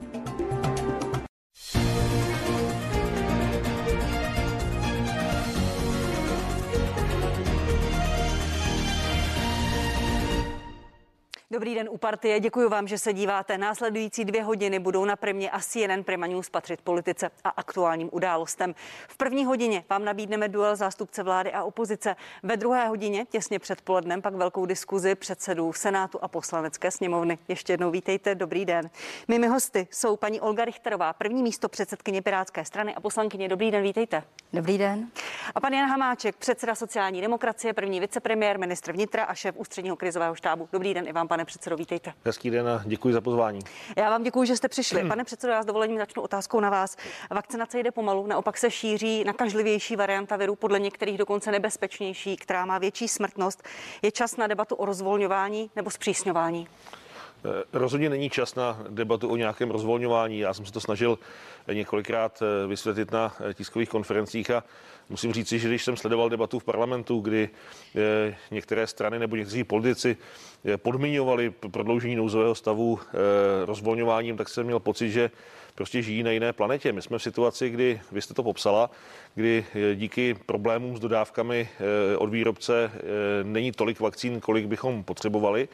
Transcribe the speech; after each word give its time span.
Thank 0.00 0.14
you 0.14 0.21
Dobrý 11.52 11.74
den 11.74 11.88
u 11.90 11.98
partie, 11.98 12.40
děkuji 12.40 12.68
vám, 12.68 12.88
že 12.88 12.98
se 12.98 13.12
díváte. 13.12 13.58
Následující 13.58 14.24
dvě 14.24 14.42
hodiny 14.42 14.78
budou 14.78 15.04
na 15.04 15.16
premě 15.16 15.50
a 15.50 15.60
CNN 15.60 16.02
Prima 16.04 16.26
News 16.26 16.50
patřit 16.50 16.80
politice 16.80 17.30
a 17.44 17.48
aktuálním 17.48 18.08
událostem. 18.12 18.74
V 19.08 19.16
první 19.16 19.44
hodině 19.44 19.84
vám 19.90 20.04
nabídneme 20.04 20.48
duel 20.48 20.76
zástupce 20.76 21.22
vlády 21.22 21.52
a 21.52 21.64
opozice. 21.64 22.16
Ve 22.42 22.56
druhé 22.56 22.88
hodině, 22.88 23.26
těsně 23.30 23.58
před 23.58 23.80
polednem, 23.80 24.22
pak 24.22 24.34
velkou 24.34 24.66
diskuzi 24.66 25.14
předsedů 25.14 25.72
Senátu 25.72 26.18
a 26.22 26.28
poslanecké 26.28 26.90
sněmovny. 26.90 27.38
Ještě 27.48 27.72
jednou 27.72 27.90
vítejte, 27.90 28.34
dobrý 28.34 28.64
den. 28.64 28.90
Mými 29.28 29.46
hosty 29.46 29.88
jsou 29.90 30.16
paní 30.16 30.40
Olga 30.40 30.64
Richterová, 30.64 31.12
první 31.12 31.42
místo 31.42 31.68
předsedkyně 31.68 32.22
Pirátské 32.22 32.64
strany 32.64 32.94
a 32.94 33.00
poslankyně. 33.00 33.48
Dobrý 33.48 33.70
den, 33.70 33.82
vítejte. 33.82 34.22
Dobrý 34.52 34.78
den. 34.78 35.08
A 35.54 35.60
pan 35.60 35.72
Jan 35.72 35.88
Hamáček, 35.88 36.36
předseda 36.36 36.74
sociální 36.74 37.20
demokracie, 37.20 37.72
první 37.72 38.00
vicepremiér, 38.00 38.58
ministr 38.58 38.92
vnitra 38.92 39.24
a 39.24 39.34
šéf 39.34 39.54
ústředního 39.56 39.96
krizového 39.96 40.34
štábu. 40.34 40.68
Dobrý 40.72 40.94
den 40.94 41.08
i 41.08 41.12
vám, 41.12 41.28
pane 41.28 41.41
pane 41.42 41.46
předsedo, 41.46 41.76
vítejte. 41.76 42.12
Hezký 42.24 42.50
den 42.50 42.68
a 42.68 42.82
děkuji 42.86 43.14
za 43.14 43.20
pozvání. 43.20 43.60
Já 43.96 44.10
vám 44.10 44.22
děkuji, 44.22 44.46
že 44.46 44.56
jste 44.56 44.68
přišli. 44.68 45.04
Pane 45.08 45.24
předsedo, 45.24 45.52
já 45.52 45.62
s 45.62 45.66
dovolením 45.66 45.98
začnu 45.98 46.22
otázkou 46.22 46.60
na 46.60 46.70
vás. 46.70 46.96
Vakcinace 47.30 47.78
jde 47.78 47.90
pomalu, 47.90 48.26
naopak 48.26 48.58
se 48.58 48.70
šíří 48.70 49.24
nakažlivější 49.24 49.96
varianta 49.96 50.36
viru, 50.36 50.56
podle 50.56 50.80
některých 50.80 51.18
dokonce 51.18 51.50
nebezpečnější, 51.50 52.36
která 52.36 52.66
má 52.66 52.78
větší 52.78 53.08
smrtnost. 53.08 53.62
Je 54.02 54.10
čas 54.10 54.36
na 54.36 54.46
debatu 54.46 54.74
o 54.74 54.84
rozvolňování 54.84 55.70
nebo 55.76 55.90
zpřísňování? 55.90 56.68
Eh, 57.44 57.62
rozhodně 57.72 58.10
není 58.10 58.30
čas 58.30 58.54
na 58.54 58.78
debatu 58.88 59.28
o 59.28 59.36
nějakém 59.36 59.70
rozvolňování. 59.70 60.38
Já 60.38 60.54
jsem 60.54 60.66
se 60.66 60.72
to 60.72 60.80
snažil 60.80 61.18
několikrát 61.72 62.42
eh, 62.42 62.66
vysvětlit 62.66 63.10
na 63.10 63.34
eh, 63.50 63.54
tiskových 63.54 63.88
konferencích 63.88 64.50
a 64.50 64.64
musím 65.08 65.32
říci, 65.32 65.58
že 65.58 65.68
když 65.68 65.84
jsem 65.84 65.96
sledoval 65.96 66.28
debatu 66.28 66.58
v 66.58 66.64
parlamentu, 66.64 67.20
kdy 67.20 67.48
některé 68.50 68.86
strany 68.86 69.18
nebo 69.18 69.36
někteří 69.36 69.64
politici 69.64 70.16
podmiňovali 70.76 71.50
prodloužení 71.50 72.16
nouzového 72.16 72.54
stavu 72.54 72.98
rozvolňováním, 73.64 74.36
tak 74.36 74.48
jsem 74.48 74.66
měl 74.66 74.80
pocit, 74.80 75.10
že 75.10 75.30
prostě 75.74 76.02
žijí 76.02 76.22
na 76.22 76.30
jiné 76.30 76.52
planetě. 76.52 76.92
My 76.92 77.02
jsme 77.02 77.18
v 77.18 77.22
situaci, 77.22 77.70
kdy, 77.70 78.00
vy 78.12 78.22
jste 78.22 78.34
to 78.34 78.42
popsala, 78.42 78.90
kdy 79.34 79.64
díky 79.94 80.34
problémům 80.46 80.96
s 80.96 81.00
dodávkami 81.00 81.68
od 82.18 82.30
výrobce 82.30 82.90
není 83.42 83.72
tolik 83.72 84.00
vakcín, 84.00 84.40
kolik 84.40 84.66
bychom 84.66 85.04
potřebovali 85.04 85.68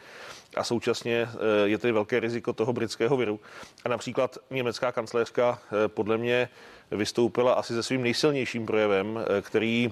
a 0.55 0.63
současně 0.63 1.29
eh, 1.33 1.69
je 1.69 1.77
tady 1.77 1.91
velké 1.91 2.19
riziko 2.19 2.53
toho 2.53 2.73
britského 2.73 3.17
viru. 3.17 3.39
A 3.85 3.89
například 3.89 4.37
německá 4.49 4.91
kancléřka 4.91 5.59
eh, 5.65 5.87
podle 5.87 6.17
mě 6.17 6.49
vystoupila 6.91 7.53
asi 7.53 7.73
se 7.73 7.83
svým 7.83 8.03
nejsilnějším 8.03 8.65
projevem, 8.65 9.19
eh, 9.19 9.41
který 9.41 9.91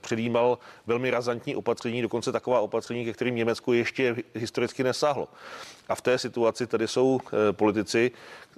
předjímal 0.00 0.58
velmi 0.86 1.10
razantní 1.10 1.56
opatření, 1.56 2.02
dokonce 2.02 2.32
taková 2.32 2.60
opatření, 2.60 3.04
ke 3.04 3.12
kterým 3.12 3.34
Německo 3.34 3.72
ještě 3.72 4.16
historicky 4.34 4.84
nesáhlo. 4.84 5.28
A 5.88 5.94
v 5.94 6.00
té 6.00 6.18
situaci 6.18 6.66
tady 6.66 6.88
jsou 6.88 7.20
politici, 7.52 8.10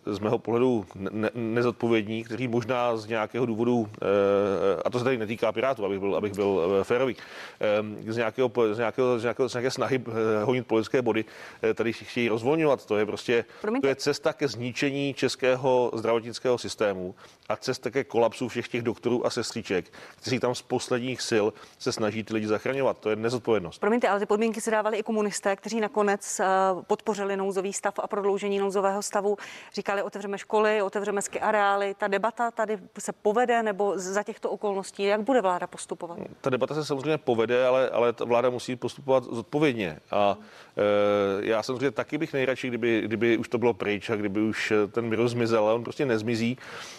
z 0.06 0.18
mého 0.18 0.38
pohledu 0.38 0.86
ne- 0.94 1.30
nezodpovědní, 1.34 2.24
kteří 2.24 2.48
možná 2.48 2.96
z 2.96 3.06
nějakého 3.06 3.46
důvodu, 3.46 3.88
eh, 4.02 4.82
a 4.84 4.90
to 4.90 4.98
se 4.98 5.04
tady 5.04 5.18
netýká 5.18 5.52
Pirátů, 5.52 5.84
abych 5.84 5.98
byl, 5.98 6.16
abych 6.16 6.32
byl 6.32 6.78
eh, 6.80 6.84
férový, 6.84 7.16
eh, 8.06 8.12
z, 8.12 8.16
nějakého, 8.16 8.50
z, 8.72 8.78
nějakého, 8.78 9.18
z, 9.18 9.22
nějakého, 9.22 9.48
z 9.48 9.54
nějaké 9.54 9.70
snahy 9.70 10.04
honit 10.44 10.66
politické 10.66 11.02
body, 11.02 11.24
tady 11.74 11.92
chtějí 11.92 12.28
rozvolňovat. 12.28 12.86
To 12.86 12.96
je 12.96 13.06
prostě 13.06 13.44
Promiňte. 13.60 13.86
to 13.86 13.88
je 13.88 13.94
cesta 13.94 14.32
ke 14.32 14.48
zničení 14.48 15.14
českého 15.14 15.90
zdravotnického 15.94 16.58
systému 16.58 17.14
a 17.48 17.56
cesta 17.56 17.90
ke 17.90 18.04
kolapsu 18.04 18.48
všech 18.48 18.68
těch 18.68 18.82
doktorů 18.82 19.26
a 19.26 19.30
sestříček, 19.30 19.92
kteří 20.16 20.38
tam 20.38 20.54
z 20.54 20.62
posledních 20.62 21.22
sil 21.30 21.46
se 21.78 21.92
snaží 21.92 22.24
ty 22.24 22.34
lidi 22.34 22.46
zachraňovat. 22.46 22.98
To 22.98 23.10
je 23.10 23.16
nezodpovědnost. 23.16 23.78
Promiňte, 23.78 24.08
ale 24.08 24.20
ty 24.20 24.26
podmínky 24.26 24.60
si 24.60 24.70
dávali 24.70 24.98
i 24.98 25.02
komunisté, 25.02 25.56
kteří 25.56 25.80
nakonec 25.80 26.40
podpořili 26.86 27.17
nouzový 27.26 27.72
stav 27.72 27.98
a 27.98 28.06
prodloužení 28.06 28.58
nouzového 28.58 29.02
stavu. 29.02 29.36
Říkali, 29.74 30.02
otevřeme 30.02 30.38
školy, 30.38 30.82
otevřeme 30.82 31.22
ski 31.22 31.40
areály. 31.40 31.94
Ta 31.98 32.08
debata 32.08 32.50
tady 32.50 32.78
se 32.98 33.12
povede 33.12 33.62
nebo 33.62 33.92
za 33.96 34.22
těchto 34.22 34.50
okolností, 34.50 35.02
jak 35.02 35.20
bude 35.20 35.40
vláda 35.40 35.66
postupovat? 35.66 36.18
Ta 36.40 36.50
debata 36.50 36.74
se 36.74 36.84
samozřejmě 36.84 37.18
povede, 37.18 37.66
ale, 37.66 37.90
ale 37.90 38.12
ta 38.12 38.24
vláda 38.24 38.50
musí 38.50 38.76
postupovat 38.76 39.24
zodpovědně. 39.24 39.98
A 40.10 40.36
e, 40.76 41.46
já 41.46 41.62
samozřejmě 41.62 41.90
taky 41.90 42.18
bych 42.18 42.32
nejradši, 42.32 42.68
kdyby, 42.68 43.00
kdyby 43.04 43.36
už 43.36 43.48
to 43.48 43.58
bylo 43.58 43.74
pryč 43.74 44.10
a 44.10 44.16
kdyby 44.16 44.40
už 44.40 44.72
ten 44.92 45.10
virus 45.10 45.30
zmizel, 45.30 45.64
ale 45.64 45.74
on 45.74 45.84
prostě 45.84 46.06
nezmizí. 46.06 46.58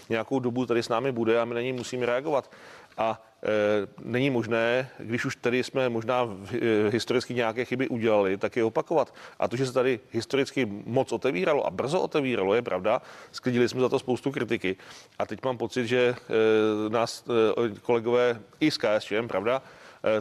Nějakou 0.09 0.40
dobu 0.40 0.66
tady 0.66 0.84
s 0.84 0.90
námi 0.90 1.12
bude 1.12 1.41
a 1.41 1.46
my 1.46 1.56
na 1.56 1.62
něj 1.62 1.74
musíme 1.74 2.06
reagovat. 2.06 2.51
A 2.99 3.21
e, 3.43 3.87
není 4.03 4.29
možné, 4.29 4.89
když 4.99 5.25
už 5.25 5.35
tady 5.35 5.63
jsme 5.63 5.89
možná 5.89 6.27
e, 6.51 6.89
historicky 6.89 7.33
nějaké 7.33 7.65
chyby 7.65 7.87
udělali, 7.87 8.37
tak 8.37 8.55
je 8.55 8.63
opakovat. 8.63 9.13
A 9.39 9.47
to, 9.47 9.55
že 9.55 9.65
se 9.65 9.73
tady 9.73 9.99
historicky 10.11 10.65
moc 10.85 11.11
otevíralo 11.11 11.67
a 11.67 11.69
brzo 11.69 12.01
otevíralo, 12.01 12.53
je 12.53 12.61
pravda. 12.61 13.01
Sklidili 13.31 13.69
jsme 13.69 13.81
za 13.81 13.89
to 13.89 13.99
spoustu 13.99 14.31
kritiky. 14.31 14.75
A 15.19 15.25
teď 15.25 15.43
mám 15.43 15.57
pocit, 15.57 15.88
že 15.88 15.99
e, 15.99 16.15
nás 16.89 17.23
kolegové 17.81 18.39
i 18.59 18.71
z 18.71 18.77
KSČM, 18.77 19.27
pravda, 19.27 19.61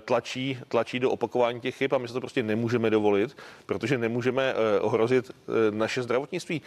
tlačí, 0.00 0.58
tlačí 0.68 1.00
do 1.00 1.10
opakování 1.10 1.60
těch 1.60 1.76
chyb 1.76 1.94
a 1.94 1.98
my 1.98 2.08
se 2.08 2.14
to 2.14 2.20
prostě 2.20 2.42
nemůžeme 2.42 2.90
dovolit, 2.90 3.36
protože 3.66 3.98
nemůžeme 3.98 4.54
eh, 4.54 4.80
ohrozit 4.80 5.30
eh, 5.30 5.52
naše 5.70 6.02
zdravotnictví. 6.02 6.62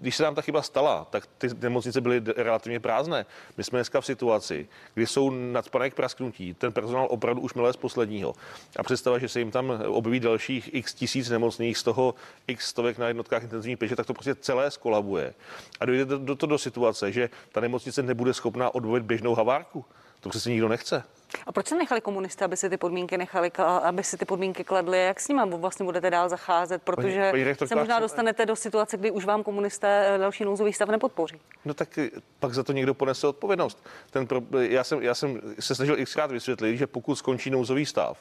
Když 0.00 0.16
se 0.16 0.22
nám 0.22 0.34
ta 0.34 0.42
chyba 0.42 0.62
stala, 0.62 1.06
tak 1.10 1.26
ty 1.38 1.48
nemocnice 1.60 2.00
byly 2.00 2.22
relativně 2.36 2.80
prázdné. 2.80 3.26
My 3.56 3.64
jsme 3.64 3.78
dneska 3.78 4.00
v 4.00 4.06
situaci, 4.06 4.68
kdy 4.94 5.06
jsou 5.06 5.30
nadspané 5.30 5.90
k 5.90 5.94
prasknutí, 5.94 6.54
ten 6.54 6.72
personál 6.72 7.06
opravdu 7.10 7.42
už 7.42 7.54
milé 7.54 7.72
z 7.72 7.76
posledního. 7.76 8.34
A 8.76 8.82
představa, 8.82 9.18
že 9.18 9.28
se 9.28 9.38
jim 9.38 9.50
tam 9.50 9.82
objeví 9.86 10.20
dalších 10.20 10.74
x 10.74 10.94
tisíc 10.94 11.30
nemocných, 11.30 11.78
z 11.78 11.82
toho 11.82 12.14
x 12.46 12.68
stovek 12.68 12.98
na 12.98 13.08
jednotkách 13.08 13.42
intenzivní 13.42 13.76
péče, 13.76 13.96
tak 13.96 14.06
to 14.06 14.14
prostě 14.14 14.34
celé 14.34 14.70
skolabuje. 14.70 15.34
A 15.80 15.84
dojde 15.84 16.04
do, 16.04 16.18
do, 16.18 16.36
to 16.36 16.46
do 16.46 16.58
situace, 16.58 17.12
že 17.12 17.30
ta 17.52 17.60
nemocnice 17.60 18.02
nebude 18.02 18.34
schopná 18.34 18.74
odvolit 18.74 19.04
běžnou 19.04 19.34
havárku. 19.34 19.84
To 20.20 20.28
přece 20.28 20.50
nikdo 20.50 20.68
nechce. 20.68 21.02
A 21.46 21.52
proč 21.52 21.66
se 21.66 21.74
nechali 21.74 22.00
komunisté, 22.00 22.44
aby 22.44 22.56
si 22.56 22.70
ty 22.70 22.76
podmínky 22.76 23.18
nechali, 23.18 23.50
aby 23.82 24.04
si 24.04 24.16
ty 24.16 24.24
podmínky 24.24 24.64
kladly? 24.64 25.04
Jak 25.04 25.20
s 25.20 25.28
nimi 25.28 25.42
vlastně 25.46 25.84
budete 25.84 26.10
dál 26.10 26.28
zacházet? 26.28 26.82
Protože 26.82 27.30
paní, 27.30 27.44
paní 27.44 27.68
se 27.68 27.74
možná 27.74 28.00
dostanete 28.00 28.46
do 28.46 28.56
situace, 28.56 28.96
kdy 28.96 29.10
už 29.10 29.24
vám 29.24 29.42
komunisté 29.42 30.14
eh, 30.14 30.18
další 30.18 30.44
nouzový 30.44 30.72
stav 30.72 30.88
nepodpoří. 30.88 31.40
No 31.64 31.74
tak 31.74 31.98
eh, 31.98 32.10
pak 32.38 32.54
za 32.54 32.62
to 32.62 32.72
někdo 32.72 32.94
ponese 32.94 33.26
odpovědnost. 33.26 33.86
Ten 34.10 34.26
pro, 34.26 34.42
já, 34.60 34.84
jsem, 34.84 35.02
já 35.02 35.14
jsem 35.14 35.40
se 35.60 35.74
snažil 35.74 36.04
xkrát 36.04 36.30
vysvětlit, 36.30 36.76
že 36.76 36.86
pokud 36.86 37.14
skončí 37.14 37.50
nouzový 37.50 37.86
stav, 37.86 38.18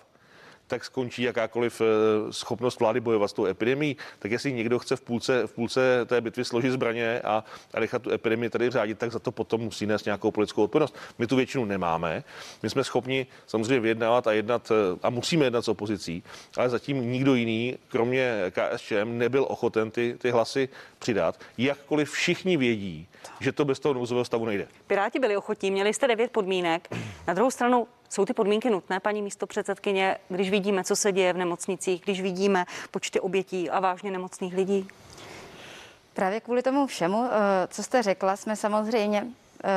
tak 0.69 0.85
skončí 0.85 1.22
jakákoliv 1.24 1.81
eh, 1.81 1.85
schopnost 2.34 2.80
vlády 2.80 3.00
bojovat 3.00 3.28
s 3.28 3.34
tou 3.34 3.46
epidemí. 3.46 3.97
Tak 4.19 4.31
jestli 4.31 4.53
někdo 4.53 4.80
chce 4.80 4.96
v 4.96 5.02
půlce, 5.02 5.47
v 5.47 5.53
půlce 5.53 6.06
té 6.06 6.22
bitvy 6.22 6.46
složit 6.46 6.72
zbraně 6.72 7.22
a, 7.22 7.44
a 7.74 7.80
nechat 7.80 8.02
tu 8.02 8.12
epidemii 8.12 8.50
tady 8.50 8.69
řádit, 8.69 8.97
tak 8.97 9.12
za 9.12 9.19
to 9.19 9.31
potom 9.31 9.62
musí 9.62 9.85
nést 9.85 10.06
nějakou 10.06 10.31
politickou 10.31 10.63
odpovědnost. 10.63 10.96
My 11.18 11.28
tu 11.28 11.35
většinu 11.35 11.66
nemáme. 11.66 12.24
My 12.63 12.69
jsme 12.69 12.84
schopni 12.84 13.28
samozřejmě 13.47 13.80
vyjednávat 13.80 14.28
a 14.28 14.31
jednat 14.31 14.72
eh, 14.72 15.00
a 15.03 15.09
musíme 15.09 15.46
jednat 15.46 15.66
s 15.66 15.68
opozicí, 15.68 16.24
ale 16.57 16.69
zatím 16.69 17.12
nikdo 17.12 17.36
jiný, 17.36 17.78
kromě 17.88 18.51
KSČM, 18.51 19.18
nebyl 19.18 19.46
ochoten 19.50 19.91
ty, 19.91 20.16
ty 20.18 20.31
hlasy 20.31 20.69
přidat. 21.00 21.40
Jakkoliv 21.57 22.12
všichni 22.12 22.57
vědí, 22.57 23.07
že 23.40 23.51
to 23.51 23.66
bez 23.66 23.80
toho 23.80 23.94
nouzového 23.94 24.25
stavu 24.25 24.46
nejde. 24.46 24.68
Piráti 24.88 25.19
byli 25.19 25.38
ochotní, 25.38 25.72
měli 25.72 25.94
jste 25.94 26.07
devět 26.07 26.31
podmínek. 26.31 26.88
Na 27.28 27.34
druhou 27.34 27.51
stranu 27.51 27.88
jsou 28.09 28.25
ty 28.25 28.34
podmínky 28.34 28.70
nutné, 28.70 29.00
paní 29.00 29.22
místo 29.22 29.47
předsedkyně, 29.47 30.18
když 30.30 30.50
vidíme, 30.50 30.84
co 30.84 30.96
se 30.96 31.12
děje 31.12 31.34
v 31.34 31.38
nemocnicích, 31.38 32.02
když 32.02 32.22
vidíme 32.22 32.66
počty 32.92 33.20
obětí 33.20 33.70
a 33.70 33.80
vážně 33.80 34.12
nemocných 34.12 34.53
lidí? 34.53 34.88
Právě 36.14 36.40
kvůli 36.40 36.64
tomu 36.64 36.88
všemu, 36.88 37.25
eh, 37.25 37.68
co 37.68 37.84
jste 37.84 38.04
řekla, 38.04 38.36
jsme 38.36 38.56
samozřejmě 38.56 39.28
eh, 39.63 39.68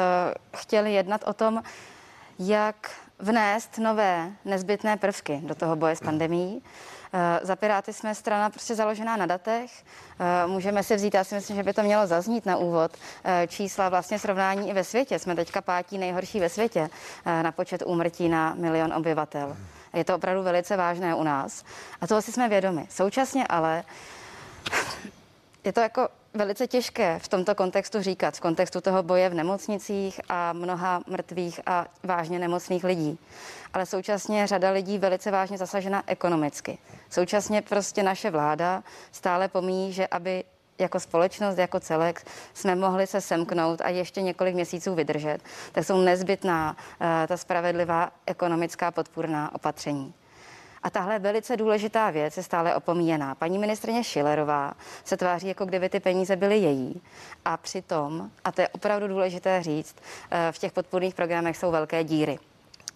chtěli 0.56 0.92
jednat 0.92 1.24
o 1.26 1.32
tom, 1.32 1.62
jak 2.38 2.90
vnést 3.18 3.78
nové 3.78 4.32
nezbytné 4.44 4.96
prvky 4.96 5.40
do 5.42 5.54
toho 5.54 5.76
boje 5.76 5.96
s 5.96 6.00
pandemí. 6.00 6.62
Eh, 7.14 7.40
za 7.42 7.56
Piráty 7.56 7.92
jsme 7.92 8.14
strana 8.14 8.50
prostě 8.50 8.74
založená 8.74 9.16
na 9.16 9.26
datech. 9.26 9.70
Eh, 10.20 10.46
můžeme 10.46 10.82
si 10.82 10.96
vzít, 10.96 11.14
já 11.14 11.24
si 11.24 11.34
myslím, 11.34 11.56
že 11.56 11.62
by 11.62 11.72
to 11.72 11.82
mělo 11.82 12.06
zaznít 12.06 12.46
na 12.46 12.56
úvod, 12.56 12.92
eh, 13.24 13.46
čísla 13.46 13.88
vlastně 13.88 14.18
srovnání 14.18 14.70
i 14.70 14.72
ve 14.72 14.84
světě. 14.84 15.18
Jsme 15.18 15.34
teďka 15.34 15.60
pátí 15.60 15.98
nejhorší 15.98 16.40
ve 16.40 16.48
světě 16.48 16.90
na 17.24 17.52
počet 17.52 17.82
úmrtí 17.86 18.28
na 18.28 18.54
milion 18.54 18.92
obyvatel. 18.92 19.56
Je 19.94 20.04
to 20.04 20.14
opravdu 20.14 20.42
velice 20.42 20.76
vážné 20.76 21.14
u 21.14 21.22
nás. 21.22 21.64
A 22.00 22.06
toho 22.06 22.22
si 22.22 22.32
jsme 22.32 22.48
vědomi. 22.48 22.86
Současně 22.90 23.46
ale 23.46 23.84
je 25.64 25.72
to 25.72 25.80
jako 25.80 26.08
velice 26.34 26.66
těžké 26.66 27.18
v 27.18 27.28
tomto 27.28 27.54
kontextu 27.54 28.02
říkat, 28.02 28.36
v 28.36 28.40
kontextu 28.40 28.80
toho 28.80 29.02
boje 29.02 29.28
v 29.28 29.34
nemocnicích 29.34 30.20
a 30.28 30.52
mnoha 30.52 31.02
mrtvých 31.06 31.60
a 31.66 31.86
vážně 32.02 32.38
nemocných 32.38 32.84
lidí. 32.84 33.18
Ale 33.72 33.86
současně 33.86 34.46
řada 34.46 34.70
lidí 34.70 34.98
velice 34.98 35.30
vážně 35.30 35.58
zasažena 35.58 36.02
ekonomicky. 36.06 36.78
Současně 37.10 37.62
prostě 37.62 38.02
naše 38.02 38.30
vláda 38.30 38.82
stále 39.12 39.48
pomíjí, 39.48 39.92
že 39.92 40.06
aby 40.06 40.44
jako 40.78 41.00
společnost, 41.00 41.58
jako 41.58 41.80
celek 41.80 42.26
jsme 42.54 42.74
mohli 42.74 43.06
se 43.06 43.20
semknout 43.20 43.80
a 43.80 43.88
ještě 43.88 44.22
několik 44.22 44.54
měsíců 44.54 44.94
vydržet, 44.94 45.38
tak 45.72 45.84
jsou 45.84 46.00
nezbytná 46.00 46.76
eh, 47.00 47.26
ta 47.26 47.36
spravedlivá 47.36 48.10
ekonomická 48.26 48.90
podpůrná 48.90 49.54
opatření. 49.54 50.14
A 50.82 50.90
tahle 50.90 51.18
velice 51.18 51.56
důležitá 51.56 52.10
věc 52.10 52.36
je 52.36 52.42
stále 52.42 52.74
opomíjená. 52.74 53.34
Paní 53.34 53.58
ministrně 53.58 54.04
Šilerová 54.04 54.72
se 55.04 55.16
tváří, 55.16 55.48
jako 55.48 55.64
kdyby 55.64 55.88
ty 55.88 56.00
peníze 56.00 56.36
byly 56.36 56.58
její. 56.58 57.02
A 57.44 57.56
přitom, 57.56 58.30
a 58.44 58.52
to 58.52 58.60
je 58.60 58.68
opravdu 58.68 59.08
důležité 59.08 59.62
říct, 59.62 59.96
eh, 60.30 60.52
v 60.52 60.58
těch 60.58 60.72
podpůrných 60.72 61.14
programech 61.14 61.56
jsou 61.56 61.70
velké 61.70 62.04
díry. 62.04 62.38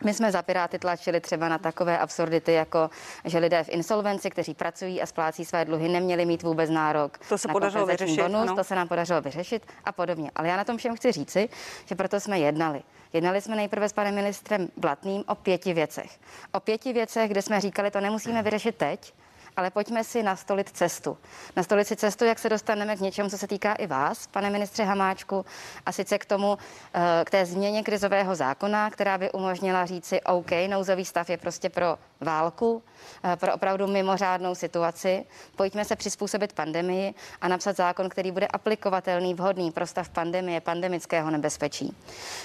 My 0.05 0.15
jsme 0.15 0.33
za 0.33 0.43
Piráty 0.43 0.79
tlačili 0.79 1.21
třeba 1.21 1.49
na 1.49 1.59
takové 1.59 1.99
absurdity, 1.99 2.53
jako 2.53 2.91
že 3.25 3.39
lidé 3.39 3.65
v 3.65 3.69
insolvenci, 3.69 4.31
kteří 4.31 4.55
pracují 4.55 5.03
a 5.03 5.07
splácí 5.07 5.45
své 5.45 5.65
dluhy, 5.65 5.89
neměli 5.89 6.27
mít 6.27 6.43
vůbec 6.43 6.71
nárok. 6.71 7.19
To 7.29 7.39
se 7.39 7.49
na 7.49 7.53
podařilo 7.53 7.87
vyřešit. 7.87 8.21
Bonus, 8.21 8.43
ano. 8.43 8.57
To 8.57 8.65
se 8.65 8.75
nám 8.75 8.89
podařilo 8.89 9.21
vyřešit 9.21 9.67
a 9.85 9.93
podobně. 9.93 10.31
Ale 10.35 10.49
já 10.49 10.57
na 10.57 10.65
tom 10.65 10.77
všem 10.77 10.97
chci 10.97 11.13
říci, 11.13 11.49
že 11.87 11.95
proto 11.95 12.21
jsme 12.21 12.39
jednali. 12.39 12.83
Jednali 13.13 13.41
jsme 13.41 13.57
nejprve 13.57 13.89
s 13.89 13.93
panem 13.93 14.15
ministrem 14.15 14.69
Blatným 14.77 15.25
o 15.29 15.35
pěti 15.35 15.75
věcech. 15.75 16.11
O 16.53 16.61
pěti 16.61 16.93
věcech, 16.93 17.31
kde 17.31 17.43
jsme 17.43 17.61
říkali, 17.61 17.91
to 17.91 18.01
nemusíme 18.01 18.43
vyřešit 18.43 18.77
teď, 18.77 19.15
ale 19.57 19.71
pojďme 19.71 20.05
si 20.05 20.23
nastolit 20.23 20.71
cestu. 20.71 21.19
Nastolit 21.57 21.89
si 21.89 21.97
cestu, 21.97 22.25
jak 22.25 22.39
se 22.39 22.49
dostaneme 22.49 22.97
k 22.97 23.01
něčemu, 23.01 23.31
co 23.31 23.39
se 23.39 23.47
týká 23.47 23.73
i 23.73 23.87
vás, 23.87 24.27
pane 24.27 24.51
ministře 24.51 24.85
Hamáčku, 24.85 25.45
a 25.87 25.93
sice 25.93 26.19
k 26.19 26.25
tomu, 26.25 26.59
eh, 26.95 27.25
k 27.25 27.31
té 27.31 27.47
změně 27.47 27.83
krizového 27.83 28.35
zákona, 28.35 28.91
která 28.91 29.19
by 29.19 29.33
umožnila 29.33 29.87
říci, 29.87 30.21
OK, 30.21 30.51
nouzový 30.69 31.05
stav 31.05 31.31
je 31.31 31.37
prostě 31.37 31.69
pro 31.69 31.99
válku, 32.21 32.83
eh, 33.25 33.37
pro 33.37 33.55
opravdu 33.55 33.87
mimořádnou 33.87 34.55
situaci. 34.55 35.25
Pojďme 35.57 35.85
se 35.85 35.97
přizpůsobit 35.97 36.53
pandemii 36.53 37.15
a 37.41 37.49
napsat 37.49 37.77
zákon, 37.77 38.09
který 38.09 38.31
bude 38.31 38.47
aplikovatelný, 38.47 39.35
vhodný 39.35 39.71
pro 39.71 39.87
stav 39.87 40.09
pandemie, 40.09 40.61
pandemického 40.61 41.31
nebezpečí. 41.31 41.97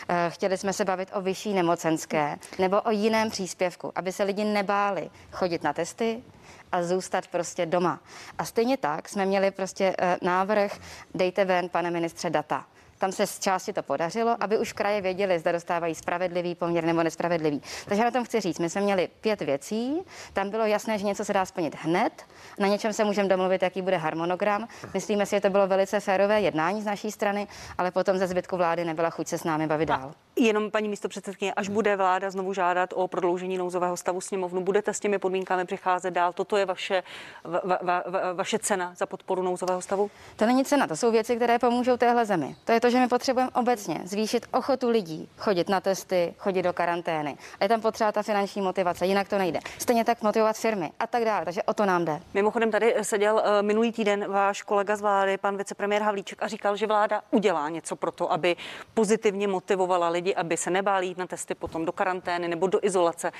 Eh, 0.10 0.30
chtěli 0.30 0.58
jsme 0.58 0.74
se 0.74 0.86
bavit 0.86 1.10
o 1.14 1.22
vyšší 1.22 1.54
nemocenské 1.54 2.38
nebo 2.60 2.82
o 2.82 2.92
jiném 2.92 3.30
příspěvku, 3.30 3.92
aby 3.96 4.12
se 4.12 4.24
lidi 4.24 4.44
nebáli 4.44 5.10
chodit 5.32 5.64
na 5.64 5.74
testy, 5.74 6.24
a 6.72 6.84
zůstat 6.84 7.28
prostě 7.28 7.66
doma. 7.66 8.00
A 8.38 8.46
stejně 8.46 8.78
tak 8.78 9.10
jsme 9.10 9.26
měli 9.26 9.52
prostě 9.52 9.96
eh, 10.00 10.18
návrh, 10.22 10.80
dejte 11.14 11.46
ven, 11.46 11.70
pane 11.70 11.92
ministře, 11.92 12.30
data. 12.30 12.66
Tam 13.02 13.12
se 13.12 13.28
z 13.28 13.40
části 13.40 13.74
to 13.74 13.84
podařilo, 13.84 14.38
aby 14.40 14.58
už 14.58 14.74
kraje 14.74 15.02
věděli, 15.02 15.40
zda 15.40 15.52
dostávají 15.52 15.96
spravedlivý 15.96 16.56
poměr 16.56 16.84
nebo 16.84 17.04
nespravedlivý. 17.04 17.62
Takže 17.86 18.04
na 18.04 18.12
tom 18.12 18.24
chci 18.24 18.40
říct, 18.40 18.60
my 18.60 18.70
jsme 18.70 18.82
měli 18.82 19.10
pět 19.22 19.42
věcí, 19.42 20.02
tam 20.34 20.50
bylo 20.50 20.66
jasné, 20.66 20.98
že 20.98 21.06
něco 21.06 21.26
se 21.26 21.34
dá 21.34 21.46
splnit 21.46 21.76
hned, 21.82 22.26
na 22.60 22.68
něčem 22.68 22.94
se 22.94 23.04
můžeme 23.04 23.30
domluvit, 23.30 23.62
jaký 23.62 23.82
bude 23.82 23.98
harmonogram. 23.98 24.68
Myslíme 24.94 25.26
si, 25.26 25.36
že 25.36 25.42
to 25.42 25.50
bylo 25.50 25.68
velice 25.68 26.00
férové 26.00 26.42
jednání 26.42 26.82
z 26.82 26.86
naší 26.86 27.12
strany, 27.12 27.48
ale 27.78 27.92
potom 27.92 28.18
ze 28.18 28.28
zbytku 28.28 28.58
vlády 28.58 28.86
nebyla 28.86 29.10
chuť 29.10 29.28
se 29.28 29.38
s 29.38 29.44
námi 29.44 29.68
bavit 29.68 29.86
dál. 29.86 30.14
Jenom 30.36 30.72
paní 30.72 30.90
místo 30.90 31.10
předsedkyně, 31.10 31.54
až 31.54 31.70
bude 31.70 31.96
vláda 31.96 32.30
znovu 32.30 32.54
žádat 32.54 32.94
o 32.96 33.08
prodloužení 33.08 33.58
nouzového 33.58 33.98
stavu 33.98 34.22
sněmovnu, 34.22 34.62
budete 34.62 34.94
s 34.94 35.00
těmi 35.00 35.20
podmínkami 35.20 35.66
přicházet 35.66 36.12
dál? 36.12 36.34
Toto 36.34 36.58
je 36.58 36.66
vaše, 36.66 37.04
va, 37.44 37.62
va, 37.82 38.04
va, 38.08 38.34
vaše 38.34 38.60
cena 38.60 38.94
za 38.98 39.06
podporu 39.06 39.42
nouzového 39.42 39.82
stavu? 39.82 40.12
To 40.36 40.46
není 40.46 40.66
cena, 40.66 40.88
to 40.88 40.96
jsou 40.96 41.12
věci, 41.12 41.36
které 41.36 41.60
pomůžou 41.60 41.98
téhle 41.98 42.26
zemi. 42.26 42.56
To 42.66 42.72
je 42.72 42.80
to, 42.80 42.90
že 42.90 43.00
my 43.00 43.08
potřebujeme 43.08 43.52
obecně 43.52 44.02
zvýšit 44.04 44.46
ochotu 44.54 44.90
lidí 44.90 45.30
chodit 45.38 45.70
na 45.70 45.82
testy, 45.82 46.34
chodit 46.38 46.62
do 46.62 46.74
karantény. 46.74 47.38
A 47.60 47.64
je 47.64 47.70
tam 47.70 47.82
potřeba 47.82 48.12
ta 48.12 48.24
finanční 48.24 48.62
motivace, 48.62 49.06
jinak 49.06 49.30
to 49.30 49.38
nejde. 49.38 49.60
Stejně 49.78 50.06
tak 50.06 50.22
motivovat 50.22 50.58
firmy 50.58 50.92
a 51.00 51.08
tak 51.08 51.26
dále. 51.26 51.46
Takže 51.46 51.64
o 51.64 51.74
to 51.74 51.86
nám 51.86 52.06
jde. 52.06 52.22
Mimochodem 52.34 52.72
tady 52.72 52.96
seděl 53.02 53.42
eh, 53.46 53.62
minulý 53.62 53.92
týden 53.92 54.32
váš 54.32 54.62
kolega 54.62 54.96
z 54.96 55.02
vlády, 55.02 55.38
pan 55.38 55.58
vicepremiér 55.58 56.02
Havlíček, 56.02 56.44
a 56.44 56.48
říkal, 56.48 56.76
že 56.76 56.88
vláda 56.88 57.22
udělá 57.32 57.70
něco 57.70 57.96
pro 57.96 58.12
to, 58.12 58.32
aby 58.32 58.56
pozitivně 58.94 59.48
motivovala 59.48 60.10
lidi, 60.10 60.21
aby 60.36 60.58
se 60.58 60.70
nebáli 60.70 61.08
jít 61.08 61.18
na 61.18 61.28
testy 61.28 61.56
potom 61.56 61.86
do 61.86 61.92
karantény 61.92 62.48
nebo 62.48 62.68
do 62.68 62.80
izolace. 62.82 63.32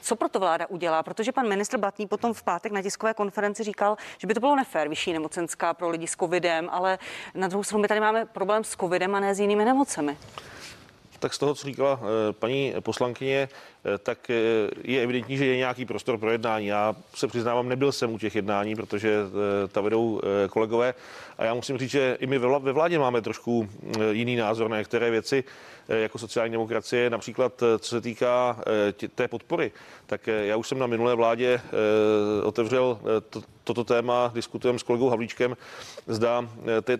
Co 0.00 0.16
proto 0.16 0.40
vláda 0.40 0.66
udělá? 0.66 1.02
Protože 1.02 1.32
pan 1.32 1.48
ministr 1.48 1.78
Blatný 1.78 2.06
potom 2.06 2.34
v 2.34 2.42
pátek 2.42 2.72
na 2.72 2.82
tiskové 2.82 3.14
konferenci 3.14 3.64
říkal, 3.64 3.96
že 4.18 4.26
by 4.26 4.34
to 4.34 4.40
bylo 4.40 4.56
nefér 4.56 4.88
vyšší 4.88 5.12
nemocenská 5.12 5.74
pro 5.74 5.88
lidi 5.88 6.06
s 6.06 6.16
covidem, 6.16 6.68
ale 6.72 6.98
na 7.34 7.48
druhou 7.48 7.64
stranu 7.64 7.82
my 7.82 7.88
tady 7.88 8.00
máme 8.00 8.26
problém 8.26 8.64
s 8.64 8.76
covidem 8.76 9.14
a 9.14 9.20
ne 9.20 9.34
s 9.34 9.40
jinými 9.40 9.64
nemocemi. 9.64 10.16
Tak 11.18 11.34
z 11.34 11.38
toho, 11.38 11.54
co 11.54 11.66
říkala 11.66 12.00
eh, 12.02 12.32
paní 12.32 12.74
poslankyně, 12.80 13.48
tak 13.98 14.30
eh, 14.30 14.34
je 14.84 15.02
evidentní, 15.02 15.36
že 15.36 15.46
je 15.46 15.56
nějaký 15.56 15.84
prostor 15.84 16.18
pro 16.18 16.30
jednání. 16.30 16.66
Já 16.66 16.96
se 17.14 17.28
přiznávám, 17.28 17.68
nebyl 17.68 17.92
jsem 17.92 18.12
u 18.12 18.18
těch 18.18 18.34
jednání, 18.34 18.76
protože 18.76 19.16
ta 19.72 19.80
vedou 19.80 20.20
kolegové. 20.50 20.94
A 21.38 21.44
já 21.44 21.54
musím 21.54 21.78
říct, 21.78 21.90
že 21.90 22.16
i 22.20 22.26
my 22.26 22.38
ve 22.38 22.72
vládě 22.72 22.98
máme 22.98 23.22
trošku 23.22 23.68
jiný 24.10 24.36
názor 24.36 24.70
na 24.70 24.78
některé 24.78 25.10
věci. 25.10 25.44
Eh, 25.90 26.00
jako 26.00 26.18
sociální 26.18 26.52
demokracie, 26.52 27.10
například 27.10 27.62
eh, 27.62 27.78
co 27.78 27.88
se 27.88 28.00
týká 28.00 28.60
eh, 29.04 29.08
té 29.08 29.28
podpory, 29.28 29.72
tak 30.06 30.26
já 30.26 30.56
už 30.56 30.68
jsem 30.68 30.78
na 30.78 30.86
minulé 30.86 31.14
vládě 31.14 31.60
otevřel 32.44 32.98
to, 33.30 33.42
toto 33.64 33.84
téma, 33.84 34.30
diskutujeme 34.34 34.78
s 34.78 34.82
kolegou 34.82 35.08
Havlíčkem, 35.08 35.56
zda 36.06 36.48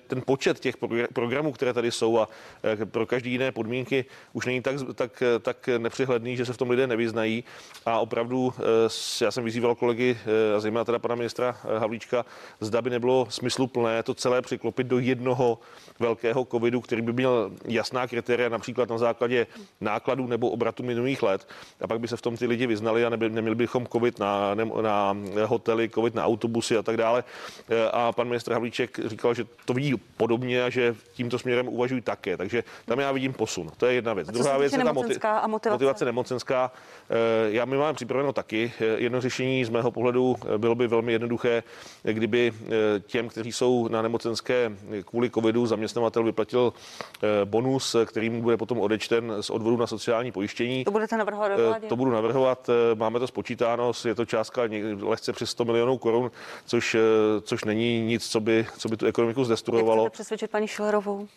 ten 0.06 0.22
počet 0.26 0.60
těch 0.60 0.76
programů, 1.12 1.52
které 1.52 1.72
tady 1.72 1.90
jsou 1.90 2.18
a 2.18 2.28
pro 2.84 3.06
každý 3.06 3.30
jiné 3.30 3.52
podmínky 3.52 4.04
už 4.32 4.46
není 4.46 4.62
tak, 4.62 4.76
tak, 4.94 5.22
tak 5.42 5.68
nepřihledný, 5.78 6.36
že 6.36 6.46
se 6.46 6.52
v 6.52 6.56
tom 6.56 6.69
lidé 6.70 6.86
nevyznají 6.86 7.44
a 7.86 7.98
opravdu 7.98 8.52
já 9.20 9.30
jsem 9.30 9.44
vyzýval 9.44 9.74
kolegy, 9.74 10.18
a 10.56 10.60
zejména 10.60 10.84
teda 10.84 10.98
pana 10.98 11.14
ministra 11.14 11.56
Havlíčka, 11.78 12.24
zda 12.60 12.82
by 12.82 12.90
nebylo 12.90 13.26
smysluplné 13.30 14.02
to 14.02 14.14
celé 14.14 14.42
přiklopit 14.42 14.86
do 14.86 14.98
jednoho 14.98 15.58
velkého 15.98 16.44
covidu, 16.44 16.80
který 16.80 17.02
by 17.02 17.12
měl 17.12 17.50
jasná 17.64 18.06
kritéria, 18.06 18.48
například 18.48 18.88
na 18.88 18.98
základě 18.98 19.46
nákladů 19.80 20.26
nebo 20.26 20.50
obratu 20.50 20.82
minulých 20.82 21.22
let. 21.22 21.48
A 21.80 21.86
pak 21.86 22.00
by 22.00 22.08
se 22.08 22.16
v 22.16 22.22
tom 22.22 22.36
ty 22.36 22.46
lidi 22.46 22.66
vyznali 22.66 23.04
a 23.04 23.08
nebyli, 23.08 23.32
neměli 23.32 23.54
bychom 23.54 23.86
covid 23.86 24.18
na, 24.18 24.54
na 24.54 25.16
hotely, 25.44 25.88
covid 25.88 26.14
na 26.14 26.24
autobusy 26.24 26.76
a 26.76 26.82
tak 26.82 26.96
dále. 26.96 27.24
A 27.92 28.12
pan 28.12 28.28
ministr 28.28 28.52
Havlíček 28.52 29.00
říkal, 29.04 29.34
že 29.34 29.44
to 29.64 29.72
vidí 29.74 29.94
podobně 30.16 30.64
a 30.64 30.70
že 30.70 30.94
tímto 31.12 31.38
směrem 31.38 31.68
uvažují 31.68 32.00
také. 32.00 32.36
Takže 32.36 32.64
tam 32.84 32.98
já 32.98 33.12
vidím 33.12 33.32
posun. 33.32 33.70
To 33.76 33.86
je 33.86 33.94
jedna 33.94 34.14
věc. 34.14 34.28
Druhá 34.28 34.58
věc 34.58 34.72
je 34.72 34.84
ta 34.84 35.46
motivace 35.70 36.04
nemocenská. 36.04 36.59
Eh, 37.10 37.50
já 37.50 37.64
my 37.64 37.76
máme 37.76 37.92
připraveno 37.94 38.32
taky. 38.32 38.72
Eh, 38.80 38.84
jedno 38.84 39.20
řešení 39.20 39.64
z 39.64 39.68
mého 39.68 39.90
pohledu 39.90 40.36
eh, 40.54 40.58
bylo 40.58 40.74
by 40.74 40.86
velmi 40.86 41.12
jednoduché, 41.12 41.62
kdyby 42.02 42.52
těm, 43.06 43.28
kteří 43.28 43.52
jsou 43.52 43.88
na 43.88 44.02
nemocenské 44.02 44.72
kvůli 45.04 45.30
covidu, 45.30 45.66
zaměstnavatel 45.66 46.24
vyplatil 46.24 46.72
bonus, 47.44 47.96
který 48.06 48.30
mu 48.30 48.42
bude 48.42 48.56
potom 48.56 48.80
odečten 48.80 49.32
z 49.40 49.50
odvodu 49.50 49.76
na 49.76 49.86
sociální 49.86 50.32
pojištění. 50.32 50.84
To 50.84 50.90
budete 50.90 51.16
navrhovat 51.16 51.60
vládě? 51.60 51.86
To 51.86 51.96
budu 51.96 52.10
navrhovat. 52.10 52.70
Máme 52.94 53.18
to 53.18 53.26
spočítáno, 53.26 53.92
je 54.04 54.14
to 54.14 54.26
částka 54.26 54.62
lehce 55.00 55.32
přes 55.32 55.50
100 55.50 55.64
milionů 55.64 55.98
korun, 55.98 56.30
což, 56.66 56.96
což 57.42 57.64
není 57.64 58.00
nic, 58.02 58.28
co 58.28 58.40
by, 58.40 58.66
co 58.78 58.88
by 58.88 58.96
tu 58.96 59.06
ekonomiku 59.06 59.44
zdestruovalo. 59.44 60.04
Jak 60.04 60.12
přesvědčit 60.12 60.50
paní 60.50 60.68
Šilerovou? 60.68 61.28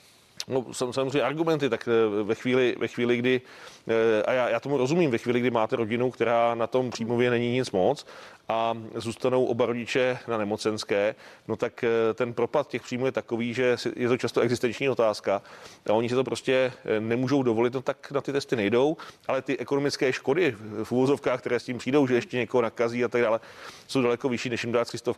No, 0.48 0.66
samozřejmě 0.74 1.22
argumenty, 1.22 1.70
tak 1.70 1.90
ve 2.24 2.36
chvíli, 2.36 2.76
ve 2.80 2.88
chvíli 2.88 3.18
kdy 3.18 3.42
Eh, 3.88 4.24
a 4.24 4.34
já, 4.34 4.50
já 4.50 4.60
tomu 4.60 4.78
rozumím, 4.78 5.12
ve 5.12 5.18
chvíli, 5.18 5.40
kdy 5.40 5.52
máte 5.52 5.76
rodinu, 5.76 6.12
která 6.12 6.56
na 6.56 6.68
tom 6.68 6.90
příjmově 6.90 7.30
není 7.30 7.52
nic 7.52 7.72
moc 7.72 8.06
a 8.50 8.74
zůstanou 8.96 9.46
oba 9.46 9.66
rodiče 9.66 10.20
na 10.28 10.38
nemocenské, 10.38 11.16
no 11.48 11.56
tak 11.56 11.84
eh, 11.84 12.14
ten 12.14 12.34
propad 12.34 12.68
těch 12.68 12.82
příjmů 12.82 13.06
je 13.06 13.12
takový, 13.12 13.54
že 13.54 13.76
je 13.96 14.08
to 14.08 14.18
často 14.18 14.42
existenční 14.42 14.90
otázka 14.90 15.42
a 15.90 15.94
oni 15.94 16.10
si 16.10 16.16
to 16.16 16.24
prostě 16.24 16.74
eh, 16.86 17.00
nemůžou 17.00 17.44
dovolit, 17.44 17.74
no 17.74 17.82
tak 17.82 18.12
na 18.12 18.22
ty 18.22 18.34
testy 18.34 18.56
nejdou, 18.56 18.98
ale 19.28 19.42
ty 19.42 19.58
ekonomické 19.58 20.14
škody 20.14 20.56
v 20.84 20.92
úvozovkách, 20.92 21.40
které 21.40 21.60
s 21.60 21.64
tím 21.64 21.78
přijdou, 21.78 22.08
že 22.08 22.16
ještě 22.16 22.38
někoho 22.38 22.62
nakazí 22.62 23.04
a 23.04 23.08
tak 23.08 23.22
dále, 23.22 23.40
jsou 23.88 24.02
daleko 24.02 24.30
vyšší, 24.30 24.50
než 24.50 24.64
jim 24.64 24.74
dát 24.74 24.88
300, 24.88 25.14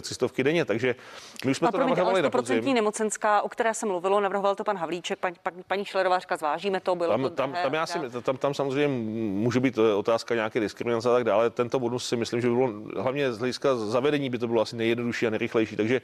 300 0.00 0.26
denně. 0.42 0.64
Takže 0.64 0.94
my 1.44 1.50
už 1.50 1.56
jsme 1.56 1.68
a 1.68 1.72
to 1.72 1.78
navrhovali 1.78 2.22
na 2.22 2.30
podzim. 2.30 2.74
nemocenská, 2.74 3.42
o 3.42 3.48
které 3.48 3.74
se 3.74 3.86
mluvilo, 3.86 4.20
navrhoval 4.20 4.54
to 4.54 4.64
pan 4.64 4.76
Havlíček, 4.76 5.18
paní, 5.18 5.36
paní 5.66 5.84
Šlerová 5.84 6.18
říká, 6.18 6.36
zvážíme 6.36 6.80
to, 6.80 6.94
bylo 6.94 7.10
tam, 7.10 7.22
to 7.22 7.30
tam, 7.30 7.54
tam, 7.62 7.74
já 7.74 7.86
si 7.86 7.98
tam, 8.22 8.36
tam 8.36 8.54
samozřejmě 8.54 8.88
může 9.34 9.60
být 9.60 9.78
eh, 9.78 9.94
otázka 9.94 10.34
nějaké 10.34 10.60
diskriminace 10.60 11.10
a 11.10 11.12
tak 11.12 11.24
dále. 11.24 11.50
Tento 11.50 11.78
bonus 11.78 12.08
si 12.08 12.16
myslím, 12.16 12.40
že 12.40 12.48
by 12.48 12.54
bylo 12.54 12.73
hlavně 12.96 13.32
z 13.32 13.38
hlediska 13.38 13.76
zavedení 13.76 14.30
by 14.30 14.38
to 14.38 14.48
bylo 14.48 14.62
asi 14.62 14.76
nejjednodušší 14.76 15.26
a 15.26 15.30
nejrychlejší. 15.30 15.76
Takže 15.76 16.00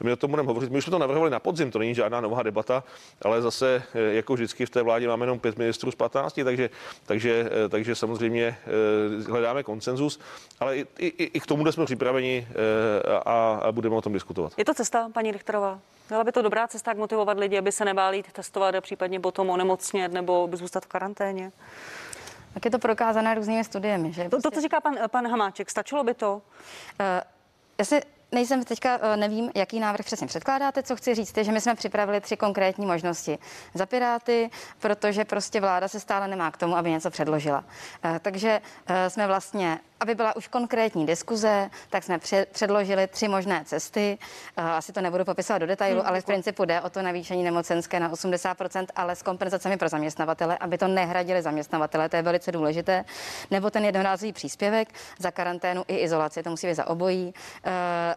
my 0.00 0.12
o 0.12 0.16
tom 0.16 0.30
budeme 0.30 0.46
hovořit. 0.46 0.70
My 0.70 0.78
už 0.78 0.84
jsme 0.84 0.90
to 0.90 0.98
navrhovali 0.98 1.30
na 1.30 1.38
podzim, 1.38 1.70
to 1.70 1.78
není 1.78 1.94
žádná 1.94 2.20
nová 2.20 2.42
debata, 2.42 2.84
ale 3.22 3.42
zase, 3.42 3.82
eh, 3.94 4.00
jako 4.00 4.34
vždycky 4.34 4.66
v 4.66 4.70
té 4.70 4.82
vládě 4.82 5.08
máme 5.08 5.22
jenom 5.22 5.38
pět 5.38 5.58
ministrů 5.58 5.90
z 5.90 5.94
15, 5.94 6.44
takže, 6.44 6.70
takže, 7.06 7.50
eh, 7.64 7.68
takže 7.68 7.94
samozřejmě 7.94 8.56
hledáme 9.28 9.62
konsenzus, 9.62 10.20
ale 10.60 10.76
i, 10.76 10.86
i, 10.98 11.24
i 11.24 11.40
k 11.40 11.46
tomu 11.46 11.72
jsme 11.72 11.84
připraveni 11.84 12.48
a, 13.24 13.60
a 13.62 13.72
budeme 13.72 13.96
o 13.96 14.00
tom 14.00 14.12
diskutovat. 14.12 14.52
Je 14.56 14.64
to 14.64 14.74
cesta, 14.74 15.10
paní 15.14 15.32
Richterová? 15.32 15.80
Byla 16.08 16.24
by 16.24 16.32
to 16.32 16.42
dobrá 16.42 16.68
cesta, 16.68 16.90
jak 16.90 16.98
motivovat 16.98 17.38
lidi, 17.38 17.58
aby 17.58 17.72
se 17.72 17.84
nebáli 17.84 18.22
testovat 18.32 18.74
a 18.74 18.80
případně 18.80 19.20
potom 19.20 19.50
onemocnět 19.50 20.12
nebo 20.12 20.48
zůstat 20.52 20.84
v 20.84 20.88
karanténě? 20.88 21.52
Tak 22.54 22.64
je 22.64 22.70
to 22.70 22.78
prokázané 22.78 23.34
různými 23.34 23.64
studiemi. 23.64 24.12
Že? 24.12 24.28
To, 24.28 24.42
to, 24.42 24.50
co 24.50 24.60
říká 24.60 24.80
pan, 24.80 24.96
pan 25.10 25.28
Hamáček, 25.28 25.70
stačilo 25.70 26.04
by 26.04 26.14
to? 26.14 26.34
Uh, 26.34 26.40
já 27.78 27.84
si 27.84 28.00
nejsem 28.32 28.64
teďka, 28.64 28.98
eh, 29.02 29.16
nevím, 29.16 29.50
jaký 29.54 29.80
návrh 29.80 30.06
přesně 30.06 30.26
předkládáte. 30.26 30.82
Co 30.82 30.96
chci 30.96 31.14
říct, 31.14 31.36
je, 31.36 31.44
že 31.44 31.52
my 31.52 31.60
jsme 31.60 31.74
připravili 31.74 32.20
tři 32.20 32.36
konkrétní 32.36 32.86
možnosti 32.86 33.38
za 33.74 33.86
Piráty, 33.86 34.50
protože 34.78 35.24
prostě 35.24 35.60
vláda 35.60 35.88
se 35.88 36.00
stále 36.00 36.28
nemá 36.28 36.50
k 36.50 36.56
tomu, 36.56 36.76
aby 36.76 36.90
něco 36.90 37.10
předložila. 37.10 37.64
Eh, 38.04 38.18
takže 38.22 38.60
jsme 39.08 39.26
vlastně 39.26 39.78
aby 40.00 40.14
byla 40.14 40.36
už 40.36 40.48
konkrétní 40.48 41.06
diskuze, 41.06 41.70
tak 41.90 42.04
jsme 42.04 42.18
předložili 42.52 43.06
tři 43.06 43.28
možné 43.28 43.62
cesty. 43.64 44.18
Asi 44.56 44.92
to 44.92 45.00
nebudu 45.00 45.24
popisovat 45.24 45.58
do 45.58 45.66
detailu, 45.66 46.00
hmm, 46.00 46.08
ale 46.08 46.20
v 46.20 46.24
principu 46.24 46.64
jde 46.64 46.80
o 46.80 46.90
to 46.90 47.02
navýšení 47.02 47.42
nemocenské 47.42 48.00
na 48.00 48.10
80%, 48.10 48.86
ale 48.96 49.16
s 49.16 49.22
kompenzacemi 49.22 49.76
pro 49.76 49.88
zaměstnavatele, 49.88 50.58
aby 50.58 50.78
to 50.78 50.88
nehradili 50.88 51.42
zaměstnavatele, 51.42 52.08
to 52.08 52.16
je 52.16 52.22
velice 52.22 52.52
důležité. 52.52 53.04
Nebo 53.50 53.70
ten 53.70 53.84
jednorázový 53.84 54.32
příspěvek 54.32 54.88
za 55.18 55.30
karanténu 55.30 55.84
i 55.88 55.96
izolaci, 55.96 56.42
to 56.42 56.50
musí 56.50 56.66
být 56.66 56.74
za 56.74 56.86
obojí 56.86 57.34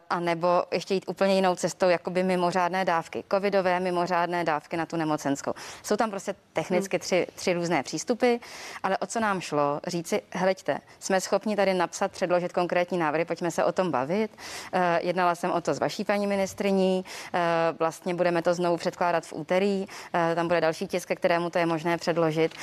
a 0.09 0.19
nebo 0.19 0.63
ještě 0.71 0.93
jít 0.93 1.05
úplně 1.07 1.35
jinou 1.35 1.55
cestou, 1.55 1.89
jako 1.89 2.09
by 2.09 2.23
mimořádné 2.23 2.85
dávky, 2.85 3.23
covidové 3.31 3.79
mimořádné 3.79 4.43
dávky 4.43 4.77
na 4.77 4.85
tu 4.85 4.97
nemocenskou. 4.97 5.53
Jsou 5.83 5.95
tam 5.95 6.09
prostě 6.09 6.35
technicky 6.53 7.00
tři, 7.00 7.27
tři 7.35 7.53
různé 7.53 7.83
přístupy, 7.83 8.35
ale 8.83 8.97
o 8.97 9.05
co 9.05 9.19
nám 9.19 9.41
šlo, 9.41 9.79
říci, 9.88 10.21
hleďte, 10.33 10.77
jsme 11.00 11.21
schopni 11.21 11.55
tady 11.55 11.71
napsat, 11.74 12.12
předložit 12.12 12.54
konkrétní 12.54 12.98
návrhy, 12.98 13.25
pojďme 13.25 13.51
se 13.51 13.63
o 13.63 13.72
tom 13.72 13.92
bavit. 13.92 14.32
Uh, 14.74 14.82
jednala 15.00 15.36
jsem 15.36 15.51
o 15.51 15.62
to 15.62 15.74
s 15.74 15.80
vaší 15.80 16.04
paní 16.04 16.28
ministriní, 16.28 17.06
uh, 17.34 17.40
vlastně 17.80 18.16
budeme 18.16 18.42
to 18.42 18.54
znovu 18.54 18.78
předkládat 18.78 19.25
v 19.25 19.34
úterý, 19.34 19.80
uh, 19.82 20.36
tam 20.36 20.48
bude 20.48 20.62
další 20.62 20.88
tisk, 20.88 21.12
kterému 21.16 21.50
to 21.50 21.60
je 21.60 21.66
možné 21.66 21.98
předložit 21.98 22.54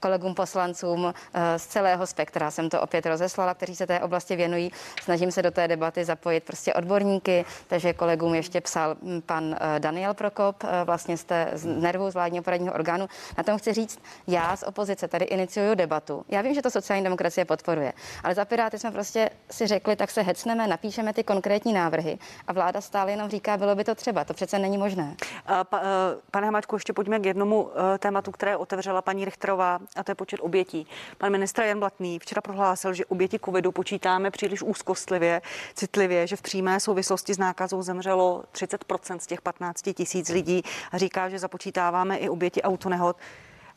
kolegům 0.00 0.34
poslancům 0.34 1.14
eh, 1.34 1.58
z 1.58 1.66
celého 1.66 2.06
spektra. 2.06 2.50
Jsem 2.50 2.70
to 2.70 2.80
opět 2.80 3.06
rozeslala, 3.06 3.54
kteří 3.54 3.76
se 3.76 3.86
té 3.86 4.00
oblasti 4.00 4.36
věnují. 4.36 4.72
Snažím 5.02 5.32
se 5.32 5.42
do 5.42 5.50
té 5.50 5.68
debaty 5.68 6.04
zapojit 6.04 6.44
prostě 6.44 6.74
odborníky, 6.74 7.44
takže 7.66 7.92
kolegům 7.92 8.34
ještě 8.34 8.60
psal 8.60 8.96
hm, 9.02 9.20
pan 9.26 9.56
eh, 9.60 9.80
Daniel 9.80 10.14
Prokop, 10.14 10.64
eh, 10.64 10.84
vlastně 10.84 11.16
jste 11.16 11.50
z 11.52 11.66
Nervu, 11.66 12.10
z 12.10 12.14
vládního 12.14 12.44
poradního 12.44 12.74
orgánu. 12.74 13.08
Na 13.38 13.44
tom 13.44 13.58
chci 13.58 13.72
říct, 13.72 13.98
já 14.26 14.56
z 14.56 14.62
opozice 14.62 15.08
tady 15.08 15.24
iniciuju 15.24 15.74
debatu. 15.74 16.24
Já 16.28 16.42
vím, 16.42 16.54
že 16.54 16.62
to 16.62 16.70
sociální 16.70 17.04
demokracie 17.04 17.44
podporuje, 17.44 17.92
ale 18.24 18.34
za 18.34 18.44
Piráty 18.44 18.78
jsme 18.78 18.90
prostě 18.90 19.30
si 19.50 19.66
řekli, 19.66 19.96
tak 19.96 20.10
se 20.10 20.22
hecneme, 20.22 20.66
napíšeme 20.66 21.12
ty 21.12 21.24
konkrétní 21.24 21.72
návrhy 21.72 22.18
a 22.46 22.52
vláda 22.52 22.80
stále 22.80 23.10
jenom 23.10 23.30
říká, 23.30 23.56
bylo 23.56 23.74
by 23.74 23.84
to 23.84 23.94
třeba. 23.94 24.24
To 24.24 24.34
přece 24.34 24.58
není 24.58 24.78
možné. 24.78 25.14
Pa, 25.62 25.82
pane 26.30 26.46
Hamačku, 26.46 26.76
ještě 26.76 26.92
pojďme 26.92 27.18
k 27.18 27.26
jednomu 27.26 27.70
tématu, 27.98 28.30
které 28.30 28.56
otevřela 28.56 29.02
paní 29.02 29.24
Richterová 29.24 29.73
a 29.96 30.04
to 30.04 30.10
je 30.10 30.14
počet 30.14 30.40
obětí. 30.40 30.86
Pan 31.18 31.32
ministr 31.32 31.62
Jan 31.62 31.78
Blatný 31.78 32.18
včera 32.18 32.40
prohlásil, 32.40 32.94
že 32.94 33.04
oběti 33.04 33.38
covidu 33.38 33.72
počítáme 33.72 34.30
příliš 34.30 34.62
úzkostlivě, 34.62 35.42
citlivě, 35.74 36.26
že 36.26 36.36
v 36.36 36.42
přímé 36.42 36.80
souvislosti 36.80 37.34
s 37.34 37.38
nákazou 37.38 37.82
zemřelo 37.82 38.44
30% 38.52 39.18
z 39.18 39.26
těch 39.26 39.42
15 39.42 39.82
tisíc 39.94 40.28
lidí 40.28 40.62
a 40.92 40.98
říká, 40.98 41.28
že 41.28 41.38
započítáváme 41.38 42.16
i 42.16 42.28
oběti 42.28 42.62
autonehod. 42.62 43.16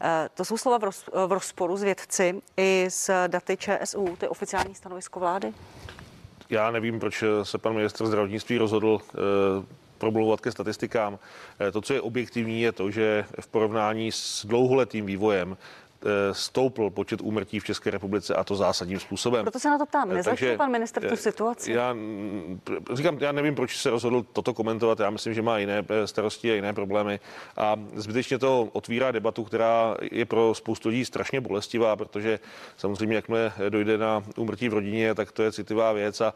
Eh, 0.02 0.30
to 0.34 0.46
jsou 0.46 0.58
slova 0.58 0.78
v, 0.78 0.84
roz, 0.84 1.10
v 1.28 1.32
rozporu 1.32 1.78
s 1.78 1.84
vědci 1.84 2.42
i 2.58 2.86
s 2.90 3.28
daty 3.28 3.58
ČSU, 3.58 4.16
to 4.18 4.26
je 4.26 4.30
oficiální 4.30 4.76
stanovisko 4.76 5.20
vlády? 5.20 5.54
Já 6.50 6.72
nevím, 6.72 7.00
proč 7.00 7.24
se 7.44 7.58
pan 7.58 7.76
ministr 7.76 8.06
zdravotnictví 8.06 8.58
rozhodl 8.58 9.02
eh, 9.02 9.18
promlouvat 9.98 10.42
ke 10.42 10.52
statistikám. 10.52 11.20
Eh, 11.60 11.72
to, 11.72 11.82
co 11.82 11.94
je 11.94 12.02
objektivní, 12.02 12.62
je 12.62 12.72
to, 12.72 12.92
že 12.92 13.26
v 13.40 13.48
porovnání 13.48 14.12
s 14.12 14.46
dlouholetým 14.46 15.06
vývojem 15.06 15.58
Eh, 15.58 15.87
stoupl 16.32 16.90
počet 16.90 17.22
úmrtí 17.22 17.60
v 17.60 17.64
České 17.64 17.92
republice 17.92 18.36
a 18.36 18.44
to 18.44 18.56
zásadním 18.56 19.00
způsobem. 19.00 19.46
Proto 19.46 19.60
se 19.60 19.70
na 19.70 19.78
to 19.78 19.86
ptám. 19.86 20.12
Eh, 20.12 20.14
Nezlepšil 20.14 20.58
pan 20.58 20.72
minister 20.72 21.04
tu 21.04 21.14
eh, 21.14 21.18
situaci? 21.18 21.72
Já 21.72 21.96
říkám, 22.94 23.18
já 23.20 23.32
nevím, 23.32 23.56
proč 23.56 23.78
se 23.78 23.90
rozhodl 23.90 24.26
toto 24.34 24.54
komentovat. 24.54 25.00
Já 25.00 25.10
myslím, 25.10 25.34
že 25.34 25.42
má 25.42 25.58
jiné 25.58 25.86
starosti 26.06 26.52
a 26.52 26.56
jiné 26.56 26.74
problémy. 26.74 27.20
A 27.58 27.76
zbytečně 27.96 28.40
to 28.40 28.70
otvírá 28.74 29.12
debatu, 29.12 29.44
která 29.44 29.96
je 30.12 30.26
pro 30.26 30.54
spoustu 30.54 30.90
lidí 30.90 31.06
strašně 31.06 31.42
bolestivá, 31.42 31.96
protože 31.96 32.40
samozřejmě, 32.78 33.16
jakmile 33.16 33.54
dojde 33.70 33.98
na 33.98 34.24
úmrtí 34.38 34.70
v 34.70 34.74
rodině, 34.74 35.16
tak 35.16 35.32
to 35.32 35.44
je 35.44 35.52
citlivá 35.52 35.94
věc 35.94 36.22
a 36.22 36.34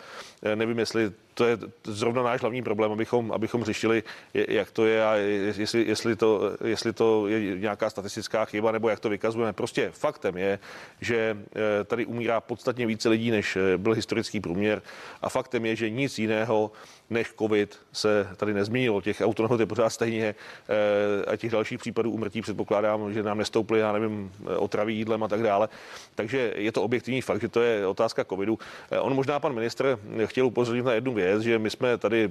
nevím, 0.55 0.79
jestli 0.79 1.11
to 1.33 1.45
je 1.45 1.57
zrovna 1.83 2.23
náš 2.23 2.41
hlavní 2.41 2.61
problém, 2.61 2.91
abychom, 2.91 3.31
abychom 3.31 3.63
řešili, 3.63 4.03
jak 4.33 4.71
to 4.71 4.85
je 4.85 5.05
a 5.05 5.15
jestli, 5.15 5.87
jestli, 5.87 6.15
to, 6.15 6.51
jestli 6.63 6.93
to 6.93 7.27
je 7.27 7.59
nějaká 7.59 7.89
statistická 7.89 8.45
chyba 8.45 8.71
nebo 8.71 8.89
jak 8.89 8.99
to 8.99 9.09
vykazujeme. 9.09 9.53
Prostě 9.53 9.91
faktem 9.91 10.37
je, 10.37 10.59
že 11.01 11.37
eh, 11.55 11.83
tady 11.83 12.05
umírá 12.05 12.41
podstatně 12.41 12.85
více 12.85 13.09
lidí, 13.09 13.31
než 13.31 13.55
eh, 13.55 13.77
byl 13.77 13.93
historický 13.93 14.39
průměr 14.39 14.81
a 15.21 15.29
faktem 15.29 15.65
je, 15.65 15.75
že 15.75 15.89
nic 15.89 16.19
jiného 16.19 16.71
než 17.09 17.33
covid 17.39 17.79
se 17.91 18.27
tady 18.37 18.53
nezměnilo. 18.53 19.01
Těch 19.01 19.21
autonehod 19.21 19.59
je 19.59 19.65
pořád 19.65 19.89
stejně 19.89 20.35
eh, 20.35 21.31
a 21.31 21.37
těch 21.37 21.51
dalších 21.51 21.79
případů 21.79 22.11
umrtí 22.11 22.41
předpokládám, 22.41 23.13
že 23.13 23.23
nám 23.23 23.37
nestouply, 23.37 23.79
já 23.79 23.91
nevím, 23.91 24.31
otraví 24.57 24.97
jídlem 24.97 25.23
a 25.23 25.27
tak 25.27 25.43
dále. 25.43 25.69
Takže 26.15 26.53
je 26.55 26.71
to 26.71 26.83
objektivní 26.83 27.21
fakt, 27.21 27.41
že 27.41 27.47
to 27.47 27.61
je 27.61 27.87
otázka 27.87 28.25
covidu. 28.25 28.59
On 28.99 29.15
možná 29.15 29.39
pan 29.39 29.53
ministr 29.53 29.99
chtěl 30.25 30.45
upozornit 30.45 30.85
na 30.85 30.93
jednu 30.93 31.13
věc, 31.13 31.20
že 31.39 31.59
my 31.59 31.69
jsme 31.69 31.97
tady 31.97 32.29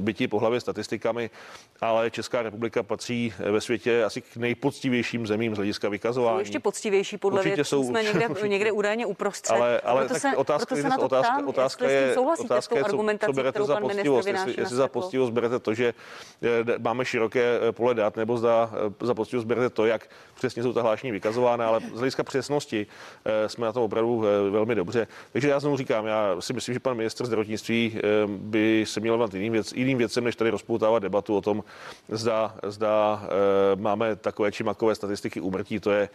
byti 0.00 0.28
po 0.28 0.38
hlavě 0.38 0.60
statistikami, 0.60 1.30
ale 1.80 2.10
Česká 2.10 2.42
republika 2.42 2.82
patří 2.82 3.34
ve 3.38 3.60
světě 3.60 4.04
asi 4.04 4.20
k 4.20 4.36
nejpoctivějším 4.36 5.26
zemím 5.26 5.54
z 5.54 5.56
hlediska 5.56 5.88
vykazování. 5.88 6.36
Jsou 6.36 6.40
ještě 6.40 6.60
poctivější 6.60 7.16
podle 7.16 7.40
Určitě 7.40 7.56
věc, 7.56 7.68
jsou, 7.68 7.84
jsme 7.84 8.02
někde, 8.02 8.28
někde 8.48 8.72
údajně 8.72 9.06
uprostřed. 9.06 9.54
Ale, 9.54 9.80
ale 9.80 10.04
proto 10.04 10.20
se, 10.20 10.36
otázka, 10.36 10.66
proto 10.66 10.82
se 10.82 10.88
na 10.88 10.96
to 10.96 11.02
otázka, 11.02 11.32
ptám, 11.32 11.48
otázka 11.48 11.88
je, 11.88 12.16
otázka 12.44 12.76
je, 12.76 12.84
co, 12.84 12.96
co 13.26 13.32
berete 13.32 13.64
za 13.64 13.80
poctivost. 13.80 14.28
Jestli, 14.28 14.54
jestli 14.58 14.76
za 14.76 14.88
poctivost 14.88 15.32
berete 15.32 15.58
to, 15.58 15.74
že 15.74 15.94
eh, 16.42 16.78
máme 16.78 17.04
široké 17.04 17.60
eh, 17.68 17.72
pole 17.72 17.94
dat, 17.94 18.16
nebo 18.16 18.38
za, 18.38 18.70
eh, 18.72 19.06
za 19.06 19.14
poctivost 19.14 19.46
berete 19.46 19.70
to, 19.70 19.86
jak 19.86 20.08
přesně 20.34 20.62
jsou 20.62 20.72
ta 20.72 20.82
hlášení 20.82 21.12
vykazována, 21.12 21.68
ale 21.68 21.80
z 21.80 21.98
hlediska 21.98 22.22
přesnosti 22.22 22.86
jsme 23.46 23.66
na 23.66 23.72
tom 23.72 23.82
opravdu 23.82 24.24
velmi 24.50 24.74
dobře. 24.74 25.06
Takže 25.32 25.48
já 25.48 25.60
znovu 25.60 25.76
říkám, 25.76 26.06
já 26.06 26.36
si 26.40 26.52
myslím, 26.52 26.72
že 26.72 26.80
pan 26.80 26.96
ministr 26.96 27.26
zdravotnictví 27.26 28.00
by 28.26 28.84
se 28.86 29.00
měl 29.00 29.12
věnovat 29.12 29.34
jiným, 29.34 29.52
věc, 29.52 29.72
jiným 29.72 29.98
věcem, 29.98 30.24
než 30.24 30.36
tady 30.36 30.50
rozpoutávat 30.50 31.02
debatu 31.02 31.36
o 31.36 31.40
tom, 31.40 31.64
zda, 32.08 32.54
zda 32.66 33.22
máme 33.74 34.16
takové 34.16 34.52
či 34.52 34.64
makové 34.64 34.94
statistiky 34.94 35.40
úmrtí. 35.40 35.80
To 35.80 35.90
je 35.90 36.08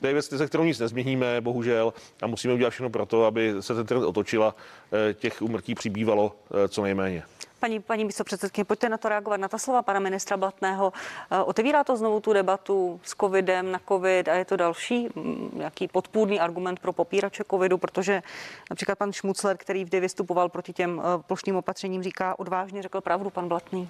to 0.00 0.06
je 0.06 0.12
věc, 0.12 0.26
se 0.26 0.46
kterou 0.46 0.64
nic 0.64 0.78
nezměníme, 0.78 1.40
bohužel, 1.40 1.92
a 2.22 2.26
musíme 2.26 2.54
udělat 2.54 2.70
všechno 2.70 2.90
pro 2.90 3.06
to, 3.06 3.24
aby 3.24 3.54
se 3.60 3.74
ten 3.74 3.86
trend 3.86 4.04
otočila, 4.04 4.54
eh, 4.92 5.14
těch 5.14 5.42
umrtí 5.42 5.74
přibývalo 5.74 6.32
eh, 6.50 6.68
co 6.68 6.82
nejméně. 6.82 7.22
Paní, 7.66 7.80
paní 7.80 8.04
místo 8.04 8.24
předsedkyně, 8.24 8.64
pojďte 8.64 8.88
na 8.88 8.98
to 8.98 9.08
reagovat, 9.08 9.36
na 9.36 9.48
ta 9.48 9.58
slova 9.58 9.82
pana 9.82 10.00
ministra 10.00 10.36
Blatného. 10.36 10.92
Eh, 11.30 11.42
otevírá 11.42 11.84
to 11.84 11.96
znovu 11.96 12.20
tu 12.20 12.32
debatu 12.32 13.00
s 13.02 13.14
covidem 13.20 13.72
na 13.72 13.80
covid 13.88 14.28
a 14.28 14.34
je 14.34 14.44
to 14.44 14.56
další 14.56 15.08
mm, 15.14 15.50
nějaký 15.54 15.88
podpůrný 15.88 16.40
argument 16.40 16.80
pro 16.80 16.92
popírače 16.92 17.44
covidu, 17.50 17.78
protože 17.78 18.22
například 18.70 18.98
pan 18.98 19.12
Šmucler, 19.12 19.56
který 19.56 19.84
vždy 19.84 20.00
vystupoval 20.00 20.48
proti 20.48 20.72
těm 20.72 21.02
plošným 21.26 21.56
opatřením, 21.56 22.02
říká 22.02 22.38
odvážně, 22.38 22.82
řekl 22.82 23.00
pravdu 23.00 23.30
pan 23.30 23.48
Blatný. 23.48 23.88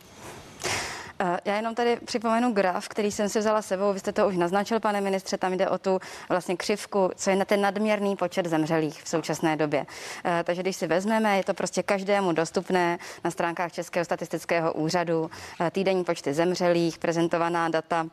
Eh, 1.19 1.39
já 1.45 1.57
jenom 1.57 1.75
tady 1.75 1.97
připomenu 2.05 2.53
graf, 2.53 2.89
který 2.89 3.13
jsem 3.13 3.29
si 3.29 3.39
vzala 3.39 3.63
sebou. 3.63 3.93
Vy 3.93 3.99
jste 3.99 4.13
to 4.13 4.29
už 4.29 4.37
naznačil, 4.37 4.81
pane 4.81 5.01
ministře, 5.01 5.39
tam 5.39 5.53
jde 5.53 5.69
o 5.69 5.79
tu 5.79 6.01
vlastně 6.29 6.57
křivku, 6.57 7.11
co 7.17 7.31
je 7.31 7.37
na 7.37 7.45
ten 7.45 7.61
nadměrný 7.61 8.17
počet 8.17 8.47
zemřelých 8.47 9.03
v 9.03 9.09
současné 9.09 9.57
době. 9.57 9.87
Eh, 10.25 10.45
takže 10.45 10.63
když 10.63 10.77
si 10.77 10.87
vezmeme, 10.87 11.37
je 11.37 11.45
to 11.45 11.55
prostě 11.55 11.83
každému 11.83 12.33
dostupné 12.33 12.99
na 13.25 13.31
stránkách 13.31 13.73
Českého 13.73 14.05
statistického 14.05 14.73
úřadu. 14.73 15.31
Eh, 15.61 15.71
týdenní 15.71 16.05
počty 16.05 16.35
zemřelých, 16.35 16.99
prezentovaná 16.99 17.69
data 17.69 18.07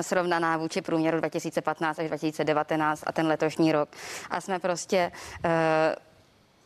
srovnaná 0.00 0.56
vůči 0.56 0.82
průměru 0.82 1.18
2015 1.18 1.98
až 1.98 2.08
2019 2.08 3.04
a 3.06 3.12
ten 3.12 3.26
letošní 3.26 3.72
rok. 3.72 3.88
A 4.30 4.40
jsme 4.40 4.58
prostě 4.58 5.12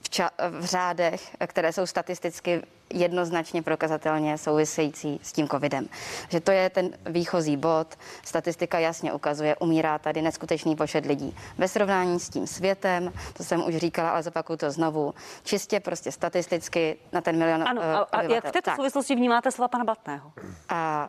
v, 0.05 0.11
ča- 0.11 0.31
v 0.61 0.65
řádech, 0.65 1.37
které 1.47 1.73
jsou 1.73 1.87
statisticky 1.87 2.63
jednoznačně 2.93 3.63
prokazatelně 3.63 4.39
související 4.39 5.21
s 5.23 5.33
tím 5.33 5.49
covidem. 5.49 5.89
Že 6.29 6.41
to 6.41 6.51
je 6.51 6.71
ten 6.71 6.91
výchozí 7.07 7.57
bod. 7.57 7.95
Statistika 8.25 8.79
jasně 8.79 9.13
ukazuje, 9.13 9.57
umírá 9.57 9.99
tady 9.99 10.23
neskutečný 10.23 10.77
počet 10.77 11.07
lidí. 11.07 11.37
Ve 11.59 11.69
srovnání 11.69 12.21
s 12.21 12.29
tím 12.29 12.47
světem, 12.47 13.13
to 13.33 13.45
jsem 13.45 13.65
už 13.67 13.77
říkala, 13.77 14.11
ale 14.11 14.23
zopakuju 14.23 14.57
to 14.57 14.71
znovu, 14.71 15.15
čistě 15.45 15.81
prostě 15.81 16.13
statisticky 16.13 16.97
na 17.13 17.21
ten 17.21 17.39
milion 17.39 17.65
Ano, 17.69 17.83
a, 17.83 17.99
a 18.13 18.23
jak 18.23 18.49
v 18.49 18.53
této 18.53 18.71
tak. 18.71 18.77
souvislosti 18.77 19.15
vnímáte 19.15 19.51
slova 19.51 19.69
pana 19.69 19.85
Batného? 19.85 20.33
A 20.69 21.09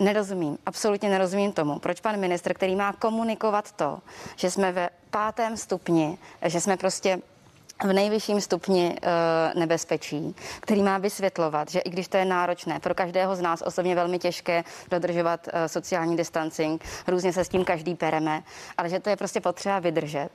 Nerozumím, 0.00 0.58
absolutně 0.66 1.08
nerozumím 1.08 1.52
tomu, 1.52 1.78
proč 1.78 2.00
pan 2.00 2.16
ministr, 2.16 2.54
který 2.54 2.76
má 2.76 2.92
komunikovat 2.92 3.72
to, 3.72 3.98
že 4.36 4.50
jsme 4.50 4.72
ve 4.72 4.88
pátém 5.10 5.56
stupni, 5.56 6.18
že 6.42 6.60
jsme 6.60 6.76
prostě 6.76 7.18
v 7.84 7.92
nejvyšším 7.92 8.40
stupni 8.40 8.96
e, 9.02 9.58
nebezpečí, 9.58 10.34
který 10.60 10.82
má 10.82 10.98
vysvětlovat, 10.98 11.70
že 11.70 11.80
i 11.80 11.90
když 11.90 12.08
to 12.08 12.16
je 12.16 12.24
náročné, 12.24 12.80
pro 12.80 12.94
každého 12.94 13.36
z 13.36 13.40
nás 13.40 13.62
osobně 13.62 13.94
velmi 13.94 14.18
těžké 14.18 14.64
dodržovat 14.90 15.48
e, 15.52 15.68
sociální 15.68 16.16
distancing, 16.16 16.84
různě 17.06 17.32
se 17.32 17.44
s 17.44 17.48
tím 17.48 17.64
každý 17.64 17.94
pereme, 17.94 18.42
ale 18.78 18.88
že 18.88 19.00
to 19.00 19.10
je 19.10 19.16
prostě 19.16 19.40
potřeba 19.40 19.78
vydržet. 19.78 20.30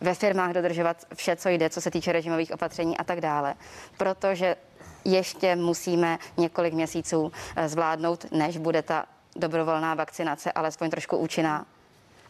Ve 0.00 0.14
firmách 0.14 0.52
dodržovat 0.52 0.96
vše, 1.14 1.36
co 1.36 1.48
jde, 1.48 1.70
co 1.70 1.80
se 1.80 1.90
týče 1.90 2.12
režimových 2.12 2.52
opatření 2.52 2.98
a 2.98 3.04
tak 3.04 3.20
dále. 3.20 3.54
Protože 3.96 4.56
ještě 5.04 5.56
musíme 5.56 6.18
několik 6.36 6.74
měsíců 6.74 7.32
eh, 7.56 7.68
zvládnout, 7.68 8.26
než 8.32 8.56
bude 8.56 8.82
ta 8.82 9.06
dobrovolná 9.36 9.94
vakcinace 9.94 10.52
alespoň 10.52 10.90
trošku 10.90 11.16
účinná. 11.16 11.66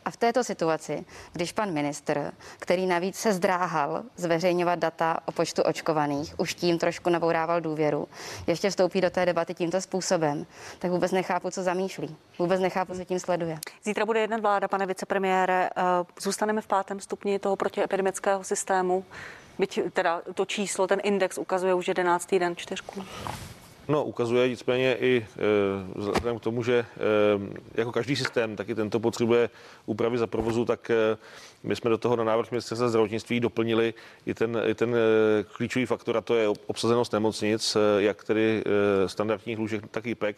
A 0.06 0.10
v 0.10 0.16
této 0.16 0.44
situaci, 0.44 1.04
když 1.32 1.52
pan 1.52 1.72
ministr, 1.72 2.32
který 2.58 2.86
navíc 2.86 3.16
se 3.16 3.32
zdráhal 3.32 4.02
zveřejňovat 4.16 4.78
data 4.78 5.18
o 5.26 5.32
počtu 5.32 5.62
očkovaných, 5.62 6.34
už 6.40 6.54
tím 6.54 6.78
trošku 6.78 7.10
nabourával 7.10 7.60
důvěru, 7.60 8.08
ještě 8.46 8.70
vstoupí 8.70 9.00
do 9.00 9.10
té 9.10 9.26
debaty 9.26 9.54
tímto 9.54 9.80
způsobem, 9.80 10.46
tak 10.78 10.90
vůbec 10.90 11.12
nechápu, 11.12 11.50
co 11.50 11.62
zamýšlí. 11.62 12.16
Vůbec 12.38 12.60
nechápu, 12.60 12.94
co 12.94 13.04
tím 13.04 13.20
sleduje. 13.20 13.58
Zítra 13.84 14.06
bude 14.06 14.20
jedna 14.20 14.36
vláda, 14.36 14.68
pane 14.68 14.86
vicepremiére. 14.86 15.70
Eh, 15.76 15.82
zůstaneme 16.20 16.60
v 16.60 16.66
pátém 16.66 17.00
stupni 17.00 17.38
toho 17.38 17.56
protiepidemického 17.56 18.44
systému. 18.44 19.04
Byť 19.58 19.80
teda 19.92 20.22
to 20.34 20.44
číslo, 20.44 20.86
ten 20.86 21.00
index 21.02 21.38
ukazuje 21.38 21.74
už 21.74 21.88
11. 21.88 22.38
den 22.38 22.56
čtyřku. 22.56 23.04
No, 23.88 24.04
ukazuje 24.04 24.48
nicméně 24.48 24.96
i 25.00 25.26
e, 25.96 26.00
vzhledem 26.00 26.38
k 26.38 26.42
tomu, 26.42 26.62
že 26.62 26.74
e, 26.74 26.86
jako 27.74 27.92
každý 27.92 28.16
systém, 28.16 28.56
taky 28.56 28.74
tento 28.74 29.00
potřebuje 29.00 29.50
úpravy 29.86 30.18
za 30.18 30.26
provozu, 30.26 30.64
tak 30.64 30.90
e, 30.90 31.16
my 31.62 31.76
jsme 31.76 31.90
do 31.90 31.98
toho 31.98 32.16
na 32.16 32.24
návrh 32.24 32.50
ministerstva 32.50 32.88
zdravotnictví 32.88 33.40
doplnili 33.40 33.94
i 34.26 34.34
ten, 34.34 34.62
i 34.66 34.74
ten 34.74 34.94
e, 34.94 34.98
klíčový 35.44 35.86
faktor, 35.86 36.16
a 36.16 36.20
to 36.20 36.34
je 36.34 36.48
obsazenost 36.66 37.12
nemocnic, 37.12 37.76
e, 37.76 38.02
jak 38.02 38.24
tedy 38.24 38.62
e, 38.66 39.08
standardních 39.08 39.58
lůžek, 39.58 39.84
tak 39.90 40.06
i 40.06 40.14
PEK 40.14 40.36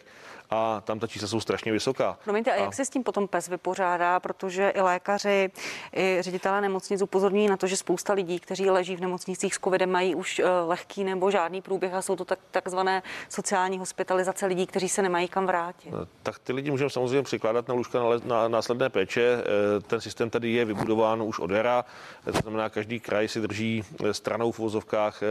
a 0.49 0.81
tam 0.81 0.99
ta 0.99 1.07
čísla 1.07 1.27
jsou 1.27 1.39
strašně 1.39 1.71
vysoká. 1.71 2.17
Promiňte, 2.23 2.51
a, 2.51 2.53
a 2.53 2.57
jak 2.57 2.73
se 2.73 2.85
s 2.85 2.89
tím 2.89 3.03
potom 3.03 3.27
PES 3.27 3.47
vypořádá, 3.47 4.19
protože 4.19 4.69
i 4.69 4.81
lékaři, 4.81 5.51
i 5.95 6.17
ředitelé 6.19 6.61
nemocnic 6.61 7.01
upozorňují 7.01 7.47
na 7.47 7.57
to, 7.57 7.67
že 7.67 7.77
spousta 7.77 8.13
lidí, 8.13 8.39
kteří 8.39 8.69
leží 8.69 8.95
v 8.95 9.01
nemocnicích 9.01 9.55
s 9.55 9.59
covidem, 9.59 9.91
mají 9.91 10.15
už 10.15 10.41
lehký 10.67 11.03
nebo 11.03 11.31
žádný 11.31 11.61
průběh 11.61 11.93
a 11.93 12.01
jsou 12.01 12.15
to 12.15 12.25
tak, 12.25 12.39
takzvané 12.51 13.03
sociální 13.29 13.79
hospitalizace 13.79 14.45
lidí, 14.45 14.67
kteří 14.67 14.89
se 14.89 15.01
nemají 15.01 15.27
kam 15.27 15.45
vrátit. 15.45 15.91
No, 15.91 16.07
tak 16.23 16.39
ty 16.39 16.53
lidi 16.53 16.71
můžeme 16.71 16.89
samozřejmě 16.89 17.23
přikládat 17.23 17.67
na 17.67 17.73
lůžka 17.73 17.99
na, 17.99 18.05
na 18.25 18.47
následné 18.47 18.89
péče. 18.89 19.43
Ten 19.87 20.01
systém 20.01 20.29
tady 20.29 20.51
je 20.51 20.65
vybudován 20.65 21.21
už 21.21 21.39
od 21.39 21.51
jara, 21.51 21.85
to 22.25 22.31
znamená, 22.31 22.69
každý 22.69 22.99
kraj 22.99 23.27
si 23.27 23.41
drží 23.41 23.83
stranou 24.11 24.51
v 24.51 24.59
vozovkách 24.59 25.23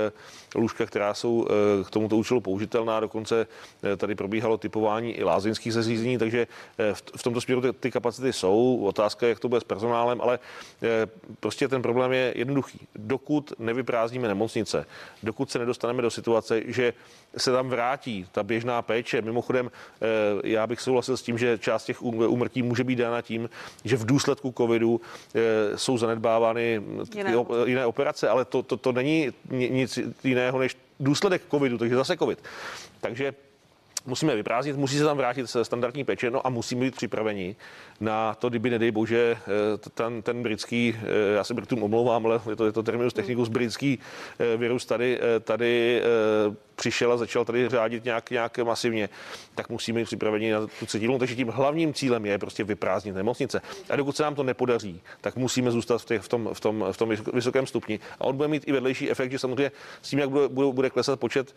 lůžka, 0.54 0.86
která 0.86 1.14
jsou 1.14 1.46
k 1.86 1.90
tomuto 1.90 2.16
účelu 2.16 2.40
použitelná. 2.40 3.00
Dokonce 3.00 3.46
tady 3.96 4.14
probíhalo 4.14 4.58
typování 4.58 5.07
fungování 5.08 5.12
i 5.12 5.24
lázeňských 5.24 5.72
zařízení, 5.72 6.18
takže 6.18 6.46
eh, 6.78 6.94
v 6.94 7.22
tomto 7.22 7.40
směru 7.40 7.60
ty, 7.60 7.72
ty 7.72 7.90
kapacity 7.90 8.32
jsou. 8.32 8.84
Otázka 8.84 9.26
je, 9.26 9.30
jak 9.30 9.40
to 9.40 9.48
bude 9.48 9.60
s 9.60 9.64
personálem, 9.64 10.20
ale 10.20 10.38
eh, 10.82 11.06
prostě 11.40 11.68
ten 11.68 11.82
problém 11.82 12.12
je 12.12 12.32
jednoduchý. 12.36 12.78
Dokud 12.96 13.52
nevyprázdníme 13.58 14.28
nemocnice, 14.28 14.86
dokud 15.22 15.50
se 15.50 15.58
nedostaneme 15.58 16.02
do 16.02 16.10
situace, 16.10 16.62
že 16.66 16.92
se 17.36 17.52
tam 17.52 17.68
vrátí 17.68 18.26
ta 18.32 18.42
běžná 18.42 18.82
péče. 18.82 19.22
Mimochodem, 19.22 19.70
eh, 19.70 20.06
já 20.44 20.66
bych 20.66 20.80
souhlasil 20.80 21.16
s 21.16 21.22
tím, 21.22 21.38
že 21.38 21.58
část 21.58 21.84
těch 21.84 22.02
úmrtí 22.02 22.62
může 22.62 22.84
být 22.84 22.98
dána 22.98 23.22
tím, 23.22 23.48
že 23.84 23.96
v 23.96 24.06
důsledku 24.06 24.52
covidu 24.52 25.00
jsou 25.76 25.98
zanedbávány 25.98 26.82
jiné, 27.14 27.34
jiné 27.64 27.86
operace, 27.86 28.28
ale 28.28 28.44
to, 28.44 28.62
to, 28.62 28.76
to 28.76 28.92
není 28.92 29.32
nic 29.50 29.98
jiného 30.24 30.58
než 30.58 30.76
důsledek 31.00 31.42
covidu, 31.50 31.78
takže 31.78 31.96
zase 31.96 32.16
covid. 32.16 32.38
Takže 33.00 33.34
musíme 34.06 34.36
vyprázdnit, 34.36 34.76
musí 34.76 34.98
se 34.98 35.04
tam 35.04 35.16
vrátit 35.16 35.50
se 35.50 35.64
standardní 35.64 36.04
péče, 36.04 36.30
no 36.30 36.46
a 36.46 36.50
musíme 36.50 36.80
být 36.80 36.96
připraveni 36.96 37.56
na 38.00 38.34
to, 38.34 38.48
kdyby 38.48 38.70
nedej 38.70 38.90
bože 38.90 39.36
eh, 39.36 39.90
ten, 39.94 40.22
ten 40.22 40.42
britský, 40.42 40.96
eh, 40.96 41.34
já 41.34 41.44
se 41.44 41.54
Britům 41.54 41.82
omlouvám, 41.82 42.26
ale 42.26 42.40
je 42.50 42.56
to, 42.56 42.66
je 42.66 42.72
to 42.72 42.82
terminus 42.82 43.12
technicus, 43.12 43.48
britský 43.48 43.98
eh, 44.38 44.56
virus 44.56 44.86
tady, 44.86 45.20
tady 45.44 46.02
přišel 46.74 47.12
a 47.12 47.16
začal 47.16 47.44
tady 47.44 47.68
řádit 47.68 48.04
nějak, 48.04 48.30
nějak 48.30 48.58
masivně, 48.58 49.08
tak 49.54 49.68
musíme 49.68 50.00
být 50.00 50.04
připraveni 50.04 50.52
na 50.52 50.60
tu 50.60 50.86
třetí 50.86 51.08
Takže 51.18 51.34
tím 51.34 51.48
hlavním 51.48 51.94
cílem 51.94 52.26
je 52.26 52.38
prostě 52.38 52.64
vyprázdnit 52.64 53.14
nemocnice. 53.14 53.62
A 53.90 53.96
dokud 53.96 54.16
se 54.16 54.22
nám 54.22 54.34
to 54.34 54.42
nepodaří, 54.42 55.00
tak 55.20 55.36
musíme 55.36 55.70
zůstat 55.70 56.02
v, 56.02 56.04
těch, 56.04 56.22
v, 56.22 56.28
tom, 56.28 56.48
v, 56.52 56.60
tom, 56.60 56.84
v 56.92 56.96
tom 56.96 57.08
vysokém 57.32 57.66
stupni. 57.66 58.00
A 58.18 58.24
on 58.24 58.36
bude 58.36 58.48
mít 58.48 58.68
i 58.68 58.72
vedlejší 58.72 59.10
efekt, 59.10 59.32
že 59.32 59.38
samozřejmě 59.38 59.72
s 60.02 60.10
tím, 60.10 60.18
jak 60.18 60.30
bude, 60.30 60.48
bude, 60.48 60.72
bude 60.72 60.90
klesat 60.90 61.20
počet, 61.20 61.54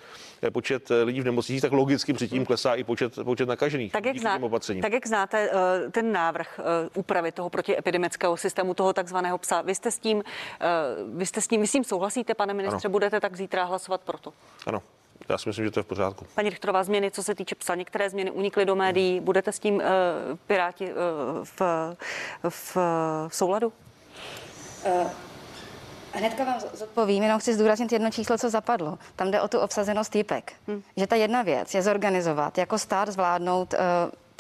počet 0.50 0.92
lidí 1.04 1.22
v 1.22 1.26
nemocnicích, 1.26 1.62
tak 1.62 1.72
logicky 1.72 2.14
předtím 2.14 2.41
klesá 2.46 2.76
i 2.76 2.84
počet, 2.84 3.16
počet 3.24 3.50
nakažených. 3.50 3.92
Tak 3.92 4.06
jak, 4.06 4.18
zná, 4.18 4.40
tak 4.82 4.94
jak 4.94 5.08
znáte 5.08 5.50
ten 5.92 6.12
návrh 6.12 6.60
úpravy 6.94 7.32
toho 7.32 7.50
protiepidemického 7.50 8.38
systému, 8.38 8.74
toho 8.74 8.94
takzvaného 8.94 9.38
psa, 9.38 9.62
vy 9.62 9.76
jste 9.76 9.92
s 9.92 10.00
tím, 10.00 10.24
vy 11.14 11.26
jste 11.26 11.42
s 11.42 11.48
tím, 11.48 11.62
myslím, 11.62 11.84
souhlasíte, 11.84 12.34
pane 12.34 12.54
ministře, 12.54 12.88
ano. 12.88 12.92
budete 12.92 13.20
tak 13.20 13.36
zítra 13.36 13.64
hlasovat 13.64 14.02
pro 14.02 14.18
to? 14.18 14.34
Ano. 14.66 14.82
Já 15.30 15.38
si 15.38 15.50
myslím, 15.50 15.66
že 15.66 15.72
to 15.72 15.80
je 15.80 15.84
v 15.84 15.88
pořádku. 15.88 16.26
Paní 16.36 16.50
Richterová, 16.50 16.84
změny, 16.84 17.12
co 17.12 17.24
se 17.24 17.36
týče 17.36 17.56
psa, 17.56 17.76
některé 17.76 18.10
změny 18.10 18.32
unikly 18.32 18.66
do 18.66 18.76
médií. 18.76 19.20
Budete 19.20 19.52
s 19.52 19.60
tím 19.60 19.76
uh, 19.76 19.82
Piráti 20.48 20.86
uh, 20.86 20.94
v, 21.44 21.62
v, 22.50 22.78
v 23.28 23.36
souladu? 23.36 23.74
Uh. 24.86 25.31
Hnedka 26.14 26.44
vám 26.44 26.60
zodpovím, 26.74 27.24
jenom 27.24 27.40
chci 27.40 27.54
zdůraznit 27.54 27.92
jedno 27.92 28.12
číslo, 28.12 28.38
co 28.38 28.50
zapadlo. 28.50 28.98
Tam 29.16 29.32
jde 29.32 29.42
o 29.42 29.48
tu 29.48 29.60
obsazenost 29.60 30.12
týpek. 30.12 30.54
Hmm. 30.68 30.84
Že 30.98 31.08
ta 31.08 31.16
jedna 31.16 31.42
věc 31.42 31.74
je 31.74 31.82
zorganizovat, 31.82 32.58
jako 32.58 32.78
stát 32.78 33.10
zvládnout 33.10 33.74
uh, 33.74 33.80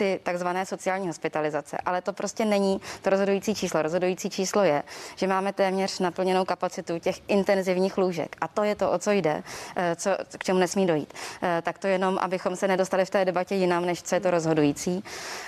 ty 0.01 0.19
takzvané 0.23 0.65
sociální 0.65 1.07
hospitalizace, 1.07 1.77
ale 1.85 2.01
to 2.01 2.13
prostě 2.13 2.45
není 2.45 2.81
to 3.01 3.09
rozhodující 3.09 3.55
číslo. 3.55 3.81
Rozhodující 3.81 4.29
číslo 4.29 4.63
je, 4.63 4.83
že 5.15 5.27
máme 5.27 5.53
téměř 5.53 5.99
naplněnou 5.99 6.45
kapacitu 6.45 6.99
těch 6.99 7.21
intenzivních 7.27 7.97
lůžek 7.97 8.35
a 8.41 8.47
to 8.47 8.63
je 8.63 8.75
to, 8.75 8.91
o 8.91 8.97
co 8.97 9.11
jde, 9.11 9.43
eh, 9.75 9.95
co, 9.95 10.09
k 10.37 10.43
čemu 10.43 10.59
nesmí 10.59 10.87
dojít. 10.87 11.13
Eh, 11.41 11.61
tak 11.61 11.77
to 11.77 11.87
jenom, 11.87 12.17
abychom 12.17 12.55
se 12.55 12.67
nedostali 12.67 13.05
v 13.05 13.09
té 13.09 13.25
debatě 13.25 13.55
jinam, 13.55 13.85
než 13.85 14.01
co 14.03 14.15
je 14.15 14.21
to 14.21 14.31
rozhodující. 14.31 15.03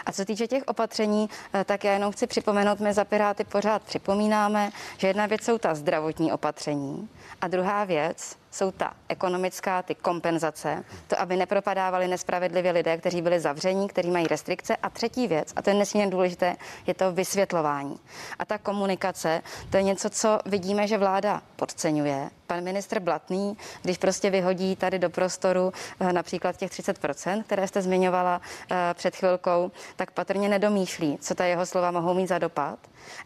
A 0.05 0.11
co 0.11 0.25
týče 0.25 0.47
těch 0.47 0.63
opatření, 0.67 1.29
eh, 1.53 1.63
tak 1.63 1.83
já 1.83 1.93
jenom 1.93 2.11
chci 2.11 2.27
připomenout, 2.27 2.79
my 2.79 2.93
za 2.93 3.05
Piráty 3.05 3.43
pořád 3.43 3.81
připomínáme, 3.83 4.71
že 4.97 5.07
jedna 5.07 5.25
věc 5.25 5.43
jsou 5.43 5.57
ta 5.57 5.75
zdravotní 5.75 6.31
opatření 6.31 7.09
a 7.41 7.47
druhá 7.47 7.83
věc 7.83 8.42
jsou 8.53 8.71
ta 8.71 8.93
ekonomická, 9.09 9.81
ty 9.81 9.95
kompenzace, 9.95 10.83
to, 11.07 11.21
aby 11.21 11.35
nepropadávali 11.35 12.07
nespravedlivě 12.07 12.71
lidé, 12.71 12.97
kteří 12.97 13.21
byli 13.21 13.39
zavření, 13.39 13.87
kteří 13.87 14.11
mají 14.11 14.27
restrikce. 14.27 14.75
A 14.75 14.89
třetí 14.89 15.27
věc, 15.27 15.53
a 15.55 15.61
to 15.61 15.69
je 15.69 15.73
nesmírně 15.73 16.11
důležité, 16.11 16.55
je 16.87 16.93
to 16.93 17.11
vysvětlování. 17.11 17.99
A 18.39 18.45
ta 18.45 18.57
komunikace, 18.57 19.41
to 19.69 19.77
je 19.77 19.83
něco, 19.83 20.09
co 20.09 20.39
vidíme, 20.45 20.87
že 20.87 20.97
vláda 20.97 21.41
podceňuje. 21.55 22.29
Pan 22.53 22.63
ministr 22.63 22.99
Blatný, 22.99 23.57
když 23.81 23.97
prostě 23.97 24.29
vyhodí 24.29 24.75
tady 24.75 24.99
do 24.99 25.09
prostoru 25.09 25.73
eh, 25.99 26.13
například 26.13 26.57
těch 26.57 26.71
30%, 26.71 27.43
které 27.43 27.67
jste 27.67 27.81
zmiňovala 27.81 28.41
eh, 28.71 28.75
před 28.93 29.15
chvilkou, 29.15 29.71
tak 29.95 30.11
patrně 30.11 30.49
nedomýšlí, 30.49 31.17
co 31.21 31.35
ta 31.35 31.45
jeho 31.45 31.65
slova 31.65 31.91
mohou 31.91 32.13
mít 32.13 32.27
za 32.27 32.37
dopad. 32.37 32.79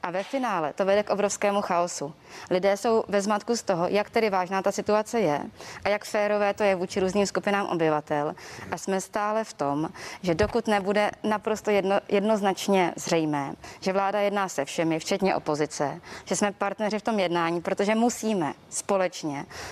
A 0.04 0.12
ve 0.12 0.24
finále 0.24 0.74
to 0.74 0.86
vede 0.86 1.04
k 1.04 1.10
obrovskému 1.10 1.62
chaosu. 1.62 2.14
Lidé 2.50 2.78
jsou 2.78 3.04
ve 3.08 3.22
zmatku 3.22 3.56
z 3.56 3.64
toho, 3.64 3.88
jak 3.88 4.10
tedy 4.10 4.30
vážná 4.30 4.62
ta 4.62 4.72
situace 4.72 5.20
je 5.20 5.42
a 5.84 5.90
jak 5.90 6.06
férové 6.06 6.54
to 6.54 6.64
je 6.64 6.76
vůči 6.76 7.00
různým 7.00 7.26
skupinám 7.26 7.66
obyvatel. 7.66 8.36
A 8.72 8.78
jsme 8.78 9.02
stále 9.02 9.44
v 9.44 9.54
tom, 9.54 9.90
že 10.22 10.36
dokud 10.36 10.68
nebude 10.68 11.12
naprosto 11.24 11.72
jedno, 11.72 12.00
jednoznačně 12.10 12.94
zřejmé, 12.96 13.54
že 13.80 13.94
vláda 13.94 14.20
jedná 14.20 14.50
se 14.50 14.66
všemi, 14.66 15.00
včetně 15.00 15.36
opozice, 15.36 16.02
že 16.26 16.36
jsme 16.36 16.52
partneři 16.52 17.00
v 17.00 17.02
tom 17.02 17.20
jednání, 17.20 17.62
protože 17.62 17.96
musíme 17.96 18.54
společně 18.70 19.17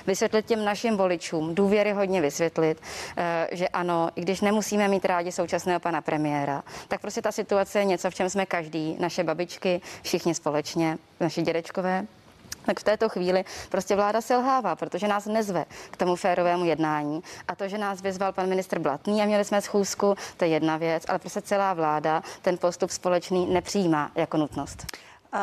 vysvětlit 0.07 0.45
těm 0.45 0.65
našim 0.65 0.97
voličům, 0.97 1.55
důvěry 1.55 1.91
hodně 1.91 2.21
vysvětlit, 2.21 2.81
eh, 3.17 3.47
že 3.51 3.67
ano, 3.67 4.09
i 4.15 4.21
když 4.21 4.41
nemusíme 4.41 4.87
mít 4.87 5.05
rádi 5.05 5.31
současného 5.31 5.79
pana 5.79 6.01
premiéra, 6.01 6.63
tak 6.87 7.01
prostě 7.01 7.21
ta 7.21 7.31
situace 7.31 7.79
je 7.79 7.85
něco, 7.85 8.09
v 8.09 8.15
čem 8.15 8.29
jsme 8.29 8.45
každý, 8.45 8.97
naše 8.99 9.23
babičky, 9.23 9.81
všichni 10.01 10.35
společně, 10.35 10.97
naši 11.19 11.41
dědečkové, 11.41 12.05
tak 12.65 12.79
v 12.79 12.83
této 12.83 13.09
chvíli 13.09 13.45
prostě 13.69 13.95
vláda 13.95 14.21
selhává, 14.21 14.75
protože 14.75 15.07
nás 15.07 15.25
nezve 15.25 15.65
k 15.91 15.97
tomu 15.97 16.15
férovému 16.15 16.65
jednání. 16.65 17.23
A 17.47 17.55
to, 17.55 17.67
že 17.67 17.77
nás 17.77 18.01
vyzval 18.01 18.33
pan 18.33 18.49
ministr 18.49 18.79
Blatný 18.79 19.21
a 19.21 19.25
měli 19.25 19.45
jsme 19.45 19.61
schůzku, 19.61 20.15
to 20.37 20.45
je 20.45 20.51
jedna 20.51 20.77
věc, 20.77 21.03
ale 21.07 21.19
prostě 21.19 21.41
celá 21.41 21.73
vláda 21.73 22.23
ten 22.41 22.57
postup 22.57 22.89
společný 22.89 23.45
nepřijímá 23.53 24.11
jako 24.15 24.37
nutnost. 24.37 24.85
Uh... 25.33 25.39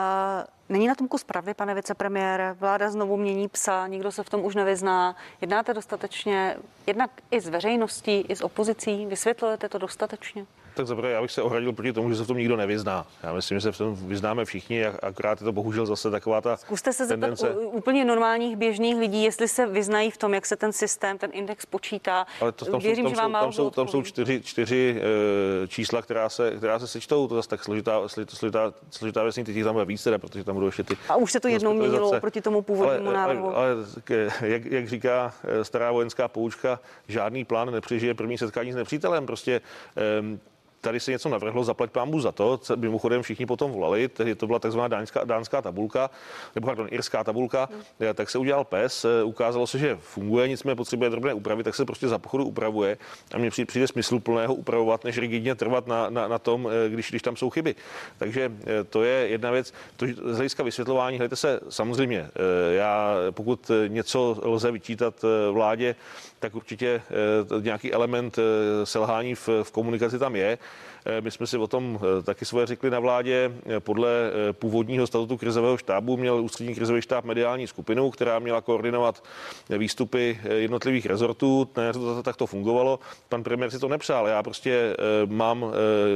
Není 0.72 0.86
na 0.86 0.94
tom 0.94 1.08
kus 1.08 1.24
pravdy, 1.24 1.54
pane 1.54 1.74
vicepremiére? 1.74 2.52
Vláda 2.52 2.90
znovu 2.90 3.16
mění 3.16 3.48
psa, 3.48 3.86
nikdo 3.86 4.12
se 4.12 4.22
v 4.22 4.30
tom 4.30 4.44
už 4.44 4.54
nevyzná. 4.54 5.16
Jednáte 5.40 5.74
dostatečně, 5.74 6.56
jednak 6.86 7.10
i 7.30 7.40
s 7.40 7.48
veřejností, 7.48 8.20
i 8.20 8.36
s 8.36 8.40
opozicí? 8.40 9.06
Vysvětlujete 9.06 9.68
to 9.68 9.78
dostatečně? 9.78 10.46
Tak 10.74 10.86
zaprvé 10.86 11.10
já 11.10 11.22
bych 11.22 11.30
se 11.32 11.42
ohradil 11.42 11.72
proti 11.72 11.92
tomu, 11.92 12.10
že 12.10 12.16
se 12.16 12.24
v 12.24 12.26
tom 12.26 12.36
nikdo 12.36 12.56
nevyzná. 12.56 13.06
Já 13.22 13.32
myslím, 13.32 13.58
že 13.58 13.60
se 13.60 13.72
v 13.72 13.78
tom 13.78 13.94
vyznáme 13.94 14.44
všichni, 14.44 14.86
akorát 14.86 15.40
je 15.40 15.44
to 15.44 15.52
bohužel 15.52 15.86
zase 15.86 16.10
taková 16.10 16.40
ta. 16.40 16.56
Zkuste 16.56 16.92
se 16.92 17.06
zeptat 17.06 17.20
tendence... 17.20 17.50
úplně 17.50 18.04
normálních 18.04 18.56
běžných 18.56 18.96
lidí, 18.96 19.24
jestli 19.24 19.48
se 19.48 19.66
vyznají 19.66 20.10
v 20.10 20.16
tom, 20.16 20.34
jak 20.34 20.46
se 20.46 20.56
ten 20.56 20.72
systém, 20.72 21.18
ten 21.18 21.30
index 21.32 21.66
počítá. 21.66 22.26
Ale 22.40 22.52
to, 22.52 22.64
tam, 22.64 22.80
Věřím, 22.80 23.04
jsou, 23.04 23.10
tam, 23.10 23.14
že 23.14 23.32
vám 23.32 23.32
tam, 23.32 23.52
jsou, 23.52 23.70
tam 23.70 23.88
jsou 23.88 24.02
čtyři, 24.02 24.40
čtyři 24.44 24.96
uh, 25.62 25.66
čísla, 25.66 26.02
která 26.02 26.28
se, 26.28 26.50
která 26.56 26.78
se 26.78 26.86
sečtou. 26.86 27.28
To 27.28 27.34
zase 27.34 27.48
tak 27.48 27.64
složitá, 27.64 28.08
složitá, 28.08 28.72
složitá 28.90 29.22
věc, 29.22 29.34
teď 29.34 29.64
tam 29.64 29.72
bude 29.72 29.84
víc, 29.84 30.04
teda, 30.04 30.18
protože 30.18 30.44
tam 30.44 30.54
budou 30.54 30.66
ještě 30.66 30.82
ty. 30.82 30.96
A 31.08 31.16
už 31.16 31.32
se 31.32 31.40
to 31.40 31.48
jednou 31.48 31.74
měnilo 31.74 32.20
proti 32.20 32.40
tomu 32.40 32.62
původnímu 32.62 33.08
ale, 33.08 33.14
návrhu. 33.14 33.56
Ale, 33.56 33.72
ale 33.72 33.84
jak, 34.42 34.64
jak, 34.64 34.88
říká 34.88 35.34
eh, 35.44 35.64
stará 35.64 35.92
vojenská 35.92 36.28
poučka, 36.28 36.80
žádný 37.08 37.44
plán 37.44 37.72
nepřežije 37.72 38.14
první 38.14 38.38
setkání 38.38 38.72
s 38.72 38.76
nepřítelem. 38.76 39.26
Prostě 39.26 39.60
um, 40.20 40.40
tady 40.82 41.00
se 41.00 41.10
něco 41.10 41.28
navrhlo, 41.28 41.64
zaplať 41.64 41.90
pámu 41.90 42.20
za 42.20 42.32
to, 42.32 42.58
co 42.58 42.76
mimochodem 42.76 43.22
všichni 43.22 43.46
potom 43.46 43.70
volali, 43.72 44.08
tedy 44.08 44.34
to 44.34 44.46
byla 44.46 44.58
takzvaná 44.58 44.88
dánská, 44.88 45.24
dánská 45.24 45.62
tabulka, 45.62 46.10
nebo 46.54 46.66
pardon, 46.66 46.88
irská 46.90 47.24
tabulka, 47.24 47.68
hmm. 47.72 48.14
tak 48.14 48.30
se 48.30 48.38
udělal 48.38 48.64
PES, 48.64 49.04
eh, 49.04 49.22
ukázalo 49.22 49.66
se, 49.66 49.78
že 49.78 49.96
funguje, 50.00 50.48
nicméně 50.48 50.76
potřebuje 50.76 51.10
drobné 51.10 51.34
úpravy, 51.34 51.64
tak 51.64 51.74
se 51.74 51.84
prostě 51.84 52.08
za 52.08 52.18
pochodu 52.18 52.44
upravuje 52.44 52.98
a 53.34 53.38
mně 53.38 53.50
přijde 53.50 53.86
smysl 53.86 54.20
plného 54.20 54.54
upravovat, 54.54 55.04
než 55.04 55.18
rigidně 55.18 55.54
trvat 55.54 55.86
na, 55.86 56.10
na, 56.10 56.28
na 56.28 56.38
tom, 56.38 56.68
eh, 56.68 56.88
když, 56.88 57.10
když 57.10 57.22
tam 57.22 57.36
jsou 57.36 57.50
chyby. 57.50 57.74
Takže 58.18 58.52
to 58.90 59.04
je 59.04 59.28
jedna 59.28 59.50
věc. 59.50 59.72
To, 59.96 60.06
z 60.06 60.36
hlediska 60.36 60.62
vysvětlování, 60.62 61.18
hledajte 61.18 61.36
se, 61.36 61.60
samozřejmě, 61.68 62.28
já 62.70 63.14
pokud 63.30 63.70
něco 63.88 64.36
lze 64.42 64.70
vyčítat 64.70 65.14
vládě, 65.52 65.94
tak 66.38 66.54
určitě 66.54 67.02
nějaký 67.60 67.92
element 67.92 68.38
selhání 68.84 69.34
v, 69.34 69.48
v 69.62 69.70
komunikaci 69.70 70.18
tam 70.18 70.36
je. 70.36 70.58
Eh, 71.04 71.20
my 71.20 71.30
jsme 71.30 71.46
si 71.46 71.56
o 71.56 71.66
tom 71.66 72.00
eh, 72.02 72.22
taky 72.22 72.44
svoje 72.44 72.66
řekli 72.66 72.90
na 72.90 73.00
vládě. 73.00 73.52
Eh, 73.66 73.80
podle 73.80 74.10
původního 74.52 75.06
statutu 75.06 75.36
krizového 75.36 75.76
štábu 75.76 76.16
měl 76.16 76.40
ústřední 76.42 76.74
krizový 76.74 77.02
štáb 77.02 77.24
mediální 77.24 77.66
skupinu, 77.66 78.10
která 78.10 78.38
měla 78.38 78.60
koordinovat 78.60 79.24
výstupy 79.78 80.40
jednotlivých 80.56 81.06
rezortů. 81.06 81.68
Tak 82.22 82.36
to 82.36 82.46
fungovalo. 82.46 82.98
Pan 83.28 83.42
premiér 83.42 83.70
si 83.70 83.78
to 83.78 83.88
nepřál. 83.88 84.28
Já 84.28 84.42
prostě 84.42 84.96
mám 85.26 85.72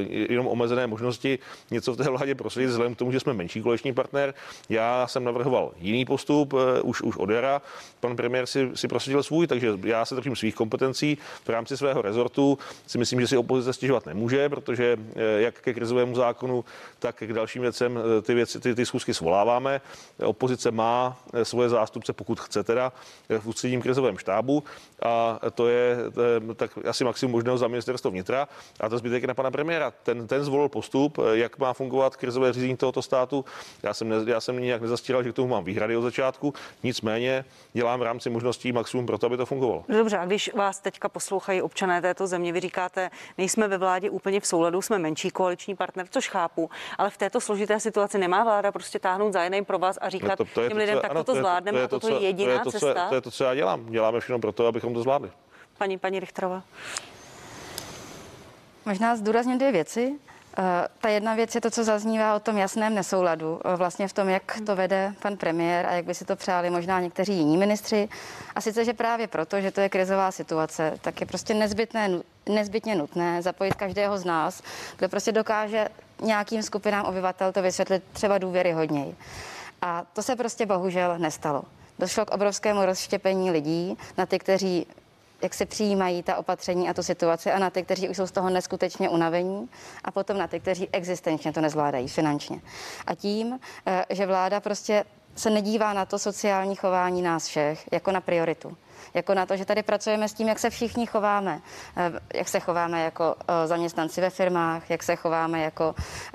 jenom 0.08 0.46
omezené 0.46 0.86
možnosti 0.86 1.38
něco 1.70 1.92
v 1.92 1.96
té 1.96 2.10
vládě 2.10 2.34
prosadit, 2.34 2.66
vzhledem 2.66 2.94
k 2.94 2.98
tomu, 2.98 3.12
že 3.12 3.20
jsme 3.20 3.32
menší 3.32 3.62
koleční 3.62 3.92
partner. 3.92 4.34
Já 4.68 5.06
jsem 5.06 5.24
navrhoval 5.24 5.72
jiný 5.78 6.04
postup 6.04 6.54
už, 6.82 7.02
už 7.02 7.16
od 7.16 7.30
jara. 7.30 7.62
Pan 8.00 8.16
premiér 8.16 8.46
si, 8.46 8.70
si 8.74 8.88
prosadil 8.88 9.22
svůj, 9.22 9.46
takže 9.46 9.72
já 9.84 10.04
se 10.04 10.14
držím 10.14 10.36
svých 10.36 10.54
kompetencí 10.54 11.18
v 11.44 11.48
rámci 11.48 11.76
svého 11.76 12.02
rezortu. 12.02 12.58
Si 12.86 12.98
myslím, 12.98 13.20
že 13.20 13.26
si 13.26 13.36
opozice 13.36 13.72
stěžovat 13.72 14.06
nemůže, 14.06 14.45
protože 14.48 14.96
eh, 15.16 15.20
jak 15.40 15.60
ke 15.60 15.74
krizovému 15.74 16.14
zákonu, 16.14 16.64
tak 16.98 17.16
k 17.16 17.32
dalším 17.32 17.62
věcem 17.62 17.98
eh, 17.98 18.22
ty 18.22 18.34
věci, 18.34 18.60
ty, 18.60 18.74
ty 18.74 18.86
schůzky 18.86 19.14
svoláváme. 19.14 19.80
Opozice 20.24 20.70
má 20.70 21.18
eh, 21.32 21.44
svoje 21.44 21.68
zástupce, 21.68 22.12
pokud 22.12 22.40
chce 22.40 22.64
teda, 22.64 22.92
v 23.38 23.46
ústředním 23.46 23.82
krizovém 23.82 24.18
štábu 24.18 24.64
a 25.02 25.40
to 25.54 25.68
je, 25.68 25.96
tak 26.56 26.78
asi 26.88 27.04
maximum 27.04 27.32
možného 27.32 27.58
za 27.58 27.68
ministerstvo 27.68 28.10
vnitra 28.10 28.48
a 28.80 28.88
to 28.88 28.98
zbytek 28.98 29.24
na 29.24 29.34
pana 29.34 29.50
premiéra. 29.50 29.90
Ten, 30.02 30.26
ten 30.26 30.44
zvolil 30.44 30.68
postup, 30.68 31.18
jak 31.32 31.58
má 31.58 31.72
fungovat 31.72 32.16
krizové 32.16 32.52
řízení 32.52 32.76
tohoto 32.76 33.02
státu. 33.02 33.44
Já 33.82 33.94
jsem, 33.94 34.08
ne, 34.08 34.16
já 34.26 34.40
jsem 34.40 34.58
nějak 34.58 34.82
nezastíral, 34.82 35.22
že 35.22 35.32
k 35.32 35.34
tomu 35.34 35.48
mám 35.48 35.64
výhrady 35.64 35.96
od 35.96 36.02
začátku, 36.02 36.54
nicméně 36.82 37.44
dělám 37.72 38.00
v 38.00 38.02
rámci 38.02 38.30
možností 38.30 38.72
maximum 38.72 39.06
pro 39.06 39.18
to, 39.18 39.26
aby 39.26 39.36
to 39.36 39.46
fungovalo. 39.46 39.84
Dobře, 39.88 40.18
a 40.18 40.24
když 40.24 40.54
vás 40.54 40.80
teďka 40.80 41.08
poslouchají 41.08 41.62
občané 41.62 42.02
této 42.02 42.26
země, 42.26 42.52
vy 42.52 42.60
říkáte, 42.60 43.10
nejsme 43.38 43.68
ve 43.68 43.78
vládě 43.78 44.10
úplně 44.10 44.35
v 44.40 44.46
souladu 44.46 44.82
jsme 44.82 44.98
menší 44.98 45.30
koaliční 45.30 45.76
partner, 45.76 46.06
což 46.10 46.28
chápu, 46.28 46.70
ale 46.98 47.10
v 47.10 47.16
této 47.16 47.40
složité 47.40 47.80
situaci 47.80 48.18
nemá 48.18 48.44
vláda 48.44 48.72
prostě 48.72 48.98
táhnout 48.98 49.32
za 49.32 49.44
jiným 49.44 49.64
pro 49.64 49.78
vás 49.78 49.98
a 50.00 50.08
říkat 50.08 50.38
no 50.38 50.44
to, 50.44 50.54
to 50.54 50.68
těm 50.68 50.78
lidem, 50.78 50.98
tak 51.02 51.12
to, 51.12 51.24
to 51.24 51.34
zvládneme, 51.34 51.82
a 51.82 51.88
to, 51.88 52.00
to 52.00 52.08
je 52.08 52.18
jediná 52.20 52.52
to 52.52 52.58
je 52.58 52.64
to, 52.64 52.70
cesta. 52.70 53.04
Co, 53.04 53.08
to 53.08 53.14
je 53.14 53.20
to, 53.20 53.30
co 53.30 53.44
já 53.44 53.54
dělám. 53.54 53.86
Děláme 53.86 54.20
všechno 54.20 54.38
pro 54.38 54.52
to, 54.52 54.66
abychom 54.66 54.94
to 54.94 55.02
zvládli. 55.02 55.30
Paní, 55.78 55.98
paní 55.98 56.20
Richterová. 56.20 56.62
Možná 58.86 59.16
zdůrazně 59.16 59.56
dvě 59.56 59.72
věci. 59.72 60.18
Eh, 60.58 60.88
ta 61.00 61.08
jedna 61.08 61.34
věc 61.34 61.54
je 61.54 61.60
to, 61.60 61.70
co 61.70 61.84
zaznívá 61.84 62.36
o 62.36 62.40
tom 62.40 62.58
jasném 62.58 62.94
nesouladu, 62.94 63.60
eh, 63.64 63.76
vlastně 63.76 64.08
v 64.08 64.12
tom, 64.12 64.28
jak 64.28 64.58
to 64.66 64.76
vede 64.76 65.14
pan 65.22 65.36
premiér 65.36 65.86
a 65.86 65.92
jak 65.92 66.04
by 66.04 66.14
si 66.14 66.24
to 66.24 66.36
přáli 66.36 66.70
možná 66.70 67.00
někteří 67.00 67.34
jiní 67.34 67.56
ministři. 67.56 68.08
A 68.54 68.60
sice, 68.60 68.84
že 68.84 68.92
právě 68.92 69.26
proto, 69.26 69.60
že 69.60 69.70
to 69.70 69.80
je 69.80 69.88
krizová 69.88 70.32
situace, 70.32 70.98
tak 71.00 71.20
je 71.20 71.26
prostě 71.26 71.54
nezbytné, 71.54 72.10
nezbytně 72.48 72.94
nutné 72.94 73.42
zapojit 73.42 73.74
každého 73.74 74.18
z 74.18 74.24
nás, 74.24 74.62
kdo 74.96 75.08
prostě 75.08 75.32
dokáže 75.32 75.88
nějakým 76.22 76.62
skupinám 76.62 77.04
obyvatel 77.04 77.52
to 77.52 77.62
vysvětlit 77.62 78.02
třeba 78.12 78.38
důvěry 78.38 78.72
hodněji. 78.72 79.16
A 79.82 80.04
to 80.12 80.22
se 80.22 80.36
prostě 80.36 80.66
bohužel 80.66 81.18
nestalo. 81.18 81.62
Došlo 81.98 82.24
k 82.24 82.30
obrovskému 82.30 82.86
rozštěpení 82.86 83.50
lidí 83.50 83.98
na 84.18 84.26
ty, 84.26 84.38
kteří 84.38 84.86
jak 85.42 85.54
se 85.54 85.66
přijímají 85.66 86.22
ta 86.22 86.36
opatření 86.36 86.88
a 86.88 86.94
tu 86.94 87.02
situaci 87.02 87.52
a 87.52 87.58
na 87.58 87.70
ty, 87.70 87.82
kteří 87.82 88.08
už 88.08 88.16
jsou 88.16 88.26
z 88.26 88.32
toho 88.32 88.50
neskutečně 88.50 89.08
unavení 89.08 89.68
a 90.04 90.10
potom 90.10 90.38
na 90.38 90.46
ty, 90.46 90.60
kteří 90.60 90.88
existenčně 90.92 91.52
to 91.52 91.60
nezvládají 91.60 92.08
finančně. 92.08 92.60
A 93.06 93.14
tím, 93.14 93.60
eh, 93.86 94.04
že 94.10 94.26
vláda 94.26 94.60
prostě 94.60 95.04
se 95.36 95.50
nedívá 95.50 95.92
na 95.92 96.04
to 96.04 96.18
sociální 96.18 96.76
chování 96.76 97.22
nás 97.22 97.46
všech 97.46 97.88
jako 97.92 98.12
na 98.12 98.20
prioritu. 98.20 98.76
Jako 99.14 99.34
na 99.34 99.46
to, 99.46 99.56
že 99.56 99.64
tady 99.64 99.82
pracujeme 99.82 100.28
s 100.28 100.32
tím, 100.32 100.48
jak 100.48 100.58
se 100.58 100.70
všichni 100.70 101.06
chováme. 101.06 101.60
Eh, 101.96 102.12
jak 102.34 102.48
se 102.48 102.60
chováme 102.60 103.02
jako 103.02 103.34
eh, 103.40 103.66
zaměstnanci 103.66 104.20
ve 104.20 104.30
firmách, 104.30 104.90
jak 104.90 105.02
se 105.02 105.16
chováme 105.16 105.62
jako 105.62 105.94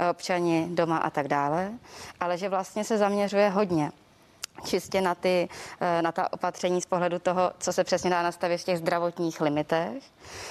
občani 0.09 0.67
doma 0.69 0.97
a 0.97 1.09
tak 1.09 1.27
dále. 1.27 1.71
Ale 2.19 2.37
že 2.37 2.49
vlastně 2.49 2.83
se 2.83 2.97
zaměřuje 2.97 3.49
hodně 3.49 3.91
čistě 4.63 5.01
na, 5.01 5.15
ty, 5.15 5.49
eh, 5.81 6.01
na 6.01 6.11
ta 6.11 6.33
opatření 6.33 6.81
z 6.81 6.85
pohledu 6.85 7.19
toho, 7.19 7.51
co 7.59 7.73
se 7.73 7.83
přesně 7.83 8.09
dá 8.09 8.21
nastavit 8.21 8.61
v 8.61 8.63
těch 8.63 8.77
zdravotních 8.77 9.41
limitech, 9.41 10.03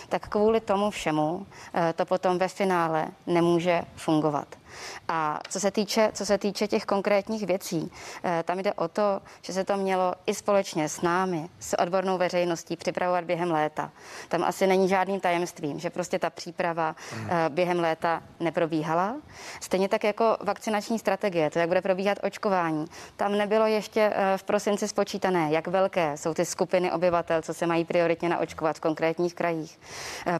tak 0.08 0.28
kvůli 0.28 0.60
tomu 0.60 0.90
všemu 0.90 1.46
eh, 1.74 1.92
to 1.92 2.06
potom 2.06 2.38
ve 2.38 2.48
finále 2.48 3.08
nemůže 3.26 3.82
fungovat. 3.96 4.59
A 5.08 5.40
co 5.48 5.60
se 5.60 5.70
týče, 5.70 6.10
co 6.14 6.26
se 6.26 6.38
týče 6.38 6.68
těch 6.68 6.84
konkrétních 6.84 7.46
věcí, 7.46 7.92
eh, 8.24 8.42
tam 8.42 8.58
jde 8.58 8.72
o 8.72 8.88
to, 8.88 9.20
že 9.42 9.52
se 9.52 9.64
to 9.64 9.76
mělo 9.76 10.14
i 10.26 10.34
společně 10.34 10.88
s 10.88 11.02
námi, 11.02 11.48
s 11.60 11.78
odbornou 11.78 12.18
veřejností 12.18 12.76
připravovat 12.76 13.24
během 13.24 13.50
léta. 13.50 13.90
Tam 14.28 14.44
asi 14.44 14.66
není 14.66 14.88
žádným 14.88 15.20
tajemstvím, 15.20 15.78
že 15.78 15.90
prostě 15.90 16.18
ta 16.18 16.30
příprava 16.30 16.96
mm. 17.16 17.28
během 17.48 17.80
léta 17.80 18.22
neprobíhala. 18.40 19.16
Stejně 19.60 19.88
tak 19.88 20.04
jako 20.04 20.36
vakcinační 20.40 20.98
strategie, 20.98 21.50
to, 21.50 21.58
jak 21.58 21.68
bude 21.68 21.82
probíhat 21.82 22.18
očkování. 22.22 22.86
Tam 23.16 23.38
nebylo 23.38 23.66
ještě 23.66 24.12
eh, 24.14 24.38
v 24.38 24.42
prosinci 24.42 24.88
spočítané, 24.88 25.48
jak 25.50 25.68
velké 25.68 26.16
jsou 26.16 26.34
ty 26.34 26.44
skupiny 26.44 26.92
obyvatel, 26.92 27.42
co 27.42 27.54
se 27.54 27.66
mají 27.66 27.84
prioritně 27.84 28.28
naočkovat 28.28 28.76
v 28.76 28.80
konkrétních 28.80 29.34
krajích. 29.34 29.80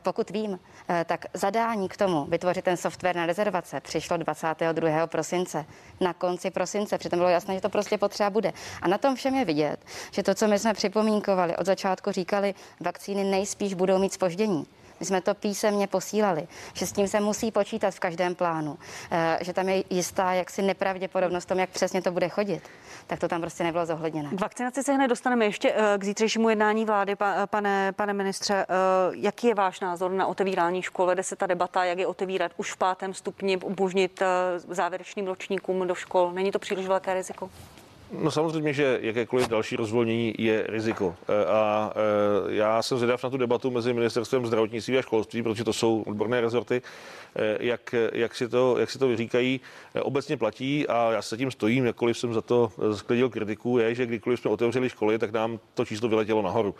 Pokud 0.03 0.31
vím, 0.31 0.59
tak 1.05 1.27
zadání 1.35 1.89
k 1.89 1.97
tomu 1.97 2.25
vytvořit 2.25 2.65
ten 2.65 2.77
software 2.77 3.17
na 3.17 3.27
rezervace 3.27 3.81
přišlo 3.81 4.19
22. 4.21 5.07
prosince, 5.07 5.65
na 6.01 6.13
konci 6.13 6.51
prosince. 6.51 6.99
Přitom 6.99 7.19
bylo 7.19 7.29
jasné, 7.29 7.55
že 7.55 7.61
to 7.61 7.69
prostě 7.69 7.99
potřeba 7.99 8.31
bude. 8.31 8.53
A 8.83 8.89
na 8.89 8.99
tom 8.99 9.15
všem 9.15 9.35
je 9.35 9.45
vidět, 9.45 9.77
že 10.11 10.23
to, 10.23 10.35
co 10.35 10.49
my 10.49 10.59
jsme 10.59 10.75
připomínkovali, 10.75 11.57
od 11.57 11.67
začátku 11.67 12.13
říkali, 12.13 12.55
vakcíny 12.81 13.25
nejspíš 13.25 13.75
budou 13.75 13.99
mít 13.99 14.13
spoždění. 14.13 14.67
My 15.01 15.07
jsme 15.07 15.21
to 15.21 15.35
písemně 15.35 15.87
posílali, 15.87 16.49
že 16.75 16.87
s 16.87 16.93
tím 16.93 17.09
se 17.09 17.21
musí 17.21 17.51
počítat 17.51 17.95
v 17.95 18.01
každém 18.01 18.35
plánu, 18.35 18.79
eh, 19.11 19.39
že 19.41 19.53
tam 19.53 19.69
je 19.69 19.85
jistá 19.91 20.33
jaksi 20.33 20.63
nepravděpodobnost 20.63 21.45
tom, 21.45 21.59
jak 21.59 21.71
přesně 21.71 22.03
to 22.03 22.13
bude 22.13 22.29
chodit. 22.29 22.63
Tak 23.07 23.19
to 23.21 23.29
tam 23.29 23.41
prostě 23.41 23.65
nebylo 23.65 23.87
zohledněné. 23.87 24.31
K 24.31 24.41
vakcinaci 24.41 24.83
se 24.83 24.93
hned 24.93 25.09
dostaneme 25.09 25.45
ještě 25.45 25.75
eh, 25.77 25.99
k 25.99 26.05
zítřejšímu 26.05 26.49
jednání 26.49 26.85
vlády, 26.85 27.17
pane, 27.47 27.93
pane 27.93 28.13
ministře. 28.13 28.55
Eh, 28.55 28.67
jaký 29.13 29.47
je 29.47 29.55
váš 29.55 29.81
názor 29.81 30.11
na 30.11 30.27
otevírání 30.27 30.83
škol? 30.83 31.07
Vede 31.07 31.23
se 31.23 31.37
ta 31.37 31.47
debata, 31.47 31.85
jak 31.85 31.99
je 31.99 32.07
otevírat 32.07 32.53
už 32.57 32.73
v 32.73 32.77
pátém 32.77 33.15
stupni, 33.15 33.57
umožnit 33.57 34.23
závěrečným 34.69 35.27
ročníkům 35.27 35.87
do 35.87 35.95
škol? 35.95 36.33
Není 36.33 36.51
to 36.51 36.59
příliš 36.59 36.87
velké 36.87 37.15
riziko? 37.15 37.51
No 38.13 38.31
samozřejmě, 38.31 38.73
že 38.73 38.99
jakékoliv 39.03 39.49
další 39.49 39.77
rozvolnění 39.77 40.35
je 40.39 40.65
riziko. 40.69 41.15
E, 41.29 41.45
a 41.47 41.93
e, 42.49 42.55
já 42.55 42.83
jsem 42.83 42.99
zvědav 42.99 43.25
na 43.25 43.31
tu 43.31 43.37
debatu 43.37 43.71
mezi 43.71 43.93
ministerstvem 43.93 44.47
zdravotnictví 44.47 44.99
a 44.99 45.03
školství, 45.03 45.43
protože 45.43 45.65
to 45.65 45.73
jsou 45.73 46.05
odborné 46.07 46.41
rezorty, 46.41 46.83
e, 47.37 47.65
jak, 47.67 47.95
jak, 48.13 48.35
si, 48.35 48.49
to, 48.49 48.79
jak 48.79 48.91
si 48.91 48.99
to 48.99 49.09
vyříkají. 49.09 49.61
Obecně 50.03 50.37
platí 50.37 50.89
a 50.89 51.13
já 51.13 51.23
se 51.23 51.37
tím 51.37 51.51
stojím, 51.51 51.87
jakkoliv 51.87 52.19
jsem 52.19 52.35
za 52.35 52.41
to 52.41 52.73
sklidil 52.95 53.29
kritiku, 53.29 53.79
je, 53.79 53.95
že 53.95 54.07
kdykoliv 54.07 54.41
jsme 54.41 54.51
otevřeli 54.51 54.89
školy, 54.89 55.19
tak 55.19 55.33
nám 55.33 55.59
to 55.75 55.85
číslo 55.85 56.09
vyletělo 56.09 56.43
nahoru. 56.43 56.75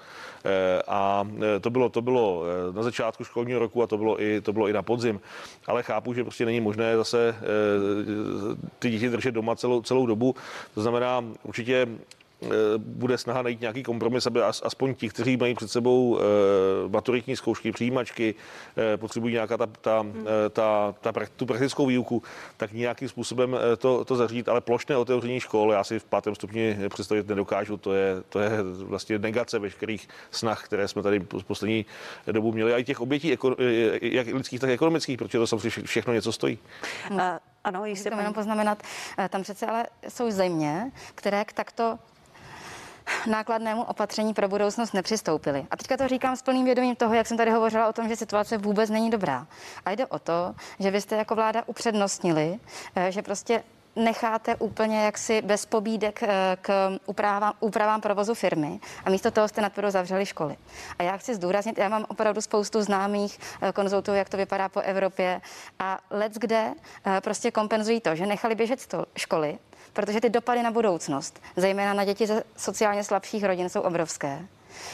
A 0.89 1.29
to 1.61 1.71
bylo, 1.71 1.89
to 1.89 2.03
bylo 2.03 2.45
na 2.73 2.83
začátku 2.83 3.25
školního 3.25 3.59
roku 3.59 3.83
a 3.83 3.87
to 3.87 3.99
bylo 3.99 4.23
i, 4.23 4.41
to 4.41 4.53
bylo 4.53 4.69
i 4.69 4.73
na 4.73 4.83
podzim. 4.83 5.21
Ale 5.67 5.83
chápu, 5.83 6.15
že 6.15 6.25
prostě 6.25 6.45
není 6.45 6.61
možné 6.61 6.97
zase 6.97 7.35
ty 8.79 8.91
děti 8.91 9.09
držet 9.09 9.33
doma 9.33 9.57
celou, 9.57 9.83
celou 9.83 10.07
dobu. 10.07 10.35
To 10.75 10.83
znamená, 10.83 11.20
určitě 11.43 11.89
eh, 12.43 12.49
bude 12.77 13.19
snaha 13.19 13.43
najít 13.43 13.61
nějaký 13.61 13.83
kompromis, 13.83 14.27
aby 14.27 14.43
aspoň 14.43 14.95
ti, 14.95 15.09
kteří 15.09 15.37
mají 15.37 15.55
před 15.55 15.71
sebou 15.71 16.11
uh, 16.11 16.21
maturitní 16.89 17.37
zkoušky, 17.37 17.73
přijímačky, 17.73 18.35
uh, 18.35 19.01
potřebují 19.01 19.35
nějaká 19.35 19.57
ta, 19.57 19.67
ta, 19.67 20.01
uh, 20.01 20.15
ta, 20.51 20.95
ta, 21.01 21.13
ta, 21.13 21.21
tu 21.37 21.47
praktickou 21.47 21.87
výuku, 21.87 22.23
tak 22.57 22.73
nějakým 22.73 23.09
způsobem 23.09 23.57
to, 23.79 24.05
to 24.05 24.17
zařídit, 24.17 24.49
ale 24.49 24.61
plošné 24.61 24.97
otevření 24.97 25.41
škol 25.41 25.73
já 25.73 25.85
si 25.85 25.99
v 25.99 26.05
pátém 26.05 26.35
stupni 26.35 26.79
představit 26.89 27.29
nedokážu. 27.29 27.77
To 27.77 27.95
je, 27.95 28.23
to 28.29 28.41
je 28.41 28.51
vlastně 28.63 29.19
negace 29.19 29.59
veškerých 29.59 30.09
snah, 30.31 30.65
které 30.65 30.89
jsme 30.89 31.03
tady 31.03 31.19
v 31.19 31.45
poslední 31.45 31.87
dobu 32.33 32.53
měli. 32.53 32.75
A 32.75 32.79
i 32.79 32.85
těch 32.85 33.01
obětí, 33.01 33.29
jak 34.03 34.27
lidských, 34.27 34.61
tak 34.61 34.71
ekonomických, 34.71 35.19
protože 35.19 35.39
to 35.39 35.47
samozřejmě 35.47 35.83
všechno 35.87 36.13
něco 36.13 36.33
stojí. 36.33 36.59
Ano, 37.65 37.87
jistě. 37.87 38.11
jenom 38.17 38.35
poznamenat, 38.35 38.83
eh, 39.19 39.29
tam 39.29 39.43
přece 39.43 39.67
ale 39.67 39.87
jsou 40.09 40.31
země, 40.31 40.93
které 41.15 41.45
k 41.45 41.53
takto 41.53 41.99
nákladnému 43.27 43.83
opatření 43.83 44.35
pro 44.35 44.49
budoucnost 44.49 44.95
nepřistoupili. 44.95 45.67
A 45.71 45.77
teďka 45.77 45.97
to 45.97 46.09
říkám 46.09 46.37
s 46.37 46.43
plným 46.43 46.65
vědomím 46.65 46.97
toho, 46.97 47.15
jak 47.15 47.27
jsem 47.27 47.37
tady 47.37 47.51
hovořila 47.51 47.89
o 47.89 47.93
tom, 47.93 48.09
že 48.09 48.17
situace 48.17 48.59
vůbec 48.59 48.91
není 48.91 49.11
dobrá. 49.11 49.47
A 49.85 49.91
jde 49.91 50.07
o 50.07 50.19
to, 50.19 50.55
že 50.79 50.91
vy 50.91 51.01
jste 51.01 51.17
jako 51.17 51.35
vláda 51.35 51.63
upřednostnili, 51.67 52.59
eh, 52.97 53.13
že 53.13 53.23
prostě 53.23 53.63
necháte 54.01 54.57
úplně 54.57 55.05
jaksi 55.05 55.43
bez 55.43 55.67
pobídek 55.67 56.23
eh, 56.23 56.57
k 56.63 56.99
úpravám, 57.07 57.53
úpravám 57.61 58.01
provozu 58.01 58.35
firmy 58.35 58.81
a 59.05 59.11
místo 59.11 59.31
toho 59.31 59.49
jste 59.49 59.61
natvrdo 59.61 59.91
zavřeli 59.91 60.27
školy. 60.27 60.57
A 60.99 61.03
já 61.03 61.17
chci 61.17 61.35
zdůraznit, 61.35 61.79
já 61.79 61.89
mám 61.89 62.07
opravdu 62.09 62.41
spoustu 62.41 62.83
známých 62.83 63.39
eh, 63.63 63.73
konzultů, 63.73 64.15
jak 64.15 64.29
to 64.29 64.37
vypadá 64.37 64.69
po 64.69 64.81
Evropě 64.81 65.41
a 65.79 65.99
let 66.11 66.33
kde 66.35 66.75
eh, 67.07 67.21
prostě 67.21 67.51
kompenzují 67.51 68.01
to, 68.01 68.17
že 68.17 68.27
nechali 68.27 68.55
běžet 68.55 68.87
to 68.87 69.07
školy, 69.17 69.59
protože 69.93 70.21
ty 70.21 70.31
dopady 70.31 70.63
na 70.63 70.71
budoucnost, 70.71 71.43
zejména 71.57 71.95
na 71.95 72.05
děti 72.05 72.27
ze 72.27 72.43
sociálně 72.57 73.05
slabších 73.05 73.45
rodin, 73.45 73.69
jsou 73.69 73.81
obrovské. 73.81 74.47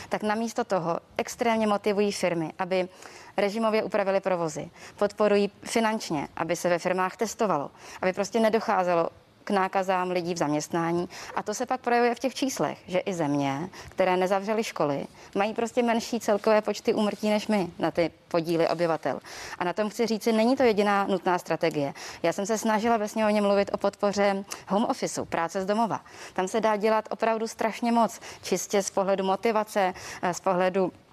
Tak 0.09 0.23
namísto 0.23 0.65
toho 0.65 0.99
extrémně 1.17 1.67
motivují 1.67 2.12
firmy, 2.12 2.53
aby 2.59 2.89
režimově 3.37 3.83
upravili 3.83 4.21
provozy, 4.21 4.71
podporují 4.97 5.51
finančně, 5.62 6.29
aby 6.37 6.57
se 6.57 6.69
ve 6.69 6.79
firmách 6.79 7.17
testovalo, 7.17 7.71
aby 8.03 8.12
prostě 8.12 8.41
nedocházelo 8.41 9.09
k 9.46 9.50
nákazám 9.50 10.11
lidí 10.11 10.35
v 10.35 10.38
zaměstnání. 10.38 11.09
A 11.35 11.42
to 11.42 11.54
se 11.54 11.66
pak 11.66 11.80
projevuje 11.80 12.14
v 12.14 12.18
těch 12.18 12.35
číslech, 12.35 12.78
že 12.87 12.98
i 12.98 13.14
země, 13.14 13.68
které 13.88 14.16
nezavřely 14.16 14.64
školy, 14.64 15.06
mají 15.35 15.54
prostě 15.54 15.82
menší 15.82 16.20
celkové 16.20 16.62
počty 16.62 16.94
úmrtí 16.94 17.30
než 17.30 17.46
my 17.46 17.68
na 17.78 17.90
ty 17.90 18.11
podíly 18.28 18.68
obyvatel. 18.68 19.20
A 19.59 19.64
na 19.64 19.72
tom 19.72 19.90
chci 19.90 20.06
říci, 20.06 20.32
není 20.32 20.56
to 20.56 20.62
jediná 20.62 21.06
nutná 21.06 21.38
strategie. 21.38 21.94
Já 22.22 22.32
jsem 22.32 22.46
se 22.46 22.59
snažila 22.59 22.96
ve 22.96 23.09
sněmovně 23.09 23.42
mluvit 23.42 23.70
o 23.72 23.76
podpoře 23.76 24.44
home 24.68 24.85
officeu, 24.85 25.24
práce 25.24 25.62
z 25.62 25.66
domova. 25.66 26.00
Tam 26.32 26.48
se 26.48 26.61
dá 26.61 26.76
dělat 26.76 27.09
opravdu 27.11 27.48
strašně 27.48 27.92
moc, 27.92 28.20
čistě 28.42 28.82
z 28.82 28.90
pohledu 28.90 29.24
motivace, 29.24 29.94
z 30.32 30.40
pohledu 30.40 30.92
Eh, 30.92 31.06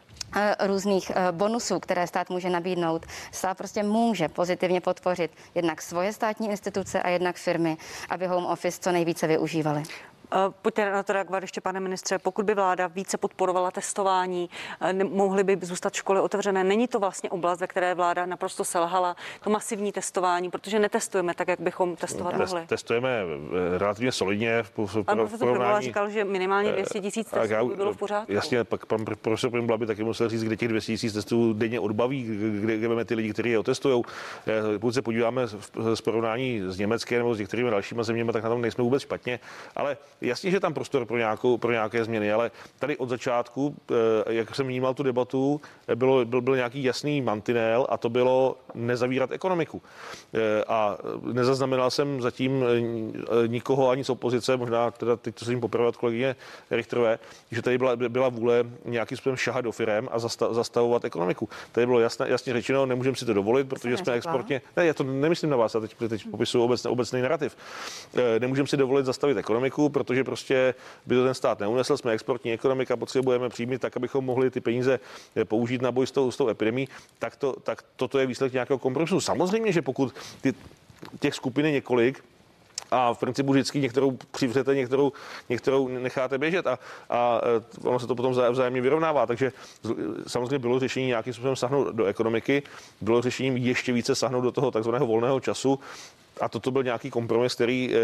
různých 0.59 1.11
eh, 1.15 1.31
bonusů, 1.31 1.79
které 1.79 2.07
stát 2.07 2.29
může 2.29 2.49
nabídnout, 2.49 3.05
stát 3.31 3.57
prostě 3.57 3.83
může 3.83 4.27
pozitivně 4.27 4.81
podpořit 4.81 5.31
jednak 5.55 5.81
svoje 5.81 6.13
státní 6.13 6.49
instituce 6.49 7.01
a 7.01 7.09
jednak 7.09 7.35
firmy, 7.35 7.77
aby 8.09 8.27
home 8.27 8.45
office 8.45 8.79
co 8.81 8.91
nejvíce 8.91 9.27
využívali. 9.27 9.83
Eh, 10.31 10.37
pojďte 10.61 10.91
na 10.91 11.03
to 11.03 11.13
reagovat 11.13 11.43
ještě, 11.43 11.61
pane 11.61 11.79
ministře. 11.79 12.19
Pokud 12.19 12.45
by 12.45 12.55
vláda 12.55 12.87
více 12.87 13.17
podporovala 13.17 13.71
testování, 13.71 14.49
eh, 14.81 14.93
mohly 14.93 15.43
by 15.43 15.57
zůstat 15.61 15.93
školy 15.93 16.19
otevřené. 16.19 16.63
Není 16.63 16.87
to 16.87 16.99
vlastně 16.99 17.29
oblast, 17.29 17.59
ve 17.59 17.67
které 17.67 17.95
vláda 17.95 18.25
naprosto 18.25 18.63
selhala 18.65 19.15
to 19.43 19.49
masivní 19.49 19.91
testování, 19.91 20.49
protože 20.49 20.79
netestujeme 20.79 21.33
tak, 21.33 21.47
jak 21.47 21.59
bychom 21.59 21.95
testovat 21.95 22.37
Test, 22.37 22.53
mohli. 22.53 22.67
Testujeme 22.67 23.09
eh, 23.09 23.77
relativně 23.77 24.11
solidně. 24.11 24.63
V, 24.63 24.71
v, 24.77 25.03
pan 25.03 25.17
profesor 25.17 25.49
Primula 25.49 25.81
říkal, 25.81 26.09
že 26.09 26.23
minimálně 26.23 26.71
200 26.71 26.99
tisíc 26.99 27.29
testů 27.29 27.53
já, 27.53 27.65
by 27.65 27.75
bylo 27.75 27.93
v 27.93 27.97
pořádku. 27.97 28.31
Jasně, 28.31 28.63
pak 28.63 28.85
pan 28.85 29.05
profesor 29.05 29.51
Primula 29.51 29.77
by 29.77 29.85
taky 29.85 30.03
musel 30.03 30.29
říct, 30.29 30.43
kde 30.43 30.57
těch 30.57 30.67
200 30.67 30.91
tisíc 30.91 31.13
testů 31.13 31.53
denně 31.53 31.79
odbaví, 31.79 32.23
kde, 32.23 32.77
kde 32.77 32.87
máme 32.87 33.05
ty 33.05 33.15
lidi, 33.15 33.33
kteří 33.33 33.49
je 33.49 33.59
otestují. 33.59 34.03
Pokud 34.79 34.91
se 34.91 35.01
podíváme 35.01 35.47
z 35.93 36.01
porovnání 36.01 36.61
s 36.67 36.77
Německem 36.77 37.17
nebo 37.17 37.35
s 37.35 37.39
některými 37.39 37.69
dalšími 37.69 38.03
zeměmi, 38.03 38.31
tak 38.31 38.43
na 38.43 38.49
tom 38.49 38.61
nejsme 38.61 38.83
vůbec 38.83 39.01
špatně. 39.01 39.39
Ale 39.75 39.97
jasně, 40.23 40.51
že 40.51 40.59
tam 40.59 40.73
prostor 40.73 41.05
pro, 41.05 41.17
nějakou, 41.17 41.57
pro 41.57 41.71
nějaké 41.71 42.05
změny, 42.05 42.33
ale 42.33 42.51
tady 42.79 42.97
od 42.97 43.09
začátku, 43.09 43.75
eh, 43.91 44.33
jak 44.33 44.55
jsem 44.55 44.67
vnímal 44.67 44.93
tu 44.93 45.03
debatu, 45.03 45.61
eh, 45.87 45.95
bylo, 45.95 46.25
byl, 46.25 46.41
byl 46.41 46.55
nějaký 46.55 46.83
jasný 46.83 47.21
mantinel 47.21 47.87
a 47.89 47.97
to 47.97 48.09
bylo 48.09 48.57
nezavírat 48.73 49.31
ekonomiku. 49.31 49.81
Eh, 50.33 50.63
a 50.67 50.97
nezaznamenal 51.33 51.91
jsem 51.91 52.21
zatím 52.21 52.65
nikoho 53.47 53.89
ani 53.89 54.03
z 54.03 54.09
opozice, 54.09 54.57
možná 54.57 54.91
teda 54.91 55.15
teď 55.15 55.35
to 55.35 55.45
se 55.45 55.51
jim 55.51 55.61
poprvé 55.61 55.87
od 55.87 55.97
kolegyně 55.97 56.35
Richterové, 56.71 57.19
že 57.51 57.61
tady 57.61 57.77
byla, 57.77 57.95
byla 57.95 58.29
vůle 58.29 58.63
nějakým 58.85 59.17
způsobem 59.17 59.37
šahat 59.37 59.65
do 59.65 59.71
firem 59.71 60.09
a 60.11 60.19
zasta, 60.19 60.53
zastavovat 60.53 61.05
ekonomiku. 61.05 61.49
Tady 61.71 61.85
bylo 61.85 61.99
jasně, 61.99 62.25
jasně 62.29 62.53
řečeno, 62.53 62.85
nemůžeme 62.85 63.15
si 63.15 63.25
to 63.25 63.33
dovolit, 63.33 63.69
protože 63.69 63.97
jsme 63.97 64.13
exportně. 64.13 64.61
Ne, 64.77 64.85
já 64.85 64.93
to 64.93 65.03
nemyslím 65.03 65.49
na 65.49 65.57
vás, 65.57 65.73
já 65.73 65.79
teď, 65.79 65.95
teď 66.09 66.29
popisuju 66.31 66.63
obecný, 66.63 66.91
obecný 66.91 67.21
narrativ. 67.21 67.57
Nemůžeme 68.39 68.67
si 68.67 68.77
dovolit 68.77 69.05
zastavit 69.05 69.37
ekonomiku, 69.37 69.89
protože 70.03 70.23
prostě 70.23 70.75
by 71.05 71.15
to 71.15 71.23
ten 71.23 71.33
stát 71.33 71.59
neunesl. 71.59 71.97
Jsme 71.97 72.11
exportní 72.11 72.53
ekonomika, 72.53 72.97
potřebujeme 72.97 73.49
příjmy 73.49 73.79
tak, 73.79 73.97
abychom 73.97 74.25
mohli 74.25 74.51
ty 74.51 74.61
peníze 74.61 74.99
eh, 75.35 75.45
použít 75.45 75.81
na 75.81 75.91
boj 75.91 76.07
s 76.07 76.11
tou, 76.11 76.31
s 76.31 76.37
tou 76.37 76.49
epidemí, 76.49 76.87
tak, 77.19 77.35
to, 77.35 77.55
tak 77.63 77.83
toto 77.95 78.19
je 78.19 78.25
výsledek 78.25 78.53
nějakého 78.53 78.77
kompromisu. 78.77 79.21
Samozřejmě, 79.21 79.71
že 79.71 79.81
pokud 79.81 80.15
ty, 80.41 80.53
těch 81.19 81.33
skupin 81.33 81.65
je 81.65 81.71
několik, 81.71 82.23
a 82.93 83.13
v 83.13 83.17
principu 83.17 83.51
vždycky 83.51 83.79
některou 83.79 84.11
přivřete, 84.31 84.75
některou, 84.75 85.11
některou 85.49 85.87
necháte 85.87 86.37
běžet 86.37 86.67
a, 86.67 86.79
a 87.09 87.41
eh, 87.43 87.87
ono 87.87 87.99
se 87.99 88.07
to 88.07 88.15
potom 88.15 88.31
vzájemně 88.51 88.81
vyrovnává. 88.81 89.25
Takže 89.25 89.51
samozřejmě 90.27 90.59
bylo 90.59 90.79
řešení 90.79 91.07
nějakým 91.07 91.33
způsobem 91.33 91.55
sahnout 91.55 91.95
do 91.95 92.05
ekonomiky, 92.05 92.63
bylo 93.01 93.21
řešením 93.21 93.57
ještě 93.57 93.93
více 93.93 94.15
sahnout 94.15 94.43
do 94.43 94.51
toho 94.51 94.71
takzvaného 94.71 95.07
volného 95.07 95.39
času, 95.39 95.79
a 96.41 96.49
toto 96.49 96.71
byl 96.71 96.83
nějaký 96.83 97.09
kompromis, 97.09 97.55
který, 97.55 97.95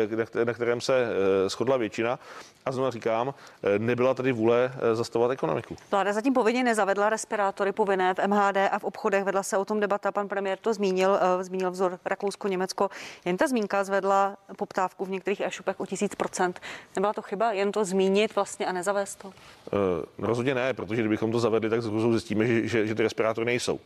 eh, 0.42 0.46
na 0.46 0.54
kterém 0.54 0.82
se 0.82 0.94
eh, 0.96 1.50
shodla 1.50 1.78
většina. 1.78 2.20
A 2.66 2.72
znovu 2.72 2.92
říkám, 2.92 3.34
eh, 3.64 3.80
nebyla 3.80 4.14
tady 4.14 4.32
vůle 4.32 4.72
zastavovat 4.94 5.32
ekonomiku. 5.32 5.76
Vláda 5.92 6.14
zatím 6.14 6.34
povinně 6.34 6.64
nezavedla 6.64 7.10
respirátory 7.10 7.72
povinné 7.72 8.14
v 8.14 8.20
MHD 8.28 8.70
a 8.72 8.80
v 8.80 8.84
obchodech. 8.84 9.24
Vedla 9.24 9.44
se 9.44 9.58
o 9.58 9.66
tom 9.66 9.80
debata, 9.80 10.12
pan 10.12 10.28
premiér 10.28 10.58
to 10.58 10.74
zmínil, 10.74 11.20
zmínil 11.42 11.72
vzor 11.72 12.00
Rakousko, 12.06 12.48
Německo. 12.48 12.90
Jen 13.26 13.38
ta 13.38 13.48
zmínka 13.48 13.84
zvedla 13.84 14.38
poptávku 14.58 15.06
v 15.06 15.10
některých 15.10 15.42
e-shopech 15.42 15.80
o 15.80 15.86
tisíc 15.86 16.16
procent. 16.16 16.60
Nebyla 16.96 17.14
to 17.14 17.22
chyba, 17.22 17.52
jen 17.52 17.72
to 17.72 17.86
zmínit 17.86 18.36
vlastně 18.36 18.66
a 18.66 18.72
nezavést 18.72 19.20
to? 19.20 19.34
Uh, 19.72 20.26
rozhodně 20.28 20.56
ne, 20.56 20.74
protože 20.74 21.02
kdybychom 21.02 21.32
to 21.32 21.40
zavedli, 21.40 21.70
tak 21.70 21.82
zjistíme, 21.82 22.48
že, 22.48 22.68
že, 22.68 22.88
že 22.88 22.96
ty 22.96 23.04
respirátory 23.04 23.46
nejsou. 23.46 23.76
Uh, 23.76 23.80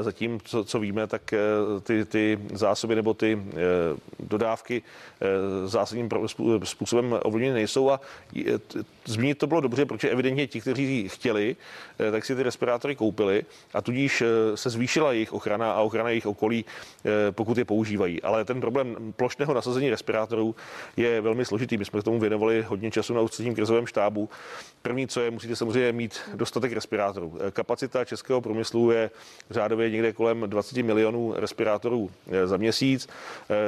zatím, 0.00 0.40
co, 0.44 0.64
co 0.64 0.80
víme, 0.80 1.06
tak 1.06 1.34
uh, 1.34 1.80
ty, 1.80 2.04
ty 2.04 2.38
zásoby 2.52 2.94
nebo 2.94 3.14
ty 3.14 3.36
Eh, 3.66 3.96
dodávky 4.20 4.82
eh, 5.20 5.68
zásadním 5.68 6.08
způsobem 6.64 7.18
ovlivněny 7.22 7.54
nejsou 7.54 7.90
a 7.90 8.00
zmínit 9.06 9.38
to 9.38 9.46
bylo 9.46 9.60
dobře, 9.60 9.86
protože 9.86 10.10
evidentně 10.10 10.46
ti, 10.46 10.60
kteří 10.60 11.08
chtěli, 11.08 11.56
eh, 11.98 12.10
tak 12.10 12.24
si 12.24 12.36
ty 12.36 12.42
respirátory 12.42 12.96
koupili 12.96 13.44
a 13.74 13.82
tudíž 13.82 14.22
se 14.54 14.70
zvýšila 14.70 15.12
jejich 15.12 15.32
ochrana 15.32 15.72
a 15.72 15.80
ochrana 15.80 16.08
jejich 16.08 16.26
okolí, 16.26 16.64
pokud 17.30 17.58
je 17.58 17.64
používají. 17.64 18.22
Ale 18.22 18.44
ten 18.44 18.60
problém 18.60 19.12
plošného 19.16 19.54
nasazení 19.54 19.90
respirátorů 19.90 20.56
je 20.96 21.20
velmi 21.20 21.44
složitý. 21.44 21.76
My 21.76 21.84
jsme 21.84 22.00
k 22.00 22.04
tomu 22.04 22.20
věnovali 22.20 22.62
hodně 22.62 22.90
času 22.90 23.14
na 23.14 23.20
ústředním 23.20 23.54
krizovém 23.54 23.86
štábu. 23.86 24.28
První, 24.82 25.06
co 25.06 25.20
je, 25.20 25.30
musíte 25.30 25.56
samozřejmě 25.56 25.92
mít 25.92 26.20
dostatek 26.34 26.72
respirátorů. 26.72 27.38
Kapacita 27.50 28.04
českého 28.04 28.40
průmyslu 28.40 28.90
je 28.90 29.10
řádově 29.50 29.90
někde 29.90 30.12
kolem 30.12 30.40
20 30.46 30.76
milionů 30.76 31.34
respirátorů 31.36 32.10
za 32.44 32.56
měsíc 32.56 33.08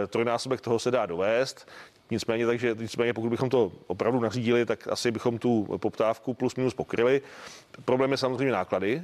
trojnásobek 0.09 0.61
toho 0.61 0.79
se 0.79 0.91
dá 0.91 1.07
dovést. 1.07 1.67
Nicméně, 2.11 2.47
takže, 2.47 2.77
nicméně 2.81 3.13
pokud 3.13 3.31
bychom 3.31 3.51
to 3.51 3.73
opravdu 3.87 4.21
nařídili, 4.21 4.67
tak 4.67 4.89
asi 4.89 5.11
bychom 5.11 5.39
tu 5.39 5.79
poptávku 5.81 6.35
plus 6.35 6.57
minus 6.57 6.75
pokryli. 6.75 7.23
Problém 7.85 8.11
je 8.11 8.17
samozřejmě 8.17 8.53
náklady. 8.53 9.03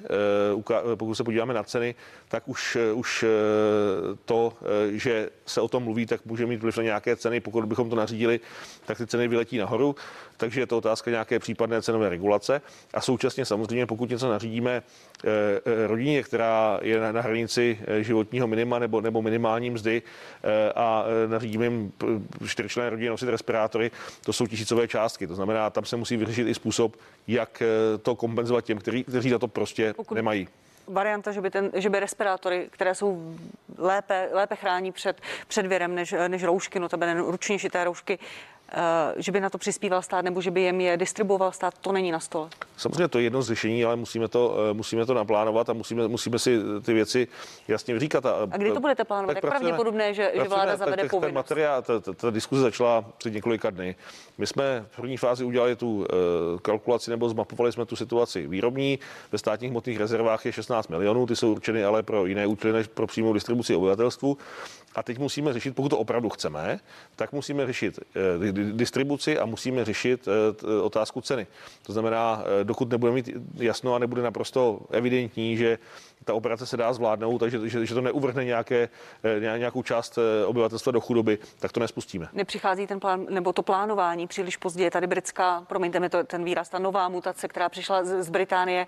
Pokud 0.94 1.14
se 1.14 1.24
podíváme 1.24 1.54
na 1.54 1.62
ceny, 1.62 1.94
tak 2.28 2.48
už, 2.48 2.76
už 2.94 3.24
to, 4.24 4.52
že 4.90 5.30
se 5.46 5.60
o 5.60 5.68
tom 5.68 5.82
mluví, 5.82 6.06
tak 6.06 6.26
může 6.26 6.46
mít 6.46 6.62
vliv 6.62 6.76
na 6.76 6.82
nějaké 6.82 7.16
ceny. 7.16 7.40
Pokud 7.40 7.64
bychom 7.64 7.90
to 7.90 7.96
nařídili, 7.96 8.40
tak 8.86 8.98
ty 8.98 9.06
ceny 9.06 9.28
vyletí 9.28 9.58
nahoru. 9.58 9.96
Takže 10.36 10.60
je 10.60 10.66
to 10.66 10.78
otázka 10.78 11.10
nějaké 11.10 11.38
případné 11.38 11.82
cenové 11.82 12.08
regulace. 12.08 12.62
A 12.94 13.00
současně 13.00 13.44
samozřejmě, 13.44 13.86
pokud 13.86 14.10
něco 14.10 14.30
nařídíme 14.30 14.82
rodině, 15.86 16.22
která 16.22 16.78
je 16.82 17.12
na 17.12 17.20
hranici 17.20 17.78
životního 18.00 18.46
minima 18.46 18.78
nebo, 18.78 19.00
nebo 19.00 19.22
minimální 19.22 19.70
mzdy 19.70 20.02
a 20.74 21.04
nařídíme 21.26 21.64
jim 21.64 21.92
čtyřčlenné 22.46 22.90
rodině 22.90 23.10
nosit 23.10 23.28
respirátory, 23.28 23.90
to 24.24 24.32
jsou 24.32 24.46
tisícové 24.46 24.88
částky. 24.88 25.26
To 25.26 25.34
znamená, 25.34 25.70
tam 25.70 25.84
se 25.84 25.96
musí 25.96 26.16
vyřešit 26.16 26.48
i 26.48 26.54
způsob, 26.54 26.96
jak 27.28 27.62
eh, 27.62 27.98
to 27.98 28.14
kompenzovat 28.14 28.64
těm, 28.64 28.78
kteří, 28.78 29.04
kteří 29.04 29.30
za 29.30 29.38
to 29.38 29.48
prostě 29.48 29.94
Pokud 29.96 30.14
nemají 30.14 30.48
varianta, 30.88 31.32
že 31.32 31.40
by, 31.40 31.50
ten, 31.50 31.70
že 31.74 31.90
by 31.90 32.00
respirátory, 32.00 32.68
které 32.70 32.94
jsou 32.94 33.36
lépe, 33.78 34.28
lépe 34.32 34.56
chrání 34.56 34.92
před, 34.92 35.20
před 35.48 35.66
věrem 35.66 35.94
než, 35.94 36.14
než 36.28 36.44
roušky, 36.44 36.78
no 36.80 36.88
to 36.88 36.96
by 36.96 37.12
ručně 37.12 37.58
šité 37.58 37.84
roušky, 37.84 38.18
Eh, 38.18 38.53
že 39.16 39.32
by 39.32 39.40
na 39.40 39.50
to 39.50 39.58
přispíval 39.58 40.02
stát 40.02 40.24
nebo 40.24 40.40
že 40.40 40.50
by 40.50 40.60
jim 40.60 40.80
je 40.80 40.96
distribuoval 40.96 41.52
stát, 41.52 41.74
to 41.80 41.92
není 41.92 42.12
na 42.12 42.20
stole. 42.20 42.48
Samozřejmě 42.76 43.08
to 43.08 43.18
je 43.18 43.24
jedno 43.24 43.42
z 43.42 43.46
řešení, 43.46 43.84
ale 43.84 43.96
musíme 43.96 44.28
to, 44.28 44.56
eh, 44.70 44.74
musíme 44.74 45.06
to 45.06 45.14
naplánovat 45.14 45.68
a 45.68 45.72
musíme, 45.72 46.08
musíme 46.08 46.38
si 46.38 46.58
ty 46.82 46.92
věci 46.92 47.28
jasně 47.68 48.00
říkat. 48.00 48.26
A, 48.26 48.48
a 48.50 48.56
kdy 48.56 48.72
to 48.72 48.80
budete 48.80 49.04
plánovat? 49.04 49.36
Jak 49.36 49.44
pravděpodobné, 49.44 50.14
že, 50.14 50.32
že 50.34 50.48
vláda 50.48 50.76
zavede 50.76 51.02
tak, 51.02 51.10
povinnost? 51.10 51.28
Ten 51.28 51.34
materiál, 51.34 51.82
ta, 51.82 52.00
ta, 52.00 52.12
ta 52.12 52.30
diskuze 52.30 52.62
začala 52.62 53.04
před 53.18 53.32
několika 53.32 53.70
dny. 53.70 53.96
My 54.38 54.46
jsme 54.46 54.86
v 54.90 54.96
první 54.96 55.16
fázi 55.16 55.44
udělali 55.44 55.76
tu 55.76 55.96
uh, 55.96 56.06
kalkulaci 56.62 57.10
nebo 57.10 57.28
zmapovali 57.28 57.72
jsme 57.72 57.86
tu 57.86 57.96
situaci 57.96 58.46
výrobní. 58.46 58.98
Ve 59.32 59.38
státních 59.38 59.70
hmotných 59.70 59.98
rezervách 59.98 60.46
je 60.46 60.52
16 60.52 60.88
milionů, 60.88 61.26
ty 61.26 61.36
jsou 61.36 61.52
určeny 61.52 61.84
ale 61.84 62.02
pro 62.02 62.26
jiné 62.26 62.46
účely 62.46 62.72
než 62.72 62.86
pro 62.86 63.06
přímou 63.06 63.32
distribuci 63.32 63.76
obyvatelstvu. 63.76 64.38
A 64.94 65.02
teď 65.02 65.18
musíme 65.18 65.52
řešit, 65.52 65.74
pokud 65.74 65.88
to 65.88 65.98
opravdu 65.98 66.28
chceme, 66.28 66.80
tak 67.16 67.32
musíme 67.32 67.66
řešit 67.66 67.98
eh, 67.98 68.52
distribuci 68.52 69.38
a 69.38 69.46
musíme 69.46 69.84
řešit 69.84 70.28
eh, 70.28 70.80
otázku 70.82 71.20
ceny. 71.20 71.46
To 71.82 71.92
znamená, 71.92 72.42
eh, 72.60 72.64
dokud 72.64 72.90
nebudeme 72.90 73.14
mít 73.14 73.30
jasno 73.54 73.94
a 73.94 73.98
nebude 73.98 74.22
naprosto 74.22 74.80
evidentní, 74.90 75.56
že 75.56 75.78
ta 76.24 76.34
operace 76.34 76.66
se 76.66 76.76
dá 76.76 76.92
zvládnout, 76.92 77.38
takže 77.38 77.68
že, 77.68 77.86
že 77.86 77.94
to 77.94 78.00
neuvrhne 78.00 78.44
nějaké, 78.44 78.88
nějakou 79.56 79.82
část 79.82 80.18
obyvatelstva 80.46 80.92
do 80.92 81.00
chudoby, 81.00 81.38
tak 81.58 81.72
to 81.72 81.80
nespustíme. 81.80 82.28
Nepřichází 82.32 82.86
ten 82.86 83.00
plán, 83.00 83.26
nebo 83.30 83.52
to 83.52 83.62
plánování 83.62 84.26
příliš 84.26 84.56
pozdě. 84.56 84.90
Tady 84.90 85.06
britská, 85.06 85.64
promiňte 85.68 86.00
mi 86.00 86.08
to, 86.08 86.24
ten 86.24 86.44
výraz, 86.44 86.68
ta 86.68 86.78
nová 86.78 87.08
mutace, 87.08 87.48
která 87.48 87.68
přišla 87.68 88.04
z, 88.04 88.22
z 88.22 88.28
Británie, 88.28 88.86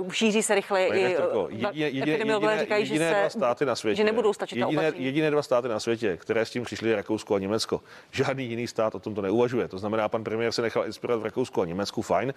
uh, 0.00 0.12
šíří 0.12 0.42
se 0.42 0.54
rychleji. 0.54 0.92
I, 0.92 1.16
jediné, 1.50 2.12
jediné, 2.12 2.58
říkají, 2.60 2.84
jediné 2.84 3.08
že, 3.08 3.30
se, 3.30 3.38
státy 3.38 3.64
na 3.64 3.74
světě, 3.74 3.96
že 3.96 4.04
nebudou 4.04 4.32
stačit 4.32 4.58
jediné, 4.58 4.92
jediné 4.96 5.16
jediné 5.16 5.30
dva 5.30 5.42
státy 5.42 5.68
na 5.68 5.80
světě, 5.80 6.16
které 6.16 6.44
s 6.44 6.50
tím 6.50 6.64
přišly, 6.64 6.94
Rakousko 6.94 7.34
a 7.34 7.38
Německo. 7.38 7.80
Žádný 8.10 8.44
jiný 8.44 8.66
stát 8.66 8.94
o 8.94 8.98
tomto 8.98 9.22
neuvažuje. 9.22 9.68
To 9.68 9.78
znamená, 9.78 10.08
pan 10.08 10.24
premiér 10.24 10.52
se 10.52 10.62
nechal 10.62 10.86
inspirovat 10.86 11.20
v 11.20 11.24
Rakousku 11.24 11.62
a 11.62 11.64
Německu, 11.64 12.02
fajn. 12.02 12.34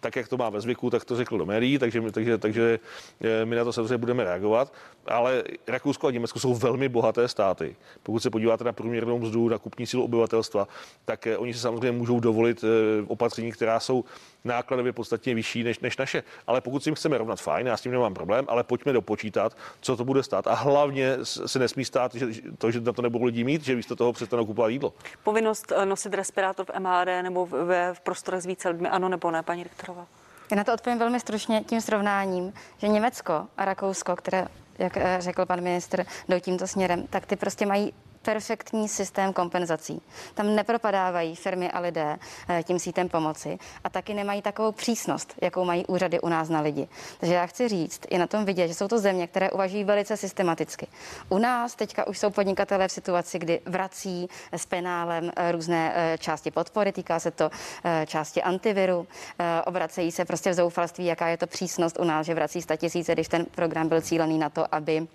Tak, 0.00 0.16
jak 0.16 0.28
to 0.28 0.36
má 0.36 0.50
ve 0.50 0.60
zvyku, 0.60 0.90
tak 0.90 1.04
to 1.04 1.16
řekl 1.16 1.38
do 1.38 1.46
médií, 1.46 1.78
takže, 1.78 2.10
takže, 2.10 2.38
takže 2.38 2.78
eh, 3.20 3.44
my 3.44 3.56
na 3.56 3.64
to 3.64 3.67
samozřejmě 3.72 3.98
budeme 3.98 4.24
reagovat. 4.24 4.72
Ale 5.06 5.44
Rakousko 5.66 6.06
a 6.06 6.10
Německo 6.10 6.40
jsou 6.40 6.54
velmi 6.54 6.88
bohaté 6.88 7.28
státy. 7.28 7.76
Pokud 8.02 8.18
se 8.18 8.30
podíváte 8.30 8.64
na 8.64 8.72
průměrnou 8.72 9.18
mzdu, 9.18 9.48
na 9.48 9.58
kupní 9.58 9.86
sílu 9.86 10.04
obyvatelstva, 10.04 10.68
tak 11.04 11.26
eh, 11.26 11.36
oni 11.36 11.54
si 11.54 11.60
samozřejmě 11.60 11.98
můžou 11.98 12.20
dovolit 12.20 12.64
eh, 12.64 13.04
opatření, 13.06 13.52
která 13.52 13.80
jsou 13.80 14.04
nákladově 14.44 14.92
podstatně 14.92 15.34
vyšší 15.34 15.62
než, 15.62 15.78
než 15.80 15.96
naše. 15.96 16.22
Ale 16.46 16.60
pokud 16.60 16.82
si 16.82 16.88
jim 16.88 16.94
chceme 16.94 17.18
rovnat, 17.18 17.40
fajn, 17.40 17.66
já 17.66 17.76
s 17.76 17.80
tím 17.80 17.92
nemám 17.92 18.14
problém, 18.14 18.44
ale 18.48 18.64
pojďme 18.64 18.92
dopočítat, 18.92 19.56
co 19.80 19.96
to 19.96 20.04
bude 20.04 20.22
stát. 20.22 20.46
A 20.46 20.54
hlavně 20.54 21.16
se 21.22 21.58
nesmí 21.58 21.84
stát 21.84 22.14
že, 22.14 22.26
to, 22.58 22.70
že 22.70 22.80
na 22.80 22.92
to 22.92 23.02
nebudou 23.02 23.24
lidi 23.24 23.44
mít, 23.44 23.64
že 23.64 23.76
místo 23.76 23.96
toho 23.96 24.12
přestanou 24.12 24.46
kupovat 24.46 24.70
jídlo. 24.70 24.92
Povinnost 25.24 25.72
eh, 25.76 25.86
nosit 25.86 26.14
respirátor 26.14 26.66
v 26.66 26.78
MHD 26.78 27.22
nebo 27.22 27.46
v, 27.46 27.92
v 27.94 28.00
prostorech 28.00 28.42
s 28.42 28.46
více 28.46 28.68
lidmi, 28.68 28.88
ano 28.88 29.08
nebo 29.08 29.30
ne, 29.30 29.42
paní 29.42 29.62
rektorová? 29.62 30.06
Já 30.50 30.56
na 30.56 30.64
to 30.64 30.74
odpovím 30.74 30.98
velmi 30.98 31.20
stručně 31.20 31.64
tím 31.64 31.80
srovnáním, 31.80 32.52
že 32.78 32.88
Německo 32.88 33.46
a 33.56 33.64
Rakousko, 33.64 34.16
které 34.16 34.46
jak 34.78 34.96
eh, 34.96 35.16
řekl 35.20 35.46
pan 35.46 35.60
ministr, 35.60 36.04
jdou 36.28 36.40
tímto 36.40 36.66
směrem, 36.66 37.06
tak 37.06 37.26
ty 37.26 37.36
prostě 37.36 37.66
mají 37.66 37.92
perfektní 38.28 38.88
systém 38.88 39.32
kompenzací. 39.32 40.02
Tam 40.34 40.54
nepropadávají 40.54 41.36
firmy 41.36 41.70
a 41.70 41.80
lidé 41.80 42.16
eh, 42.48 42.62
tím 42.62 42.78
sítem 42.78 43.08
pomoci 43.08 43.58
a 43.84 43.88
taky 43.88 44.14
nemají 44.14 44.42
takovou 44.42 44.72
přísnost, 44.72 45.34
jakou 45.42 45.64
mají 45.64 45.86
úřady 45.86 46.20
u 46.20 46.28
nás 46.28 46.48
na 46.48 46.60
lidi. 46.60 46.88
Takže 47.20 47.34
já 47.34 47.46
chci 47.46 47.68
říct, 47.68 48.00
je 48.10 48.18
na 48.18 48.26
tom 48.26 48.44
vidět, 48.44 48.68
že 48.68 48.74
jsou 48.74 48.88
to 48.88 48.98
země, 48.98 49.26
které 49.26 49.50
uvažují 49.50 49.84
velice 49.84 50.16
systematicky. 50.16 50.86
U 51.28 51.38
nás 51.38 51.74
teďka 51.74 52.06
už 52.06 52.18
jsou 52.18 52.30
podnikatelé 52.30 52.88
v 52.88 52.92
situaci, 52.92 53.38
kdy 53.38 53.60
vrací 53.64 54.28
s 54.52 54.66
penálem 54.66 55.32
eh, 55.36 55.52
různé 55.52 55.92
eh, 55.94 56.18
části 56.18 56.50
podpory, 56.50 56.92
týká 56.92 57.20
se 57.20 57.30
to 57.30 57.50
části 58.06 58.42
antiviru, 58.42 59.06
obracejí 59.64 60.12
se 60.12 60.24
prostě 60.24 60.50
v 60.50 60.54
zoufalství, 60.54 61.04
jaká 61.06 61.28
je 61.28 61.36
to 61.36 61.46
přísnost 61.46 61.98
u 62.00 62.04
nás, 62.04 62.26
že 62.26 62.34
vrací 62.34 62.62
100 62.62 62.76
tisíce, 62.76 63.12
když 63.12 63.28
ten 63.28 63.44
program 63.44 63.88
byl 63.88 64.00
cílený 64.00 64.38
na 64.38 64.50
to, 64.50 64.74
aby 64.74 65.06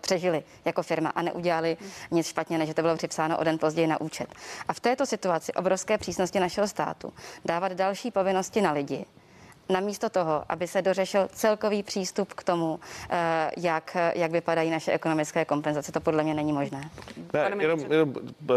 přežili 0.00 0.42
jako 0.64 0.82
firma 0.82 1.10
a 1.10 1.22
neudělali 1.22 1.76
nic 2.10 2.26
špatně, 2.26 2.58
než 2.58 2.74
to 2.74 2.82
bylo 2.82 2.96
připsáno 2.96 3.38
o 3.38 3.44
den 3.44 3.58
později 3.58 3.86
na 3.86 4.00
účet. 4.00 4.34
A 4.68 4.72
v 4.72 4.80
této 4.80 5.06
situaci 5.06 5.52
obrovské 5.52 5.98
přísnosti 5.98 6.40
našeho 6.40 6.68
státu 6.68 7.12
dávat 7.44 7.72
další 7.72 8.10
povinnosti 8.10 8.60
na 8.60 8.72
lidi, 8.72 9.04
namísto 9.70 10.10
toho, 10.10 10.44
aby 10.48 10.66
se 10.66 10.82
dořešil 10.82 11.28
celkový 11.32 11.82
přístup 11.82 12.34
k 12.34 12.44
tomu, 12.44 12.80
eh, 13.10 13.50
jak, 13.56 13.96
jak 14.14 14.30
vypadají 14.32 14.70
naše 14.70 14.92
ekonomické 14.92 15.44
kompenzace. 15.44 15.92
To 15.92 16.00
podle 16.00 16.22
mě 16.22 16.34
není 16.34 16.52
možné. 16.52 16.90
Ne, 17.32 17.50
jenom, 17.60 17.80
jenom 17.80 18.14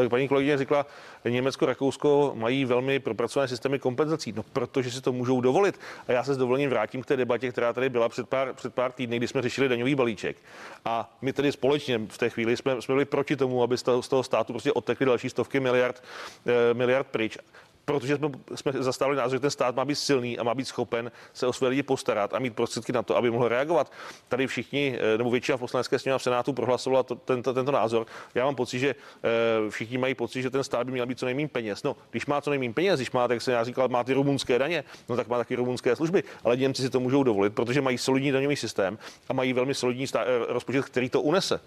paní 0.10 0.28
kolegyně 0.28 0.58
řekla, 0.58 0.86
Německo, 1.30 1.66
Rakousko 1.66 2.32
mají 2.36 2.66
velmi 2.66 3.00
propracované 3.00 3.48
systémy 3.48 3.80
kompenzací, 3.80 4.32
no 4.32 4.44
protože 4.44 4.92
si 4.92 5.02
to 5.02 5.12
můžou 5.12 5.42
dovolit. 5.42 5.80
A 6.08 6.12
já 6.12 6.24
se 6.24 6.34
s 6.34 6.38
dovolením 6.38 6.70
vrátím 6.70 7.02
k 7.02 7.06
té 7.06 7.18
debatě, 7.18 7.52
která 7.52 7.74
tady 7.74 7.90
byla 7.90 8.10
před 8.10 8.30
pár, 8.30 8.54
před 8.54 8.74
pár 8.74 8.92
týdny, 8.92 9.18
kdy 9.18 9.28
jsme 9.28 9.42
řešili 9.42 9.70
daňový 9.70 9.96
balíček. 9.96 10.38
A 10.86 11.18
my 11.22 11.34
tedy 11.34 11.52
společně 11.52 12.02
v 12.08 12.18
té 12.18 12.30
chvíli 12.30 12.58
jsme, 12.58 12.82
jsme 12.82 12.94
byli 12.94 13.06
proti 13.06 13.36
tomu, 13.36 13.64
aby 13.64 13.78
z 13.78 13.84
toho, 13.84 14.02
z 14.02 14.08
toho 14.08 14.24
státu 14.24 14.54
prostě 14.54 14.72
odtekly 14.72 15.06
další 15.06 15.30
stovky 15.30 15.60
miliard, 15.60 16.04
eh, 16.46 16.74
miliard 16.74 17.08
pryč 17.08 17.38
protože 17.86 18.18
jsme, 18.18 18.30
jsme 18.56 18.72
zastavili 18.74 19.18
názor, 19.18 19.36
že 19.36 19.40
ten 19.40 19.52
stát 19.52 19.76
má 19.76 19.86
být 19.86 19.96
silný 19.96 20.40
a 20.40 20.44
má 20.44 20.56
být 20.56 20.68
schopen 20.68 21.12
se 21.34 21.48
o 21.48 21.54
své 21.54 21.68
lidi 21.68 21.84
postarat 21.84 22.34
a 22.34 22.40
mít 22.40 22.56
prostředky 22.56 22.92
na 22.92 23.04
to, 23.04 23.18
aby 23.18 23.32
mohl 23.32 23.48
reagovat. 23.48 23.92
Tady 24.28 24.48
všichni, 24.48 25.00
eh, 25.00 25.18
nebo 25.18 25.32
většina 25.32 25.58
v 25.58 25.60
poslanecké 25.60 26.00
sněmovně 26.00 26.20
v 26.20 26.24
Senátu 26.24 26.54
prohlasovala 26.54 27.04
to, 27.04 27.16
tento, 27.16 27.54
tento 27.54 27.72
názor. 27.72 28.06
Já 28.36 28.46
mám 28.46 28.56
pocit, 28.56 28.80
že 28.80 28.96
eh, 29.24 29.70
všichni 29.70 29.98
mají 29.98 30.16
pocit, 30.16 30.42
že 30.42 30.50
ten 30.50 30.64
stát 30.64 30.86
by 30.86 30.92
měl 30.92 31.06
být 31.06 31.20
co 31.20 31.26
nejméně 31.26 31.48
peněz. 31.48 31.84
No, 31.84 31.96
když 32.12 32.26
má 32.26 32.42
co 32.42 32.50
nejméně 32.50 32.74
peněz, 32.74 33.00
když 33.00 33.12
má, 33.12 33.28
tak 33.28 33.42
se 33.42 33.52
já 33.52 33.64
říkal, 33.64 33.88
má 33.88 34.04
ty 34.04 34.14
rumunské 34.14 34.60
daně, 34.60 34.84
no 35.10 35.16
tak 35.16 35.28
má 35.28 35.38
taky 35.38 35.56
rumunské 35.56 35.96
služby, 35.96 36.24
ale 36.44 36.58
Němci 36.58 36.82
si 36.82 36.90
to 36.90 37.00
můžou 37.00 37.24
dovolit, 37.24 37.54
protože 37.54 37.82
mají 37.82 37.98
solidní 37.98 38.32
daňový 38.32 38.56
systém 38.56 38.98
a 39.30 39.34
mají 39.34 39.54
velmi 39.54 39.74
solidní 39.74 40.08
stá- 40.08 40.24
eh, 40.26 40.54
rozpočet, 40.54 40.86
který 40.86 41.10
to 41.10 41.22
unese. 41.22 41.60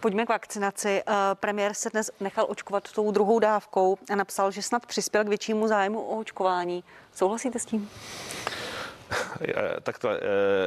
Pojďme 0.00 0.26
k 0.26 0.28
vakcinaci. 0.28 1.02
Premiér 1.34 1.74
se 1.74 1.90
dnes 1.90 2.10
nechal 2.20 2.46
očkovat 2.48 2.92
tou 2.92 3.10
druhou 3.10 3.38
dávkou 3.38 3.98
a 4.10 4.16
napsal, 4.16 4.50
že 4.50 4.62
snad 4.62 4.86
přispěl 4.86 5.24
k 5.24 5.28
většímu 5.28 5.61
zájmu 5.68 6.00
o 6.00 6.18
očkování. 6.18 6.84
Souhlasíte 7.14 7.58
s 7.58 7.64
tím? 7.64 7.90
Tak 9.82 9.98
to, 9.98 10.08
eh, 10.10 10.18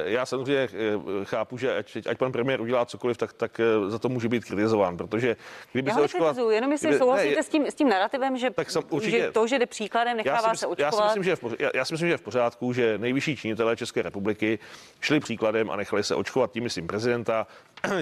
já 0.06 0.26
samozřejmě 0.26 0.68
eh, 0.74 1.26
chápu, 1.26 1.58
že 1.58 1.78
ať, 1.78 1.98
ať 2.10 2.18
pan 2.18 2.32
premiér 2.32 2.62
udělá 2.62 2.86
cokoliv, 2.86 3.18
tak, 3.18 3.34
tak 3.34 3.60
eh, 3.60 3.90
za 3.90 4.00
to 4.00 4.10
může 4.10 4.30
být 4.30 4.46
kritizován, 4.46 4.98
protože 4.98 5.36
kdyby 5.72 5.90
já 5.90 5.96
se 5.96 6.02
očkovat... 6.02 6.38
jenom 6.50 6.72
jestli 6.72 6.88
kdyby, 6.88 7.00
souhlasíte 7.00 7.36
ne, 7.36 7.44
s, 7.44 7.50
tím, 7.50 7.68
s 7.68 7.76
tím 7.76 7.90
narrativem, 7.90 8.38
že, 8.38 8.50
tak 8.50 8.72
sam, 8.72 8.84
určitě, 8.90 9.20
že 9.20 9.32
to, 9.32 9.48
že 9.48 9.60
jde 9.60 9.66
příkladem, 9.66 10.18
nechává 10.18 10.48
já 10.48 10.54
si, 10.54 10.60
se 10.60 10.68
očkovat. 10.68 10.94
Já 10.94 11.10
si, 11.10 11.20
myslím, 11.20 11.24
že 11.24 11.30
je 11.30 11.36
v, 11.36 11.56
já, 11.60 11.70
já 11.74 11.86
si 11.86 11.94
myslím, 11.94 12.08
že 12.08 12.14
je 12.14 12.18
v 12.18 12.22
pořádku, 12.22 12.74
že 12.74 12.98
nejvyšší 12.98 13.36
činitelé 13.36 13.76
České 13.76 14.02
republiky 14.02 14.60
šli 15.02 15.20
příkladem 15.20 15.72
a 15.72 15.76
nechali 15.76 16.04
se 16.04 16.16
očkovat, 16.16 16.52
tím 16.52 16.64
myslím 16.64 16.88
prezidenta, 16.88 17.48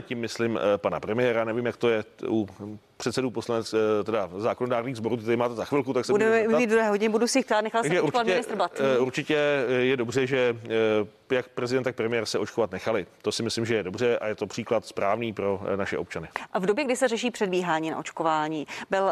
tím 0.02 0.20
myslím 0.20 0.60
pana 0.78 1.00
premiéra, 1.00 1.44
nevím, 1.44 1.66
jak 1.66 1.78
to 1.78 1.90
je 1.90 2.04
u 2.28 2.48
předsedů 3.04 3.32
poslanec, 3.32 3.74
eh, 3.74 4.04
teda 4.04 4.30
zákonodárných 4.38 4.96
sborů, 4.96 5.18
ty 5.18 5.24
tady 5.24 5.38
máte 5.38 5.56
za 5.56 5.66
chvilku, 5.66 5.94
tak 5.94 6.06
se 6.06 6.12
Budeme 6.12 6.48
mít 6.48 6.70
druhé 6.70 6.90
hodiny, 6.90 7.12
budu 7.12 7.28
si 7.28 7.44
chtát, 7.44 7.62
nechal 7.62 7.84
se 7.84 8.02
určitě, 8.02 8.24
ministr 8.24 8.56
Blatný. 8.56 8.86
Eh, 8.86 9.00
určitě 9.00 9.38
je 9.80 9.98
dobře, 9.98 10.28
že 10.28 10.33
že 10.34 10.56
jak 11.34 11.50
prezident, 11.50 11.84
tak 11.84 11.96
premiér 11.96 12.26
se 12.26 12.40
očkovat 12.40 12.72
nechali. 12.72 13.06
To 13.22 13.32
si 13.32 13.44
myslím, 13.44 13.66
že 13.66 13.76
je 13.76 13.84
dobře 13.84 14.18
a 14.18 14.28
je 14.28 14.36
to 14.36 14.48
příklad 14.48 14.86
správný 14.86 15.34
pro 15.34 15.62
naše 15.76 15.98
občany. 15.98 16.28
A 16.54 16.60
v 16.60 16.66
době, 16.66 16.86
kdy 16.86 16.96
se 16.96 17.08
řeší 17.08 17.32
předbíhání 17.32 17.92
na 17.92 17.98
očkování, 17.98 18.68
byl 18.90 19.04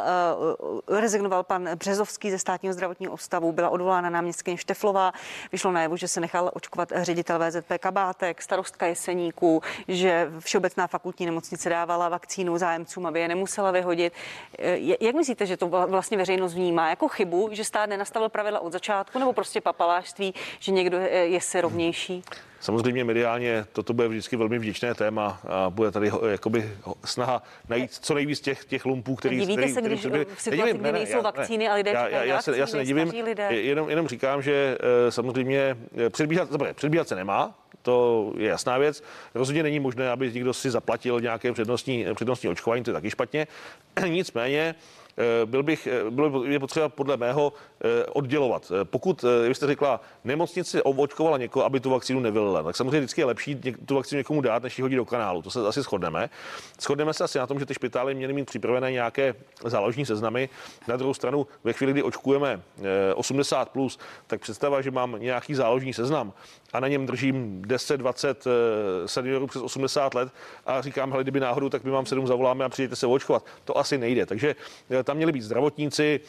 uh, 0.88 1.00
rezignoval 1.00 1.44
pan 1.44 1.70
Březovský 1.76 2.32
ze 2.32 2.40
státního 2.40 2.74
zdravotního 2.74 3.14
ústavu, 3.14 3.52
byla 3.52 3.70
odvolána 3.70 4.10
náměstkyně 4.10 4.58
Šteflová, 4.58 5.12
vyšlo 5.52 5.72
najevo, 5.72 5.98
že 5.98 6.08
se 6.08 6.20
nechal 6.20 6.52
očkovat 6.54 6.92
ředitel 6.96 7.40
VZP 7.40 7.72
Kabátek, 7.80 8.42
starostka 8.42 8.86
Jeseníků, 8.86 9.62
že 9.88 10.32
Všeobecná 10.40 10.88
fakultní 10.88 11.26
nemocnice 11.26 11.70
dávala 11.70 12.10
vakcínu 12.10 12.58
zájemcům, 12.58 13.06
aby 13.06 13.20
je 13.20 13.28
nemusela 13.28 13.72
vyhodit. 13.72 14.14
Jak 15.02 15.16
myslíte, 15.16 15.46
že 15.46 15.58
to 15.58 15.68
vlastně 15.68 16.18
veřejnost 16.18 16.54
vnímá 16.54 16.90
jako 16.90 17.08
chybu, 17.08 17.50
že 17.52 17.64
stát 17.66 17.90
nenastavil 17.90 18.30
pravidla 18.30 18.60
od 18.60 18.74
začátku, 18.74 19.20
nebo 19.20 19.34
prostě 19.34 19.62
papalášství, 19.62 20.34
že 20.60 20.72
někdo 20.72 20.98
je 20.98 21.42
si 21.42 21.62
rovnější? 21.62 22.11
Samozřejmě 22.62 23.04
mediálně 23.04 23.66
toto 23.72 23.94
bude 23.94 24.08
vždycky 24.08 24.36
velmi 24.36 24.60
vděčné 24.60 24.94
téma 24.94 25.42
a 25.48 25.70
bude 25.70 25.92
tady 25.92 26.12
jakoby 26.30 26.72
snaha 27.06 27.44
najít 27.70 27.92
co 27.94 28.14
nejvíc 28.14 28.40
těch, 28.40 28.66
těch 28.66 28.86
lumpů, 28.86 29.16
který... 29.16 29.40
Divíte 29.40 29.62
který, 29.62 29.74
se, 29.74 29.82
když 29.82 30.00
který, 30.00 30.26
v 30.36 30.42
situaci, 30.42 30.74
kdy 30.74 30.92
nejsou 30.92 31.18
já, 31.18 31.22
vakcíny 31.22 31.70
a 31.70 31.74
lidé 31.74 31.92
já, 31.92 32.08
já, 32.08 32.24
já, 32.24 32.42
se, 32.42 32.58
já 32.58 32.68
se 32.68 32.78
nedivím, 32.78 33.12
jenom, 33.50 33.90
jenom 33.90 34.08
říkám, 34.08 34.42
že 34.42 34.78
eh, 35.08 35.12
samozřejmě 35.12 35.78
eh, 35.98 36.10
předbíhat, 36.10 36.50
předbíhat 36.74 37.08
se 37.08 37.16
nemá, 37.16 37.56
to 37.82 38.34
je 38.38 38.48
jasná 38.50 38.78
věc. 38.78 39.04
Rozhodně 39.36 39.64
není 39.64 39.80
možné, 39.80 40.10
aby 40.10 40.34
někdo 40.34 40.54
si 40.54 40.72
zaplatil 40.72 41.22
nějaké 41.22 41.54
přednostní, 41.54 42.06
přednostní 42.14 42.50
očkování, 42.50 42.84
to 42.84 42.90
je 42.90 42.94
taky 42.94 43.10
špatně. 43.10 43.48
Nicméně 44.08 44.76
byl 45.46 45.64
bych, 45.64 45.88
eh, 45.88 46.10
bylo, 46.10 46.46
je 46.46 46.60
potřeba 46.60 46.90
podle 46.90 47.18
mého 47.18 47.54
eh, 47.84 48.06
oddělovat. 48.06 48.72
Pokud, 48.84 49.26
jak 49.44 49.56
jste 49.56 49.68
řekla, 49.68 50.02
nemocnici 50.24 50.82
očkovala 50.82 51.38
někoho, 51.38 51.66
aby 51.66 51.80
tu 51.80 51.90
vakcínu 51.90 52.20
nevylila, 52.20 52.64
tak 52.64 52.76
samozřejmě 52.76 53.00
vždycky 53.00 53.22
je 53.22 53.26
lepší 53.26 53.56
tu 53.86 53.96
vakcínu 53.96 54.18
někomu 54.18 54.42
dát, 54.42 54.64
než 54.64 54.78
ji 54.78 54.82
hodit 54.82 54.96
do 54.96 55.06
kanálu. 55.06 55.42
To 55.42 55.50
se 55.50 55.68
asi 55.68 55.82
shodneme. 55.82 56.30
Shodneme 56.82 57.14
se 57.14 57.24
asi 57.24 57.38
na 57.38 57.48
tom, 57.48 57.60
že 57.60 57.66
ty 57.66 57.74
špitály 57.74 58.16
měly 58.16 58.34
mít 58.34 58.46
připravené 58.46 58.92
nějaké 58.92 59.36
záložní 59.66 60.06
seznamy. 60.06 60.50
Na 60.88 60.98
druhou 60.98 61.14
stranu, 61.14 61.48
ve 61.64 61.74
chvíli, 61.74 61.92
kdy 61.92 62.04
očkujeme 62.04 62.62
80, 63.16 63.70
plus, 63.70 64.00
tak 64.28 64.42
představa, 64.42 64.82
že 64.82 64.92
mám 64.92 65.16
nějaký 65.20 65.56
záložní 65.56 65.94
seznam 65.94 66.34
a 66.74 66.80
na 66.80 66.88
něm 66.88 67.06
držím 67.06 67.62
10-20 67.62 68.36
seniorů 69.06 69.48
přes 69.48 69.62
80 69.62 70.14
let 70.14 70.34
a 70.66 70.82
říkám, 70.82 71.12
hele, 71.12 71.24
kdyby 71.24 71.40
náhodou, 71.40 71.70
tak 71.70 71.84
my 71.84 71.92
vám 71.92 72.06
sedm 72.06 72.28
zavoláme 72.28 72.66
a 72.66 72.70
přijďte 72.70 72.96
se 72.96 73.08
očkovat. 73.08 73.46
To 73.64 73.78
asi 73.78 73.98
nejde. 73.98 74.26
Takže 74.26 74.56
tam 75.04 75.18
měli 75.18 75.32
být 75.32 75.42
zdravotníci, 75.42 76.20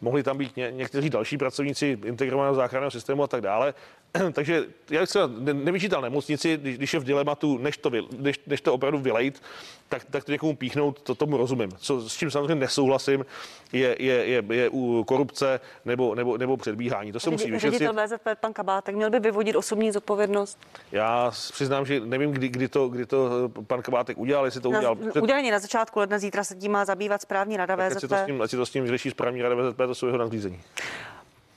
mohli 0.00 0.22
tam 0.22 0.38
být 0.38 0.56
ně, 0.56 0.70
někteří 0.70 1.10
další 1.10 1.38
pracovníci 1.38 1.98
integrovaného 2.04 2.54
záchranného 2.54 2.90
systému 2.90 3.22
a 3.22 3.26
tak 3.26 3.40
dále. 3.40 3.74
Takže 4.32 4.64
já 4.90 5.06
se 5.06 5.18
nevyčítal 5.52 6.02
nemocnici, 6.02 6.56
když, 6.56 6.76
když 6.76 6.94
je 6.94 7.00
v 7.00 7.04
dilematu, 7.04 7.58
než 7.58 7.78
to, 7.78 7.90
vy, 7.90 8.02
než, 8.18 8.40
než 8.46 8.60
to 8.60 8.74
opravdu 8.74 8.98
vylejt, 8.98 9.42
tak, 9.88 10.04
tak 10.04 10.24
to 10.24 10.32
někomu 10.32 10.56
píchnout, 10.56 11.00
to 11.00 11.14
tomu 11.14 11.36
rozumím. 11.36 11.70
Co, 11.76 12.08
s 12.08 12.16
čím 12.16 12.30
samozřejmě 12.30 12.54
nesouhlasím, 12.54 13.26
je, 13.72 13.96
je, 13.98 14.14
je, 14.14 14.42
je 14.50 14.68
u 14.68 15.04
korupce 15.04 15.60
nebo, 15.84 16.14
nebo, 16.14 16.38
nebo 16.38 16.56
předbíhání. 16.56 17.12
To 17.12 17.20
se 17.20 17.30
musí 17.30 17.50
vyšetřit. 17.50 17.78
Ředitel 17.78 18.06
VZP, 18.06 18.40
pan 18.40 18.52
Kabátek, 18.52 18.94
měl 18.94 19.10
by 19.10 19.20
vyvodit 19.20 19.56
osobní 19.56 19.92
zodpovědnost? 19.92 20.58
Já 20.92 21.30
přiznám, 21.52 21.86
že 21.86 22.00
nevím, 22.00 22.30
kdy, 22.30 22.48
kdy, 22.48 22.68
to, 22.68 22.88
kdy 22.88 23.06
to 23.06 23.48
pan 23.66 23.82
Kabátek 23.82 24.18
udělal, 24.18 24.44
jestli 24.44 24.60
to 24.60 24.68
udělal. 24.68 24.94
Na, 24.94 25.10
před... 25.10 25.22
Udělení 25.22 25.50
na 25.50 25.58
začátku 25.58 25.98
ledna, 25.98 26.18
zítra 26.18 26.44
se 26.44 26.56
tím 26.56 26.72
má 26.72 26.84
zabývat 26.84 27.22
správní 27.22 27.56
rada 27.56 27.76
VZP. 27.76 27.96
Ať 27.96 28.00
si 28.00 28.08
to 28.08 28.14
s 28.16 28.26
tím, 28.26 28.42
ať 28.42 28.50
si 28.50 28.56
to 28.56 28.66
s 28.66 28.70
tím 28.70 28.84
vyřeší 28.84 29.10
správní 29.10 29.42
rada 29.42 29.54
VZP, 29.54 29.78
to 29.78 29.94
jsou 29.94 30.06
jeho 30.06 30.18
nadřízení. 30.18 30.60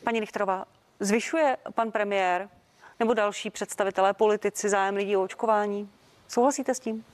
Paní 0.03 0.19
Richterová, 0.19 0.65
zvyšuje 1.01 1.57
pan 1.73 1.91
premiér 1.91 2.49
nebo 2.99 3.13
další 3.13 3.49
představitelé, 3.49 4.13
politici 4.13 4.69
zájem 4.69 4.95
lidí 4.95 5.17
o 5.17 5.23
očkování? 5.23 5.89
Souhlasíte 6.27 6.75
s 6.75 6.79
tím? 6.79 7.05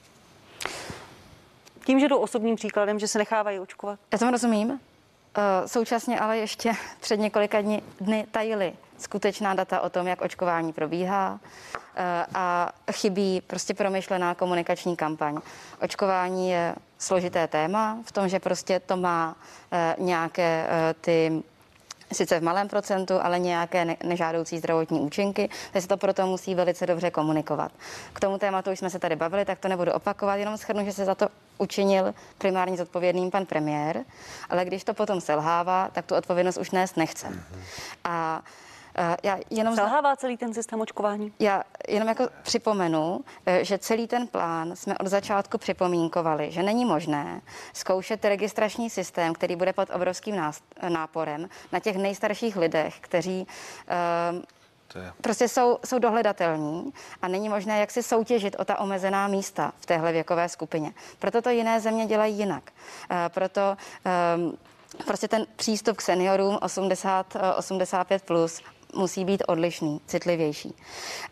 Tím, 1.86 2.00
že 2.00 2.08
jdou 2.08 2.18
osobním 2.18 2.56
příkladem, 2.56 3.00
že 3.00 3.08
se 3.08 3.18
nechávají 3.18 3.60
očkovat? 3.60 4.00
Já 4.12 4.18
tomu 4.18 4.32
rozumím. 4.32 4.80
Eh, 5.38 5.68
současně 5.68 6.20
ale 6.20 6.38
ještě 6.38 6.72
před 7.00 7.18
několika 7.18 7.62
dny, 7.62 7.82
dny 8.02 8.28
tajili 8.32 8.74
skutečná 8.98 9.54
data 9.54 9.82
o 9.82 9.90
tom, 9.90 10.08
jak 10.08 10.22
očkování 10.22 10.74
probíhá 10.74 11.40
eh, 11.96 12.26
a 12.34 12.72
chybí 12.92 13.42
prostě 13.42 13.74
promyšlená 13.74 14.36
komunikační 14.36 14.96
kampaň. 14.96 15.38
Očkování 15.82 16.50
je 16.50 16.76
složité 16.98 17.48
téma 17.48 17.98
v 18.06 18.12
tom, 18.12 18.30
že 18.30 18.40
prostě 18.40 18.80
to 18.80 18.98
má 18.98 19.36
eh, 19.72 19.96
nějaké 19.98 20.68
ty 21.02 21.44
sice 22.12 22.40
v 22.40 22.44
malém 22.44 22.68
procentu, 22.68 23.14
ale 23.22 23.40
nějaké 23.40 23.98
nežádoucí 24.04 24.58
zdravotní 24.58 25.00
účinky, 25.00 25.50
takže 25.72 25.82
se 25.82 25.88
to 25.88 25.98
proto 25.98 26.28
musí 26.28 26.56
velice 26.56 26.86
dobře 26.86 27.12
komunikovat. 27.12 27.72
K 28.14 28.20
tomu 28.20 28.38
tématu 28.38 28.72
už 28.72 28.80
jsme 28.80 28.90
se 28.90 29.00
tady 29.00 29.16
bavili, 29.16 29.46
tak 29.46 29.60
to 29.60 29.68
nebudu 29.68 29.92
opakovat, 29.92 30.36
jenom 30.36 30.58
schrnu, 30.58 30.86
že 30.86 30.94
se 30.94 31.06
za 31.06 31.16
to 31.16 31.28
učinil 31.58 32.14
primárně 32.38 32.78
zodpovědným 32.78 33.32
pan 33.32 33.46
premiér, 33.46 34.04
ale 34.50 34.66
když 34.66 34.84
to 34.84 34.94
potom 34.94 35.22
selhává, 35.22 35.90
tak 35.94 36.06
tu 36.06 36.16
odpovědnost 36.16 36.58
už 36.58 36.72
nést 36.72 36.98
nechce. 36.98 37.28
A 38.04 38.28
Eh, 38.38 38.67
já 39.24 39.38
jenom 39.50 39.76
Selhává 39.76 40.16
celý 40.16 40.38
ten 40.38 40.54
systém 40.54 40.82
očkování? 40.82 41.34
Já 41.40 41.64
jenom 41.88 42.08
jako 42.08 42.28
připomenu, 42.42 43.22
eh, 43.46 43.66
že 43.66 43.78
celý 43.78 44.08
ten 44.08 44.28
plán 44.28 44.76
jsme 44.76 44.98
od 44.98 45.08
začátku 45.08 45.58
připomínkovali, 45.58 46.52
že 46.52 46.64
není 46.64 46.86
možné 46.86 47.42
zkoušet 47.74 48.26
registrační 48.26 48.90
systém, 48.90 49.34
který 49.34 49.56
bude 49.56 49.74
pod 49.74 49.90
obrovským 49.90 50.42
náporem 50.90 51.50
na 51.72 51.80
těch 51.80 51.98
nejstarších 51.98 52.58
lidech, 52.58 52.96
kteří 53.00 53.48
uh, 54.34 54.42
Prostě 55.22 55.48
jsou, 55.48 55.80
jsou 55.86 56.00
dohledatelní 56.00 56.94
a 57.22 57.28
není 57.28 57.50
možné 57.50 57.80
jak 57.80 57.92
si 57.92 58.04
soutěžit 58.04 58.56
o 58.60 58.66
ta 58.66 58.80
omezená 58.80 59.28
místa 59.28 59.72
v 59.80 59.86
téhle 59.86 60.12
věkové 60.12 60.50
skupině. 60.50 60.94
Proto 61.20 61.42
to 61.42 61.50
jiné 61.50 61.80
země 61.80 62.06
dělají 62.06 62.38
jinak. 62.38 62.64
Proto 63.30 63.78
um, 64.36 64.58
prostě 65.06 65.28
ten 65.28 65.46
přístup 65.56 65.98
k 65.98 66.02
seniorům 66.02 66.58
80, 66.62 67.38
85 67.58 68.24
plus 68.24 68.62
musí 68.98 69.26
být 69.26 69.44
odlišný, 69.48 70.02
citlivější. 70.08 70.76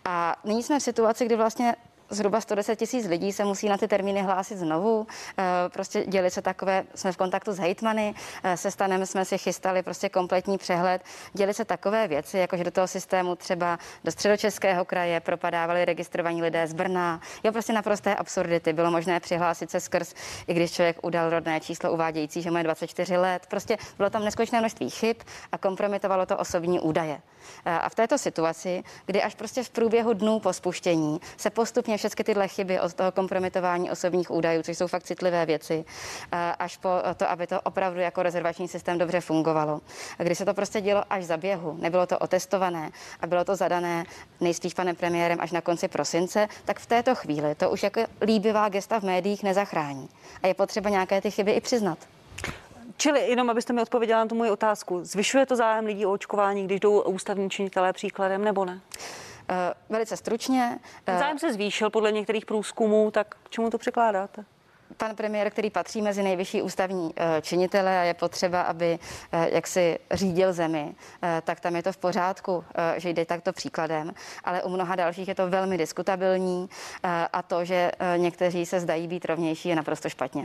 A 0.06 0.36
nyní 0.44 0.64
jsme 0.64 0.80
v 0.80 0.84
situaci, 0.84 1.26
kdy 1.26 1.36
vlastně 1.36 1.76
zhruba 2.10 2.42
110 2.42 2.76
tisíc 2.76 3.08
lidí 3.08 3.32
se 3.32 3.46
musí 3.46 3.70
na 3.70 3.78
ty 3.78 3.88
termíny 3.88 4.22
hlásit 4.22 4.58
znovu. 4.58 5.08
Eh, 5.38 5.44
prostě 5.70 6.06
děli 6.08 6.32
se 6.32 6.42
takové, 6.42 6.84
jsme 6.96 7.12
v 7.12 7.18
kontaktu 7.18 7.52
s 7.52 7.58
hejtmany, 7.58 8.16
eh, 8.44 8.58
se 8.58 8.72
stanem 8.72 9.06
jsme 9.06 9.26
si 9.26 9.38
chystali 9.38 9.84
prostě 9.84 10.10
kompletní 10.10 10.58
přehled. 10.58 11.02
Děli 11.34 11.54
se 11.54 11.66
takové 11.66 12.08
věci, 12.08 12.38
jako 12.38 12.58
že 12.58 12.64
do 12.64 12.72
toho 12.72 12.88
systému 12.88 13.36
třeba 13.36 13.80
do 14.04 14.12
středočeského 14.12 14.86
kraje 14.86 15.20
propadávali 15.20 15.86
registrovaní 15.86 16.42
lidé 16.42 16.68
z 16.68 16.74
Brna. 16.74 17.20
Jo, 17.44 17.52
prostě 17.52 17.74
naprosté 17.74 18.16
absurdity. 18.16 18.74
Bylo 18.74 18.92
možné 18.92 19.20
přihlásit 19.20 19.72
se 19.72 19.80
skrz, 19.80 20.14
i 20.48 20.54
když 20.54 20.72
člověk 20.72 20.98
udal 21.02 21.30
rodné 21.30 21.60
číslo 21.60 21.94
uvádějící, 21.94 22.42
že 22.42 22.52
má 22.52 22.64
24 22.64 23.18
let. 23.18 23.46
Prostě 23.50 23.78
bylo 23.98 24.10
tam 24.10 24.26
neskutečné 24.26 24.60
množství 24.60 24.90
chyb 24.90 25.18
a 25.52 25.58
kompromitovalo 25.58 26.26
to 26.26 26.38
osobní 26.38 26.80
údaje. 26.80 27.22
Eh, 27.66 27.72
a 27.72 27.90
v 27.90 27.96
této 27.96 28.18
situaci, 28.18 28.84
kdy 29.06 29.24
až 29.24 29.36
prostě 29.36 29.64
v 29.64 29.70
průběhu 29.70 30.14
dnů 30.14 30.40
po 30.40 30.54
spuštění 30.54 31.20
se 31.38 31.50
postupně 31.50 31.95
všechny 31.98 32.24
tyhle 32.24 32.48
chyby 32.48 32.80
od 32.80 32.94
toho 32.94 33.12
kompromitování 33.12 33.92
osobních 33.92 34.32
údajů, 34.32 34.64
což 34.64 34.78
jsou 34.78 34.88
fakt 34.88 35.04
citlivé 35.04 35.46
věci, 35.46 35.86
až 36.60 36.78
po 36.78 36.90
to, 37.18 37.30
aby 37.30 37.48
to 37.48 37.62
opravdu 37.62 38.00
jako 38.00 38.24
rezervační 38.24 38.68
systém 38.68 38.98
dobře 38.98 39.22
fungovalo. 39.22 39.82
A 40.20 40.24
když 40.24 40.38
se 40.38 40.46
to 40.46 40.54
prostě 40.54 40.82
dělo 40.82 41.04
až 41.10 41.24
za 41.26 41.38
běhu, 41.38 41.78
nebylo 41.80 42.06
to 42.06 42.20
otestované 42.20 42.92
a 43.22 43.28
bylo 43.28 43.46
to 43.46 43.56
zadané 43.56 44.06
nejspíš 44.42 44.74
panem 44.74 44.96
premiérem 44.96 45.38
až 45.42 45.52
na 45.52 45.62
konci 45.62 45.88
prosince, 45.88 46.48
tak 46.66 46.80
v 46.80 46.86
této 46.86 47.16
chvíli 47.16 47.56
to 47.56 47.70
už 47.70 47.84
jako 47.84 48.02
líbivá 48.22 48.70
gesta 48.70 49.00
v 49.00 49.04
médiích 49.04 49.44
nezachrání. 49.44 50.10
A 50.44 50.48
je 50.48 50.54
potřeba 50.54 50.90
nějaké 50.90 51.22
ty 51.22 51.32
chyby 51.32 51.52
i 51.52 51.62
přiznat. 51.62 51.98
Čili 52.98 53.30
jenom, 53.30 53.50
abyste 53.50 53.74
mi 53.74 53.82
odpověděla 53.82 54.20
na 54.20 54.26
tu 54.26 54.36
moji 54.36 54.52
otázku, 54.52 55.00
zvyšuje 55.04 55.46
to 55.46 55.56
zájem 55.56 55.86
lidí 55.86 56.06
o 56.06 56.12
očkování, 56.12 56.66
když 56.66 56.80
jdou 56.80 57.02
ústavní 57.02 57.50
činitelé 57.50 57.94
příkladem, 57.94 58.44
nebo 58.44 58.66
ne? 58.66 58.80
Uh, 59.50 59.56
velice 59.90 60.18
stručně. 60.18 60.80
Uh, 61.08 61.20
zájem 61.20 61.40
se 61.40 61.54
zvýšil 61.54 61.90
podle 61.90 62.12
některých 62.12 62.46
průzkumů, 62.46 63.12
tak 63.12 63.36
čemu 63.50 63.70
to 63.70 63.78
překládáte? 63.78 64.46
pan 64.98 65.16
premiér, 65.16 65.50
který 65.50 65.70
patří 65.70 66.02
mezi 66.02 66.24
nejvyšší 66.24 66.62
ústavní 66.62 67.14
eh, 67.16 67.42
činitele 67.42 68.00
a 68.00 68.04
je 68.04 68.14
potřeba, 68.14 68.62
aby 68.62 69.00
jak 69.32 69.68
si 69.68 70.00
řídil 70.12 70.54
zemi, 70.54 70.96
tak 71.44 71.60
tam 71.60 71.76
je 71.76 71.84
to 71.84 71.92
v 71.92 71.98
pořádku, 71.98 72.64
že 72.98 73.10
jde 73.10 73.26
takto 73.26 73.54
příkladem, 73.54 74.12
ale 74.44 74.64
u 74.64 74.70
mnoha 74.70 74.96
dalších 74.96 75.28
je 75.28 75.36
to 75.36 75.50
velmi 75.50 75.78
diskutabilní 75.78 76.70
a 77.34 77.42
to, 77.42 77.66
že 77.66 77.92
někteří 78.18 78.66
se 78.66 78.80
zdají 78.80 79.08
být 79.08 79.26
rovnější, 79.26 79.70
je 79.70 79.76
naprosto 79.76 80.10
špatně. 80.10 80.44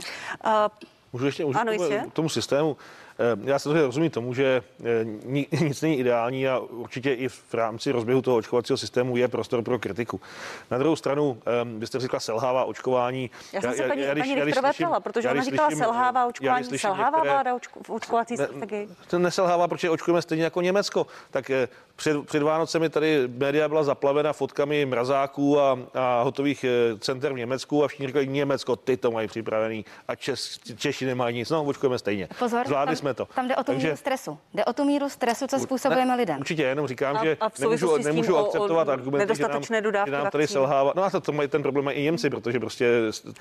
Můžu 1.13 1.25
ještě 1.25 1.45
můžu 1.45 1.59
ano, 1.59 1.71
k 2.09 2.13
tomu 2.13 2.29
systému. 2.29 2.77
Já 3.43 3.59
se 3.59 3.73
rozumím 3.81 4.09
tomu, 4.11 4.33
že 4.33 4.63
nic 5.61 5.81
není 5.81 5.99
ideální 5.99 6.47
a 6.47 6.59
určitě 6.59 7.13
i 7.13 7.27
v 7.27 7.53
rámci 7.53 7.91
rozběhu 7.91 8.21
toho 8.21 8.37
očkovacího 8.37 8.77
systému 8.77 9.17
je 9.17 9.27
prostor 9.27 9.63
pro 9.63 9.79
kritiku. 9.79 10.21
Na 10.71 10.77
druhou 10.77 10.95
stranu, 10.95 11.41
byste 11.63 11.99
řekla 11.99 12.19
selhává 12.19 12.65
očkování. 12.65 13.29
Já 13.53 13.61
jsem 13.61 13.73
se 13.73 13.87
paní, 13.87 14.01
já, 14.01 14.15
paní 14.15 14.35
Richterová 14.35 14.73
ptala, 14.73 14.99
protože 14.99 15.29
ona 15.29 15.43
říkala 15.43 15.69
slyším, 15.69 15.83
selhává 15.83 16.25
očkování. 16.25 16.77
Selhává 16.77 17.17
některé, 17.17 17.33
vláda 17.33 17.57
v 17.83 17.89
očkovací 17.89 18.37
strategii? 18.37 18.89
To 19.07 19.19
neselhává, 19.19 19.67
protože 19.67 19.89
očkujeme 19.89 20.21
stejně 20.21 20.43
jako 20.43 20.61
Německo. 20.61 21.07
Tak 21.31 21.51
před, 22.01 22.25
před 22.25 22.43
Vánocemi 22.43 22.89
tady 22.89 23.27
média 23.27 23.67
byla 23.67 23.83
zaplavena 23.83 24.33
fotkami 24.33 24.85
mrazáků 24.85 25.59
a, 25.59 25.79
a 25.93 26.21
hotových 26.21 26.65
center 26.99 27.33
v 27.33 27.37
Německu 27.37 27.83
a 27.83 27.87
všichni 27.87 28.07
říkali, 28.07 28.27
Německo, 28.27 28.75
ty 28.75 28.97
to 28.97 29.11
mají 29.11 29.27
připravený 29.27 29.85
a 30.07 30.15
Čes, 30.15 30.59
Češi 30.75 31.05
nemají 31.05 31.35
nic. 31.35 31.49
No, 31.49 31.63
očkujeme 31.63 31.99
stejně. 31.99 32.27
Pozor, 32.39 32.67
Zvládli 32.67 32.95
tam, 32.95 32.99
jsme 32.99 33.13
to. 33.13 33.25
Tam 33.25 33.47
jde 33.47 33.55
o 33.55 33.63
tu 33.63 33.71
Takže, 33.71 33.87
míru 33.87 33.97
stresu. 33.97 34.37
Jde 34.53 34.65
o 34.65 34.73
tu 34.73 34.83
míru 34.83 35.09
stresu, 35.09 35.47
co 35.47 35.59
způsobujeme 35.59 36.11
ne, 36.11 36.15
lidem. 36.15 36.39
Určitě, 36.39 36.63
jenom 36.63 36.87
říkám, 36.87 37.17
a, 37.17 37.23
že 37.25 37.37
a 37.39 37.51
nemůžu, 37.59 37.97
nemůžu 37.97 38.37
akceptovat 38.37 38.87
o, 38.87 38.91
argumenty, 38.91 39.35
že 39.35 39.47
nám, 39.47 39.63
že 40.05 40.11
nám 40.11 40.29
tady 40.29 40.47
selhává. 40.47 40.93
No 40.95 41.03
a 41.03 41.09
to, 41.09 41.21
to 41.21 41.31
mají 41.31 41.49
ten 41.49 41.61
problém 41.61 41.85
mají 41.85 41.97
i 41.97 42.03
Němci, 42.03 42.29
protože 42.29 42.59
prostě... 42.59 42.91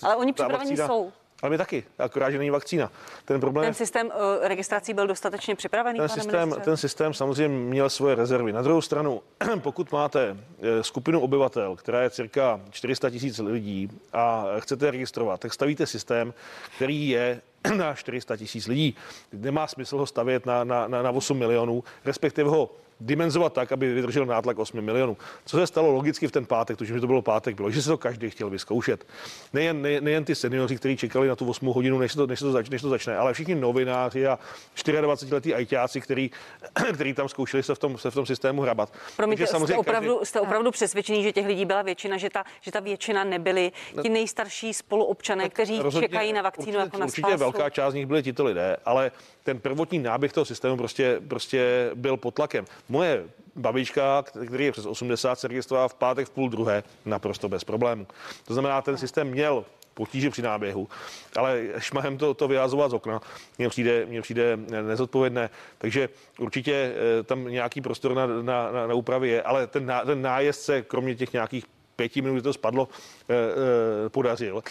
Ale 0.03 0.17
oni 0.17 0.33
připraveni 0.33 0.77
jsou. 0.77 1.13
Ale 1.43 1.51
my 1.51 1.59
taky, 1.59 1.85
akorát, 1.99 2.31
že 2.31 2.39
není 2.39 2.51
vakcína. 2.51 2.93
Ten, 3.25 3.41
problém 3.41 3.65
ten 3.65 3.75
systém 3.75 4.07
uh, 4.07 4.13
registrací 4.49 4.95
byl 4.95 5.07
dostatečně 5.07 5.55
připravený? 5.55 5.99
Ten 5.99 6.09
systém, 6.09 6.55
ten 6.65 6.77
systém 6.77 7.15
samozřejmě 7.15 7.59
měl 7.59 7.91
svoje 7.91 8.15
rezervy. 8.15 8.53
Na 8.53 8.63
druhou 8.63 8.81
stranu, 8.81 9.23
pokud 9.61 9.93
máte 9.93 10.37
eh, 10.63 10.83
skupinu 10.83 11.21
obyvatel, 11.21 11.77
která 11.77 12.03
je 12.03 12.11
cirka 12.11 12.61
400 12.71 13.11
tisíc 13.11 13.39
lidí 13.39 13.89
a 14.13 14.45
chcete 14.59 14.91
registrovat, 14.91 15.41
tak 15.41 15.53
stavíte 15.53 15.87
systém, 15.87 16.35
který 16.77 17.09
je 17.09 17.41
na 17.77 17.95
400 17.95 18.37
tisíc 18.37 18.67
lidí. 18.67 18.97
Nemá 19.33 19.67
smysl 19.67 19.99
ho 19.99 20.07
stavět 20.07 20.47
na, 20.47 20.65
na, 20.65 20.89
na, 20.89 21.03
na 21.03 21.11
8 21.11 21.39
milionů, 21.39 21.85
respektive 22.05 22.51
ho 22.51 22.71
dimenzovat 23.01 23.53
tak, 23.53 23.73
aby 23.73 23.95
vydržel 23.95 24.27
nátlak 24.27 24.59
8 24.59 24.81
milionů. 24.81 25.17
Co 25.45 25.57
se 25.57 25.67
stalo 25.67 25.93
logicky 25.93 26.29
v 26.29 26.33
ten 26.33 26.47
pátek, 26.47 26.77
tuším, 26.77 26.95
že 26.95 27.01
to 27.01 27.07
bylo 27.07 27.23
pátek, 27.23 27.57
bylo, 27.57 27.71
že 27.71 27.83
se 27.83 27.89
to 27.89 27.99
každý 27.99 28.31
chtěl 28.31 28.51
vyzkoušet. 28.51 29.07
Nejen, 29.53 29.83
ne, 29.83 30.01
nejen 30.01 30.25
ty 30.25 30.35
seniori, 30.35 30.77
kteří 30.77 30.97
čekali 30.97 31.29
na 31.29 31.37
tu 31.37 31.51
8 31.51 31.67
hodinu, 31.67 31.99
než 31.99 32.15
to, 32.15 32.27
než 32.27 32.39
to, 32.39 32.53
zač, 32.53 32.69
než 32.69 32.83
to 32.83 32.89
začne, 32.89 33.17
ale 33.17 33.35
všichni 33.35 33.55
novináři 33.55 34.27
a 34.27 34.39
24-letí 34.77 35.55
ajťáci, 35.55 36.01
který, 36.01 36.31
který 36.95 37.15
tam 37.15 37.29
zkoušeli 37.29 37.63
se 37.63 37.75
v 37.75 37.79
tom, 37.79 37.99
se 37.99 38.11
v 38.11 38.15
tom 38.15 38.27
systému 38.27 38.63
hrabat. 38.63 38.93
Promiňte, 39.17 39.47
jste, 39.47 39.53
samozřejmě 39.53 39.77
opravdu, 39.77 40.15
každý... 40.15 40.27
jste 40.27 40.41
opravdu 40.41 40.71
přesvědčený, 40.71 41.23
že 41.23 41.33
těch 41.33 41.47
lidí 41.47 41.65
byla 41.65 41.83
většina, 41.83 42.17
že 42.17 42.31
ta, 42.31 42.45
že 42.61 42.73
ta 42.73 42.81
většina 42.81 43.25
nebyli 43.25 43.73
ti 44.03 44.09
nejstarší 44.09 44.75
spoluobčané, 44.75 45.49
kteří 45.49 45.79
rozhodně, 45.79 46.09
čekají 46.09 46.33
na 46.33 46.43
vakcínu 46.43 46.67
určitě, 46.67 46.81
jako 46.81 46.99
na 46.99 47.07
Určitě 47.07 47.37
velká 47.37 47.71
část 47.71 47.93
z 47.93 47.95
nich 47.95 48.07
byli 48.07 48.23
tito 48.23 48.45
lidé, 48.45 48.77
ale 48.85 49.11
ten 49.45 49.61
prvotní 49.61 49.99
náběh 49.99 50.33
toho 50.33 50.45
systému 50.45 50.77
prostě, 50.77 51.21
prostě 51.29 51.91
byl 51.95 52.17
pod 52.17 52.35
tlakem. 52.35 52.65
Moje 52.89 53.25
babička, 53.57 54.23
který 54.47 54.65
je 54.65 54.73
přes 54.73 54.87
80, 54.87 55.39
se 55.39 55.49
registrovala 55.49 55.89
v 55.89 55.95
pátek 55.95 56.27
v 56.27 56.31
půl 56.31 56.49
druhé 56.49 56.83
naprosto 57.05 57.49
bez 57.49 57.65
problémů. 57.65 58.07
To 58.45 58.55
znamená, 58.55 58.83
ten 58.83 58.97
systém 58.97 59.29
měl 59.29 59.65
potíže 59.95 60.31
při 60.31 60.43
náběhu, 60.43 60.89
ale 61.37 61.63
šmahem 61.79 62.19
to, 62.19 62.35
to 62.35 62.49
vyhazovat 62.49 62.91
z 62.91 62.95
okna 62.95 63.21
mně 63.59 63.69
přijde, 63.69 64.07
mně 64.07 64.23
přijde 64.23 64.59
nezodpovědné. 64.83 65.51
Takže 65.79 66.09
určitě 66.39 66.73
eh, 66.73 67.23
tam 67.23 67.45
nějaký 67.45 67.81
prostor 67.81 68.15
na, 68.15 68.27
na, 68.27 68.73
na, 68.73 68.87
na 68.87 68.95
úpravy 68.95 69.29
je, 69.29 69.43
ale 69.43 69.67
ten, 69.67 69.87
ná, 69.87 70.05
ten 70.05 70.23
nájezd 70.23 70.63
se 70.63 70.83
kromě 70.83 71.15
těch 71.15 71.33
nějakých 71.33 71.65
pěti 71.97 72.23
minut, 72.23 72.35
kdy 72.35 72.43
to 72.43 72.53
spadlo, 72.53 72.89
eh, 73.29 73.35
eh, 73.35 74.09
podařil. 74.09 74.63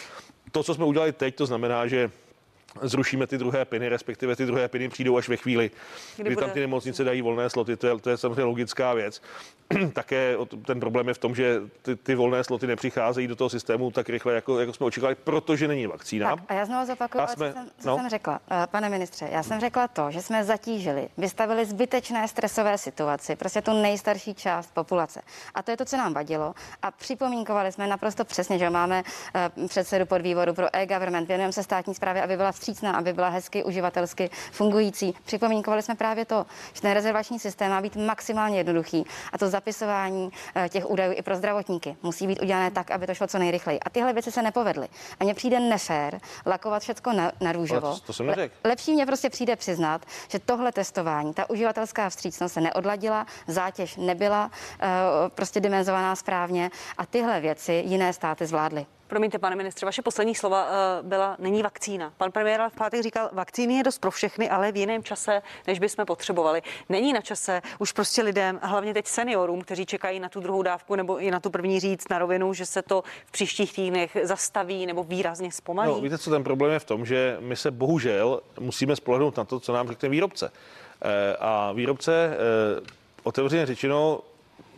To, 0.52 0.62
co 0.62 0.74
jsme 0.74 0.84
udělali 0.84 1.12
teď, 1.12 1.34
to 1.34 1.46
znamená, 1.46 1.86
že 1.86 2.10
zrušíme 2.82 3.26
ty 3.26 3.38
druhé 3.38 3.64
piny, 3.64 3.88
respektive 3.88 4.36
ty 4.36 4.46
druhé 4.46 4.68
piny 4.68 4.88
přijdou 4.88 5.16
až 5.16 5.28
ve 5.28 5.36
chvíli, 5.36 5.70
kdy, 6.16 6.24
kdy 6.24 6.36
tam 6.36 6.50
ty 6.50 6.60
nemocnice 6.60 7.04
dají 7.04 7.22
volné 7.22 7.50
sloty, 7.50 7.76
to 7.76 7.86
je, 7.86 7.98
to 7.98 8.10
je 8.10 8.16
samozřejmě 8.16 8.44
logická 8.44 8.94
věc. 8.94 9.22
Také 9.92 10.36
ten 10.66 10.80
problém 10.80 11.08
je 11.08 11.14
v 11.14 11.18
tom, 11.18 11.34
že 11.34 11.60
ty, 11.82 11.96
ty 11.96 12.14
volné 12.14 12.44
sloty 12.44 12.66
nepřicházejí 12.66 13.26
do 13.26 13.36
toho 13.36 13.50
systému 13.50 13.90
tak 13.90 14.08
rychle, 14.08 14.34
jako, 14.34 14.60
jako 14.60 14.72
jsme 14.72 14.86
očekávali, 14.86 15.14
protože 15.14 15.68
není 15.68 15.86
vakcína. 15.86 16.36
Tak 16.36 16.44
a 16.48 16.54
já 16.54 16.64
znovu 16.64 16.86
zopakuju, 16.86 17.26
jsme, 17.26 17.48
co, 17.48 17.54
jsem, 17.54 17.70
co 17.78 17.88
no? 17.88 17.96
jsem 17.96 18.08
řekla. 18.08 18.40
Eh, 18.50 18.66
pane 18.66 18.88
ministře, 18.88 19.28
já 19.32 19.42
jsem 19.42 19.60
řekla 19.60 19.88
to, 19.88 20.10
že 20.10 20.22
jsme 20.22 20.44
zatížili, 20.44 21.08
vystavili 21.18 21.66
zbytečné 21.66 22.28
stresové 22.28 22.78
situaci, 22.78 23.36
prostě 23.36 23.62
tu 23.62 23.82
nejstarší 23.82 24.34
část 24.34 24.74
populace. 24.74 25.22
A 25.54 25.62
to 25.62 25.70
je 25.70 25.76
to, 25.76 25.84
co 25.84 25.96
nám 25.96 26.14
vadilo. 26.14 26.54
A 26.82 26.90
připomínkovali 26.90 27.72
jsme 27.72 27.86
naprosto 27.86 28.24
přesně, 28.24 28.58
že 28.58 28.70
máme 28.70 29.02
uh, 29.58 29.68
předsedu 29.68 30.06
podvýboru 30.06 30.54
pro 30.54 30.76
e-government, 30.76 31.28
věnujeme 31.28 31.52
se 31.52 31.62
státní 31.62 31.94
správě, 31.94 32.22
aby 32.22 32.36
byla 32.36 32.52
vstřícná, 32.60 32.92
aby 32.92 33.12
byla 33.12 33.28
hezky 33.28 33.64
uživatelsky 33.64 34.30
fungující. 34.52 35.14
Připomínkovali 35.24 35.82
jsme 35.82 35.94
právě 35.94 36.24
to, 36.24 36.46
že 36.74 36.80
ten 36.80 36.92
rezervační 36.92 37.38
systém 37.38 37.70
má 37.70 37.80
být 37.80 37.96
maximálně 37.96 38.58
jednoduchý 38.58 39.04
a 39.32 39.38
to 39.38 39.48
zapisování 39.48 40.30
eh, 40.54 40.68
těch 40.68 40.90
údajů 40.90 41.12
i 41.16 41.22
pro 41.22 41.36
zdravotníky 41.36 41.96
musí 42.02 42.26
být 42.26 42.42
udělané 42.42 42.70
tak, 42.70 42.90
aby 42.90 43.06
to 43.06 43.14
šlo 43.14 43.26
co 43.26 43.38
nejrychleji. 43.38 43.80
A 43.80 43.90
tyhle 43.90 44.12
věci 44.12 44.32
se 44.32 44.42
nepovedly. 44.42 44.88
A 45.20 45.24
mně 45.24 45.34
přijde 45.34 45.60
nefér 45.60 46.20
lakovat 46.46 46.82
všechno 46.82 47.12
na, 47.12 47.32
na 47.40 47.52
růžovo. 47.52 47.94
To, 47.94 48.00
to 48.00 48.12
jsem 48.12 48.26
neřekl. 48.26 48.54
Lepší 48.64 48.92
mě 48.92 49.06
prostě 49.06 49.30
přijde 49.30 49.56
přiznat, 49.56 50.06
že 50.28 50.38
tohle 50.38 50.72
testování, 50.72 51.34
ta 51.34 51.50
uživatelská 51.50 52.08
vstřícnost 52.08 52.54
se 52.54 52.60
neodladila, 52.60 53.26
zátěž 53.46 53.96
nebyla 53.96 54.44
uh, 54.46 54.88
prostě 55.28 55.60
dimenzovaná 55.60 56.16
správně 56.16 56.70
a 56.98 57.06
tyhle 57.06 57.40
věci 57.40 57.72
jiné 57.72 58.12
státy 58.12 58.46
zvládly. 58.46 58.86
Promiňte, 59.10 59.38
pane 59.38 59.56
ministře, 59.56 59.86
vaše 59.86 60.02
poslední 60.02 60.34
slova 60.34 60.66
uh, 60.66 61.08
byla, 61.08 61.36
není 61.38 61.62
vakcína. 61.62 62.12
Pan 62.16 62.32
premiér 62.32 62.62
v 62.68 62.76
pátek 62.76 63.02
říkal, 63.02 63.30
vakcíny 63.32 63.74
je 63.74 63.82
dost 63.82 63.98
pro 63.98 64.10
všechny, 64.10 64.50
ale 64.50 64.72
v 64.72 64.76
jiném 64.76 65.02
čase, 65.02 65.42
než 65.66 65.78
bychom 65.78 66.06
potřebovali. 66.06 66.62
Není 66.88 67.12
na 67.12 67.20
čase 67.20 67.62
už 67.78 67.92
prostě 67.92 68.22
lidem, 68.22 68.60
hlavně 68.62 68.94
teď 68.94 69.06
seniorům, 69.06 69.60
kteří 69.60 69.86
čekají 69.86 70.20
na 70.20 70.28
tu 70.28 70.40
druhou 70.40 70.62
dávku 70.62 70.94
nebo 70.94 71.18
i 71.18 71.30
na 71.30 71.40
tu 71.40 71.50
první 71.50 71.80
říct 71.80 72.08
na 72.08 72.18
rovinu, 72.18 72.54
že 72.54 72.66
se 72.66 72.82
to 72.82 73.02
v 73.26 73.32
příštích 73.32 73.74
týdnech 73.74 74.16
zastaví 74.22 74.86
nebo 74.86 75.04
výrazně 75.04 75.52
zpomalí. 75.52 75.90
No, 75.90 76.00
víte, 76.00 76.18
co 76.18 76.30
ten 76.30 76.44
problém 76.44 76.72
je 76.72 76.78
v 76.78 76.84
tom, 76.84 77.06
že 77.06 77.36
my 77.40 77.56
se 77.56 77.70
bohužel 77.70 78.40
musíme 78.60 78.96
spolehnout 78.96 79.36
na 79.36 79.44
to, 79.44 79.60
co 79.60 79.72
nám 79.72 79.88
řekne 79.88 80.08
výrobce. 80.08 80.52
E, 81.02 81.36
a 81.36 81.72
výrobce 81.72 82.12
e, 82.26 82.36
otevřeně 83.22 83.66
řečeno 83.66 84.20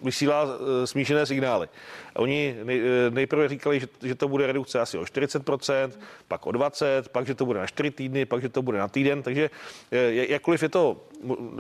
vysílá 0.02 0.46
eh, 0.46 0.86
smíšené 0.86 1.26
signály. 1.26 1.68
Oni 2.16 2.56
eh, 2.58 3.10
nejprve 3.10 3.48
říkali, 3.48 3.80
že, 3.80 3.88
že 4.02 4.14
to 4.14 4.28
bude 4.28 4.46
redukce 4.46 4.80
asi 4.80 4.98
o 4.98 5.02
40%, 5.02 5.90
pak 6.28 6.46
o 6.46 6.50
20%, 6.50 7.08
pak, 7.12 7.26
že 7.26 7.34
to 7.34 7.46
bude 7.46 7.58
na 7.60 7.66
4 7.66 7.90
týdny, 7.90 8.26
pak, 8.26 8.42
že 8.42 8.48
to 8.48 8.62
bude 8.62 8.78
na 8.78 8.88
týden. 8.88 9.22
Takže 9.22 9.50
eh, 9.92 10.12
jakkoliv 10.12 10.62
je 10.62 10.68
to, 10.68 11.06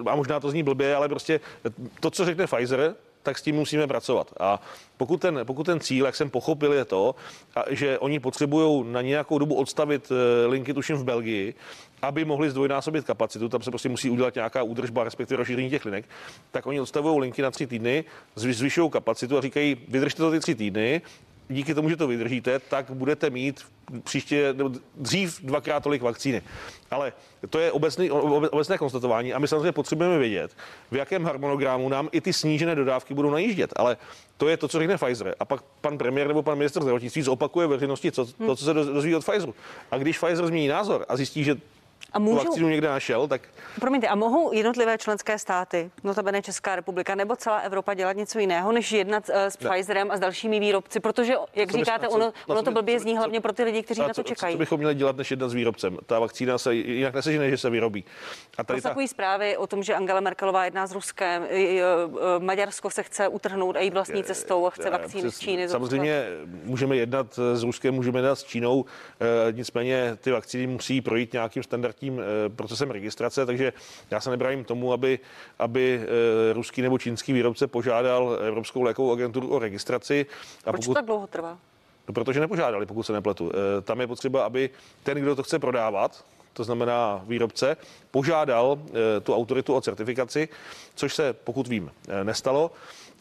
a 0.06 0.16
možná 0.16 0.40
to 0.40 0.50
zní 0.50 0.62
blbě, 0.62 0.94
ale 0.94 1.08
prostě 1.08 1.40
to, 2.00 2.10
co 2.10 2.24
řekne 2.24 2.46
Pfizer, 2.46 2.94
tak 3.22 3.38
s 3.38 3.42
tím 3.42 3.56
musíme 3.56 3.86
pracovat. 3.86 4.34
A 4.40 4.62
pokud 4.96 5.20
ten, 5.20 5.40
pokud 5.44 5.64
ten 5.64 5.80
cíl, 5.80 6.06
jak 6.06 6.16
jsem 6.16 6.30
pochopil, 6.30 6.72
je 6.72 6.84
to, 6.84 7.14
že 7.70 7.98
oni 7.98 8.20
potřebují 8.20 8.84
na 8.92 9.02
nějakou 9.02 9.38
dobu 9.38 9.54
odstavit 9.54 10.12
linky, 10.46 10.74
tuším 10.74 10.96
v 10.96 11.04
Belgii, 11.04 11.54
aby 12.02 12.24
mohli 12.24 12.50
zdvojnásobit 12.50 13.04
kapacitu, 13.04 13.48
tam 13.48 13.62
se 13.62 13.70
prostě 13.70 13.88
musí 13.88 14.10
udělat 14.10 14.34
nějaká 14.34 14.62
údržba, 14.62 15.04
respektive 15.04 15.36
rozšíření 15.36 15.70
těch 15.70 15.84
linek, 15.84 16.04
tak 16.50 16.66
oni 16.66 16.80
odstavují 16.80 17.20
linky 17.20 17.42
na 17.42 17.50
tři 17.50 17.66
týdny, 17.66 18.04
zvyšují 18.34 18.90
kapacitu 18.90 19.38
a 19.38 19.40
říkají, 19.40 19.76
vydržte 19.88 20.22
to 20.22 20.30
ty 20.30 20.40
tři 20.40 20.54
týdny, 20.54 21.02
díky 21.48 21.74
tomu, 21.74 21.88
že 21.88 21.96
to 21.96 22.06
vydržíte, 22.06 22.58
tak 22.58 22.90
budete 22.90 23.30
mít 23.30 23.60
příště 24.04 24.52
nebo 24.52 24.70
dřív 24.94 25.40
dvakrát 25.42 25.82
tolik 25.82 26.02
vakcíny. 26.02 26.42
Ale 26.90 27.12
to 27.50 27.58
je 27.58 27.72
obecný, 27.72 28.10
obecné 28.10 28.78
konstatování 28.78 29.34
a 29.34 29.38
my 29.38 29.48
samozřejmě 29.48 29.72
potřebujeme 29.72 30.18
vědět, 30.18 30.56
v 30.90 30.96
jakém 30.96 31.24
harmonogramu 31.24 31.88
nám 31.88 32.08
i 32.12 32.20
ty 32.20 32.32
snížené 32.32 32.74
dodávky 32.74 33.14
budou 33.14 33.30
najíždět. 33.30 33.72
Ale 33.76 33.96
to 34.36 34.48
je 34.48 34.56
to, 34.56 34.68
co 34.68 34.78
řekne 34.78 34.96
Pfizer. 34.96 35.34
A 35.40 35.44
pak 35.44 35.62
pan 35.80 35.98
premiér 35.98 36.28
nebo 36.28 36.42
pan 36.42 36.58
minister 36.58 36.82
zdravotnictví 36.82 37.22
zopakuje 37.22 37.66
veřejnosti 37.66 38.12
co, 38.12 38.26
to, 38.26 38.56
co 38.56 38.64
se 38.64 38.74
dozví 38.74 39.14
od 39.14 39.24
Pfizeru. 39.24 39.54
A 39.90 39.98
když 39.98 40.18
Pfizer 40.18 40.46
změní 40.46 40.68
názor 40.68 41.04
a 41.08 41.16
zjistí, 41.16 41.44
že 41.44 41.56
a 42.12 42.18
můžu... 42.18 42.36
vakcínu 42.36 42.68
někde 42.68 42.88
našel, 42.88 43.28
tak... 43.28 43.42
Promiňte, 43.80 44.08
a 44.08 44.14
mohou 44.14 44.52
jednotlivé 44.52 44.98
členské 44.98 45.38
státy, 45.38 45.90
notabene 46.04 46.42
Česká 46.42 46.76
republika 46.76 47.14
nebo 47.14 47.36
celá 47.36 47.58
Evropa 47.58 47.94
dělat 47.94 48.16
něco 48.16 48.38
jiného, 48.38 48.72
než 48.72 48.92
jednat 48.92 49.28
uh, 49.28 49.34
s 49.34 49.60
ne. 49.60 49.70
Pfizerem 49.70 50.10
a 50.10 50.16
s 50.16 50.20
dalšími 50.20 50.60
výrobci? 50.60 51.00
Protože, 51.00 51.34
jak 51.54 51.72
co 51.72 51.78
říkáte, 51.78 52.08
co, 52.08 52.14
ono, 52.14 52.32
ono 52.46 52.62
to 52.62 52.70
blbě 52.70 53.00
zní 53.00 53.16
hlavně 53.16 53.40
pro 53.40 53.52
ty 53.52 53.64
lidi, 53.64 53.82
kteří 53.82 54.00
na 54.00 54.08
to 54.08 54.22
čekají. 54.22 54.52
Co, 54.52 54.56
co 54.56 54.58
bychom 54.58 54.78
měli 54.78 54.94
dělat, 54.94 55.16
než 55.16 55.30
jednat 55.30 55.48
s 55.48 55.54
výrobcem? 55.54 55.98
Ta 56.06 56.18
vakcína 56.18 56.58
se 56.58 56.74
jinak 56.74 57.14
nesežene, 57.14 57.50
že 57.50 57.58
se 57.58 57.70
vyrobí. 57.70 58.04
A 58.58 58.64
tady 58.64 58.80
ta... 58.80 58.94
zprávy 59.06 59.56
o 59.56 59.66
tom, 59.66 59.82
že 59.82 59.94
Angela 59.94 60.20
Merkelová 60.20 60.64
jedná 60.64 60.86
s 60.86 60.92
Ruskem, 60.92 61.46
Maďarsko 62.38 62.90
se 62.90 63.02
chce 63.02 63.28
utrhnout 63.28 63.76
a 63.76 63.80
jít 63.80 63.94
vlastní 63.94 64.24
cestou 64.24 64.66
a 64.66 64.70
chce 64.70 64.90
vakcíny 64.90 65.30
z 65.30 65.38
Číny. 65.38 65.68
Samozřejmě 65.68 66.24
můžeme 66.64 66.96
jednat 66.96 67.38
s 67.54 67.62
Ruskem, 67.62 67.94
můžeme 67.94 68.18
jednat 68.18 68.34
s 68.34 68.44
Čínou, 68.44 68.84
nicméně 69.52 70.16
ty 70.20 70.30
vakcíny 70.30 70.66
musí 70.66 71.00
projít 71.00 71.32
nějakým 71.32 71.62
standardním 71.62 72.01
tím 72.02 72.20
eh, 72.20 72.48
procesem 72.48 72.90
registrace, 72.90 73.46
takže 73.46 73.72
já 74.10 74.20
se 74.20 74.30
nebrajím 74.30 74.64
tomu, 74.64 74.92
aby, 74.92 75.18
aby 75.58 76.00
eh, 76.02 76.52
ruský 76.52 76.82
nebo 76.82 76.98
čínský 76.98 77.32
výrobce 77.32 77.66
požádal 77.66 78.38
Evropskou 78.42 78.82
lékovou 78.82 79.12
agenturu 79.12 79.48
o 79.48 79.58
registraci. 79.58 80.26
A 80.64 80.72
Proč 80.72 80.80
pokud... 80.80 80.94
to 80.94 80.94
tak 80.94 81.04
dlouho 81.04 81.26
trvá? 81.26 81.58
No, 82.08 82.14
protože 82.14 82.40
nepožádali, 82.40 82.86
pokud 82.86 83.02
se 83.02 83.12
nepletu. 83.12 83.50
Eh, 83.54 83.80
tam 83.82 84.00
je 84.00 84.06
potřeba, 84.06 84.44
aby 84.44 84.70
ten, 85.02 85.18
kdo 85.18 85.36
to 85.36 85.42
chce 85.42 85.58
prodávat, 85.58 86.24
to 86.52 86.64
znamená 86.64 87.22
výrobce, 87.26 87.76
požádal 88.10 88.78
tu 89.22 89.34
autoritu 89.34 89.74
o 89.74 89.80
certifikaci, 89.80 90.48
což 90.94 91.14
se, 91.14 91.32
pokud 91.32 91.68
vím, 91.68 91.90
nestalo. 92.22 92.70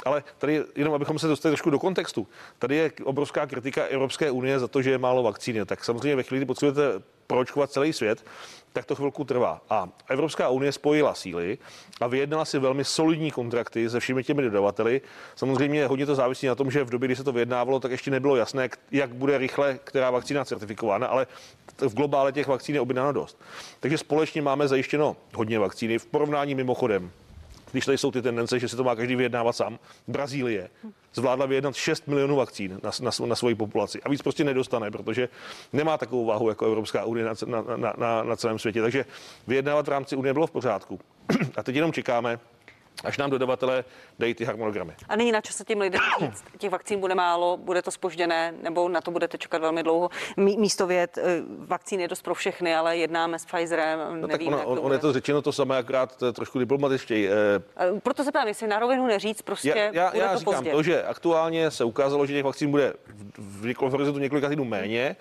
Ale 0.06 0.24
tady 0.38 0.64
jenom, 0.76 0.94
abychom 0.94 1.20
se 1.20 1.28
dostali 1.28 1.52
trošku 1.52 1.70
do 1.70 1.80
kontextu, 1.80 2.28
tady 2.60 2.76
je 2.76 2.92
obrovská 3.04 3.46
kritika 3.46 3.84
Evropské 3.84 4.32
unie 4.32 4.60
za 4.60 4.68
to, 4.68 4.82
že 4.82 4.92
je 4.92 4.98
málo 4.98 5.24
vakcíny. 5.24 5.66
Tak 5.66 5.84
samozřejmě 5.84 6.16
ve 6.16 6.24
chvíli, 6.24 6.40
kdy 6.40 6.46
potřebujete 6.46 7.04
proočkovat 7.32 7.72
celý 7.72 7.94
svět, 7.94 8.26
tak 8.74 8.86
to 8.86 8.96
chvilku 8.96 9.24
trvá. 9.24 9.62
A 9.70 9.90
Evropská 10.10 10.50
unie 10.50 10.72
spojila 10.72 11.14
síly 11.14 11.58
a 12.02 12.08
vyjednala 12.08 12.46
si 12.46 12.60
velmi 12.60 12.86
solidní 12.86 13.32
kontrakty 13.32 13.90
se 13.90 14.00
všemi 14.00 14.24
těmi 14.24 14.42
dodavateli. 14.42 15.02
Samozřejmě 15.36 15.86
hodně 15.86 16.06
to 16.06 16.16
závisí 16.16 16.48
na 16.48 16.56
tom, 16.56 16.72
že 16.72 16.84
v 16.84 16.90
době, 16.90 17.08
kdy 17.08 17.16
se 17.16 17.24
to 17.24 17.32
vyjednávalo, 17.32 17.80
tak 17.80 17.92
ještě 17.92 18.12
nebylo 18.12 18.36
jasné, 18.36 18.70
jak 18.92 19.14
bude 19.14 19.38
rychle 19.38 19.80
která 19.84 20.12
vakcína 20.12 20.46
certifikována, 20.46 21.08
ale 21.08 21.28
v 21.78 21.94
globále 21.94 22.32
těch 22.32 22.48
vakcín 22.48 22.76
je 22.76 22.82
objednáno 22.82 23.12
dost. 23.12 23.42
Takže 23.80 23.98
společně 23.98 24.42
máme 24.42 24.68
zajištěno 24.68 25.16
hodně 25.36 25.60
vakcíny 25.60 26.00
v 26.00 26.06
porovnání 26.06 26.56
mimochodem 26.56 27.12
když 27.72 27.86
tady 27.86 27.98
jsou 27.98 28.12
ty 28.12 28.22
tendence, 28.22 28.60
že 28.60 28.70
si 28.70 28.76
to 28.76 28.84
má 28.84 28.96
každý 28.96 29.16
vyjednávat 29.16 29.56
sám. 29.56 29.80
Brazílie 30.08 30.70
zvládla 31.14 31.46
vyjednat 31.46 31.76
6 31.76 32.08
milionů 32.08 32.36
vakcín 32.36 32.80
na, 32.84 32.92
na, 33.02 33.12
na 33.26 33.36
svoji 33.36 33.56
populaci 33.56 34.02
a 34.02 34.10
víc 34.10 34.22
prostě 34.22 34.44
nedostane, 34.44 34.92
protože 34.92 35.30
nemá 35.74 35.98
takovou 35.98 36.26
váhu 36.26 36.50
jako 36.50 36.66
Evropská 36.66 37.06
unie 37.06 37.26
na, 37.26 37.34
na, 37.76 37.94
na, 37.98 38.24
na 38.24 38.36
celém 38.36 38.60
světě. 38.60 38.82
Takže 38.82 39.06
vyjednávat 39.48 39.86
v 39.88 39.90
rámci 39.90 40.16
Unie 40.16 40.34
bylo 40.34 40.48
v 40.48 40.52
pořádku. 40.52 41.00
A 41.56 41.64
teď 41.64 41.76
jenom 41.76 41.94
čekáme, 41.94 42.40
až 43.04 43.18
nám 43.18 43.30
dodavatelé 43.30 43.84
dají 44.20 44.34
ty 44.34 44.46
harmonogramy. 44.46 44.94
A 45.10 45.16
nyní 45.16 45.32
na 45.32 45.42
čase 45.42 45.64
tím 45.64 45.80
lidem 45.80 46.02
říct, 46.20 46.44
těch 46.58 46.70
vakcín 46.70 47.00
bude 47.00 47.16
málo, 47.16 47.58
bude 47.58 47.82
to 47.82 47.92
spožděné, 47.92 48.54
nebo 48.62 48.90
na 48.90 49.02
to 49.02 49.12
budete 49.12 49.38
čekat 49.38 49.62
velmi 49.62 49.84
dlouho. 49.84 50.10
Místo 50.38 50.88
věd, 50.88 51.18
eh, 51.18 51.24
vakcín 51.58 52.00
je 52.00 52.08
dost 52.08 52.22
pro 52.22 52.36
všechny, 52.36 52.76
ale 52.76 52.98
jednáme 52.98 53.40
s 53.40 53.46
Pfizerem, 53.46 54.22
no, 54.22 54.28
nevíme, 54.28 54.58
tak 54.58 54.68
on, 54.68 54.78
on, 54.78 54.86
on 54.86 54.92
je 54.92 55.00
to 55.00 55.14
řečeno 55.14 55.42
to 55.42 55.52
samé, 55.52 55.78
akorát 55.78 56.24
trošku 56.34 56.60
diplomatičtěji. 56.60 57.30
Eh, 57.30 58.00
proto 58.04 58.24
se 58.24 58.32
ptám, 58.32 58.48
jestli 58.48 58.68
na 58.68 58.80
rovinu 58.80 59.08
neříct, 59.08 59.44
prostě 59.44 59.70
já, 59.70 59.76
já, 59.78 60.12
bude 60.12 60.24
já 60.24 60.34
to 60.34 60.40
říkám 60.40 60.54
pozdě. 60.54 60.72
to, 60.72 60.84
že 60.84 61.04
aktuálně 61.04 61.72
se 61.72 61.84
ukázalo, 61.84 62.26
že 62.26 62.34
těch 62.34 62.44
vakcín 62.44 62.72
bude 62.72 62.94
v, 63.38 63.74
v 63.74 63.92
horizontu 63.92 64.20
několika 64.20 64.50
týdnů 64.50 64.66
méně 64.66 65.16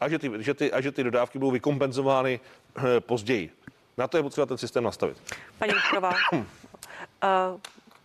a 0.00 0.08
že, 0.08 0.18
ty, 0.18 0.30
že 0.38 0.54
ty, 0.54 0.72
a 0.72 0.80
že 0.80 0.92
ty 0.92 1.04
dodávky 1.04 1.38
budou 1.38 1.50
vykompenzovány 1.50 2.40
eh, 2.76 3.00
později. 3.00 3.50
Na 3.98 4.08
to 4.08 4.16
je 4.16 4.22
potřeba 4.22 4.46
ten 4.46 4.58
systém 4.58 4.84
nastavit. 4.84 5.16
Paní 5.58 5.72
uh, 5.72 6.08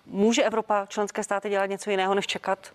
Může 0.05 0.43
Evropa, 0.43 0.85
členské 0.85 1.23
státy 1.23 1.49
dělat 1.49 1.65
něco 1.65 1.89
jiného, 1.89 2.15
než 2.15 2.27
čekat? 2.27 2.71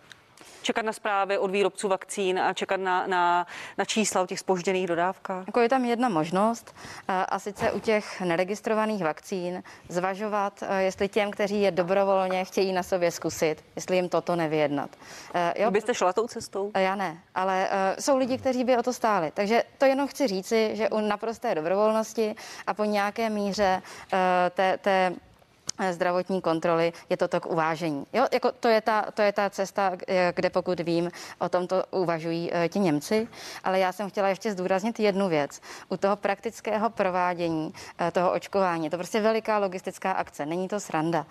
čekat 0.64 0.84
na 0.84 0.92
zprávy 0.92 1.38
od 1.38 1.50
výrobců 1.50 1.88
vakcín 1.88 2.38
a 2.38 2.52
čekat 2.52 2.80
na, 2.80 3.06
na, 3.06 3.46
na 3.78 3.84
čísla 3.84 4.22
o 4.22 4.26
těch 4.26 4.38
spožděných 4.38 4.86
dodávkách? 4.86 5.46
Jako 5.46 5.60
je 5.60 5.68
tam 5.68 5.84
jedna 5.84 6.08
možnost 6.08 6.74
a 7.08 7.38
sice 7.38 7.72
u 7.72 7.80
těch 7.80 8.20
neregistrovaných 8.20 9.04
vakcín 9.04 9.62
zvažovat, 9.88 10.62
jestli 10.78 11.08
těm, 11.08 11.30
kteří 11.30 11.62
je 11.62 11.70
dobrovolně 11.70 12.44
chtějí 12.44 12.72
na 12.72 12.82
sobě 12.82 13.10
zkusit, 13.10 13.64
jestli 13.76 13.96
jim 13.96 14.08
toto 14.08 14.36
nevyjednat. 14.36 14.90
Jo? 15.56 15.70
Byste 15.70 15.94
šla 15.94 16.12
tou 16.12 16.26
cestou? 16.26 16.70
Já 16.76 16.94
ne, 16.94 17.18
ale 17.34 17.68
jsou 18.00 18.16
lidi, 18.16 18.38
kteří 18.38 18.64
by 18.64 18.76
o 18.76 18.82
to 18.82 18.92
stáli. 18.92 19.30
Takže 19.34 19.62
to 19.78 19.84
jenom 19.84 20.08
chci 20.08 20.26
říci, 20.26 20.70
že 20.76 20.88
u 20.88 21.00
naprosté 21.00 21.54
dobrovolnosti 21.54 22.34
a 22.66 22.74
po 22.74 22.84
nějaké 22.84 23.30
míře 23.30 23.82
té, 24.54 24.78
té 24.78 25.12
zdravotní 25.90 26.40
kontroly, 26.40 26.92
je 27.08 27.16
to 27.16 27.28
to 27.28 27.40
k 27.40 27.46
uvážení. 27.46 28.06
Jo, 28.12 28.26
jako 28.32 28.52
to, 28.52 28.68
je 28.68 28.80
ta, 28.80 29.10
to 29.14 29.22
je 29.22 29.32
ta 29.32 29.50
cesta, 29.50 29.92
eh, 30.08 30.32
kde 30.36 30.50
pokud 30.50 30.80
vím, 30.80 31.10
o 31.38 31.48
tomto 31.48 31.84
uvažují 31.90 32.50
e, 32.54 32.68
ti 32.68 32.78
Němci, 32.78 33.28
ale 33.64 33.78
já 33.78 33.92
jsem 33.92 34.10
chtěla 34.10 34.28
ještě 34.28 34.52
zdůraznit 34.52 35.00
jednu 35.00 35.28
věc. 35.28 35.60
U 35.88 35.96
toho 35.96 36.16
praktického 36.16 36.90
provádění 36.90 37.72
toho 38.12 38.32
očkování, 38.32 38.90
to 38.90 38.96
prostě 38.96 39.20
veliká 39.20 39.58
logistická 39.58 40.12
akce, 40.12 40.46
není 40.46 40.68
to 40.68 40.80
sranda, 40.80 41.26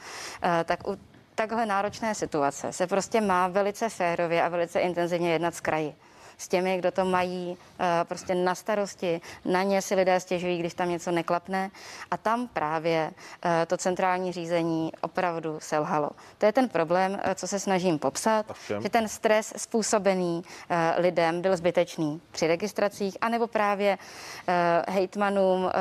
tak 0.65 0.87
u 0.87 0.97
takhle 1.35 1.65
náročné 1.65 2.15
situace 2.15 2.73
se 2.73 2.87
prostě 2.87 3.21
má 3.21 3.47
velice 3.47 3.89
férově 3.89 4.43
a 4.43 4.49
velice 4.49 4.79
intenzivně 4.79 5.33
jednat 5.33 5.55
s 5.55 5.61
kraji 5.61 5.95
s 6.37 6.47
těmi, 6.47 6.77
kdo 6.77 6.91
to 6.91 7.05
mají 7.05 7.57
eh, 7.79 7.85
prostě 8.03 8.35
na 8.35 8.55
starosti. 8.55 9.21
Na 9.45 9.63
ně 9.63 9.81
si 9.81 9.95
lidé 9.95 10.19
stěžují, 10.19 10.59
když 10.59 10.73
tam 10.73 10.89
něco 10.89 11.11
neklapne. 11.11 11.71
A 12.11 12.17
tam 12.17 12.47
právě 12.47 13.11
eh, 13.45 13.65
to 13.65 13.77
centrální 13.77 14.31
řízení 14.31 14.91
opravdu 15.01 15.59
selhalo. 15.59 16.09
To 16.37 16.45
je 16.45 16.51
ten 16.51 16.69
problém, 16.69 17.19
eh, 17.23 17.35
co 17.35 17.47
se 17.47 17.59
snažím 17.59 17.99
popsat, 17.99 18.45
že 18.81 18.89
ten 18.89 19.07
stres 19.07 19.53
způsobený 19.57 20.43
lidem 20.97 21.41
byl 21.41 21.57
zbytečný 21.57 22.21
při 22.31 22.47
registracích, 22.47 23.17
anebo 23.21 23.47
právě 23.47 23.97
hejtmanům, 24.87 25.71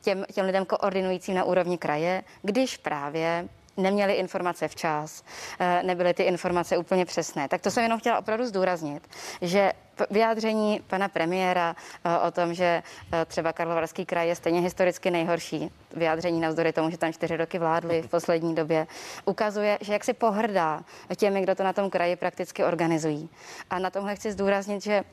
těm, 0.00 0.24
těm 0.32 0.46
lidem 0.46 0.64
koordinujícím 0.64 1.34
na 1.34 1.44
úrovni 1.44 1.78
kraje, 1.78 2.22
když 2.42 2.76
právě 2.76 3.48
neměli 3.76 4.12
informace 4.12 4.68
včas, 4.68 5.24
eh, 5.60 5.82
nebyly 5.82 6.14
ty 6.14 6.22
informace 6.22 6.76
úplně 6.76 7.04
přesné. 7.04 7.48
Tak 7.48 7.60
to 7.60 7.70
jsem 7.70 7.82
jenom 7.82 7.98
chtěla 7.98 8.18
opravdu 8.18 8.46
zdůraznit, 8.46 9.08
že 9.42 9.72
vyjádření 10.10 10.80
pana 10.86 11.08
premiéra 11.08 11.76
eh, 12.04 12.18
o 12.18 12.30
tom, 12.30 12.54
že 12.54 12.82
eh, 13.12 13.24
třeba 13.24 13.52
Karlovarský 13.52 14.06
kraj 14.06 14.28
je 14.28 14.36
stejně 14.36 14.60
historicky 14.60 15.10
nejhorší, 15.10 15.70
vyjádření 15.96 16.40
navzdory 16.40 16.72
tomu, 16.72 16.90
že 16.90 16.98
tam 16.98 17.12
čtyři 17.12 17.36
roky 17.36 17.58
vládli 17.58 18.02
v 18.02 18.08
poslední 18.08 18.54
době, 18.54 18.86
ukazuje, 19.24 19.78
že 19.80 19.92
jak 19.92 20.04
si 20.04 20.12
pohrdá 20.12 20.82
těmi, 21.16 21.42
kdo 21.42 21.54
to 21.54 21.64
na 21.64 21.72
tom 21.72 21.90
kraji 21.90 22.16
prakticky 22.16 22.64
organizují. 22.64 23.28
A 23.70 23.78
na 23.78 23.90
tomhle 23.90 24.16
chci 24.16 24.32
zdůraznit, 24.32 24.82
že 24.82 25.04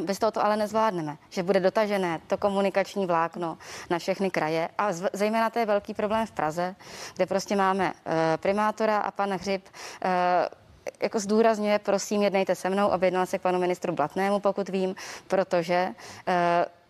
bez 0.00 0.18
toho 0.18 0.30
to 0.30 0.44
ale 0.44 0.56
nezvládneme, 0.56 1.16
že 1.30 1.42
bude 1.42 1.60
dotažené 1.60 2.20
to 2.26 2.36
komunikační 2.36 3.06
vlákno 3.06 3.58
na 3.90 3.98
všechny 3.98 4.30
kraje 4.30 4.68
a 4.78 4.92
zejména 5.12 5.50
to 5.50 5.58
je 5.58 5.66
velký 5.66 5.94
problém 5.94 6.26
v 6.26 6.30
Praze, 6.30 6.76
kde 7.16 7.26
prostě 7.26 7.56
máme 7.56 7.92
eh, 7.92 8.36
primátora 8.36 8.98
a 8.98 9.10
pan 9.10 9.30
Hřib 9.30 9.62
eh, 10.02 10.48
jako 11.02 11.20
zdůrazňuje, 11.20 11.78
prosím, 11.78 12.22
jednejte 12.22 12.54
se 12.54 12.70
mnou, 12.70 12.88
objednal 12.88 13.26
se 13.26 13.38
k 13.38 13.42
panu 13.42 13.58
ministru 13.58 13.92
Blatnému, 13.92 14.40
pokud 14.40 14.68
vím, 14.68 14.94
protože 15.26 15.88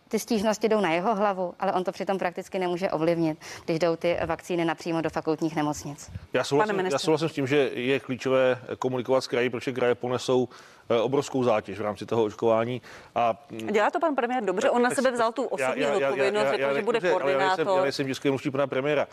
ty 0.08 0.18
stížnosti 0.18 0.68
jdou 0.68 0.80
na 0.80 0.92
jeho 0.92 1.14
hlavu, 1.14 1.54
ale 1.60 1.72
on 1.72 1.84
to 1.84 1.92
přitom 1.92 2.18
prakticky 2.18 2.58
nemůže 2.58 2.90
ovlivnit, 2.90 3.38
když 3.64 3.78
jdou 3.78 3.96
ty 3.96 4.16
vakcíny 4.26 4.64
napřímo 4.64 5.00
do 5.00 5.10
fakultních 5.10 5.56
nemocnic. 5.56 6.10
Já 6.32 6.44
souhlasím, 6.44 6.80
já 6.80 6.98
souhlasím 6.98 7.28
s 7.28 7.32
tím, 7.32 7.46
že 7.46 7.56
je 7.74 8.00
klíčové 8.00 8.58
komunikovat 8.78 9.20
s 9.20 9.26
kraji, 9.26 9.50
protože 9.50 9.72
kraje 9.72 9.94
ponesou 9.94 10.48
Eh, 10.48 10.77
obrovskou 11.02 11.44
zátěž 11.44 11.78
v 11.78 11.82
rámci 11.82 12.06
toho 12.06 12.24
očkování. 12.24 12.82
A 13.14 13.46
dělá 13.72 13.90
to 13.90 14.00
pan 14.00 14.14
premiér 14.14 14.44
dobře, 14.44 14.70
on 14.70 14.82
na 14.82 14.90
sebe 14.90 15.10
vzal 15.10 15.32
tu 15.32 15.44
osobní 15.44 15.86
odpovědnost, 15.86 16.48
řekl, 16.50 16.74
že 16.74 16.82
bude 16.82 17.00
koordinátor. 17.00 17.76
Já 17.76 17.82
nejsem 17.82 18.06
český 18.06 18.28
mluvčí 18.28 18.50
pana 18.50 18.66
premiéra, 18.66 19.06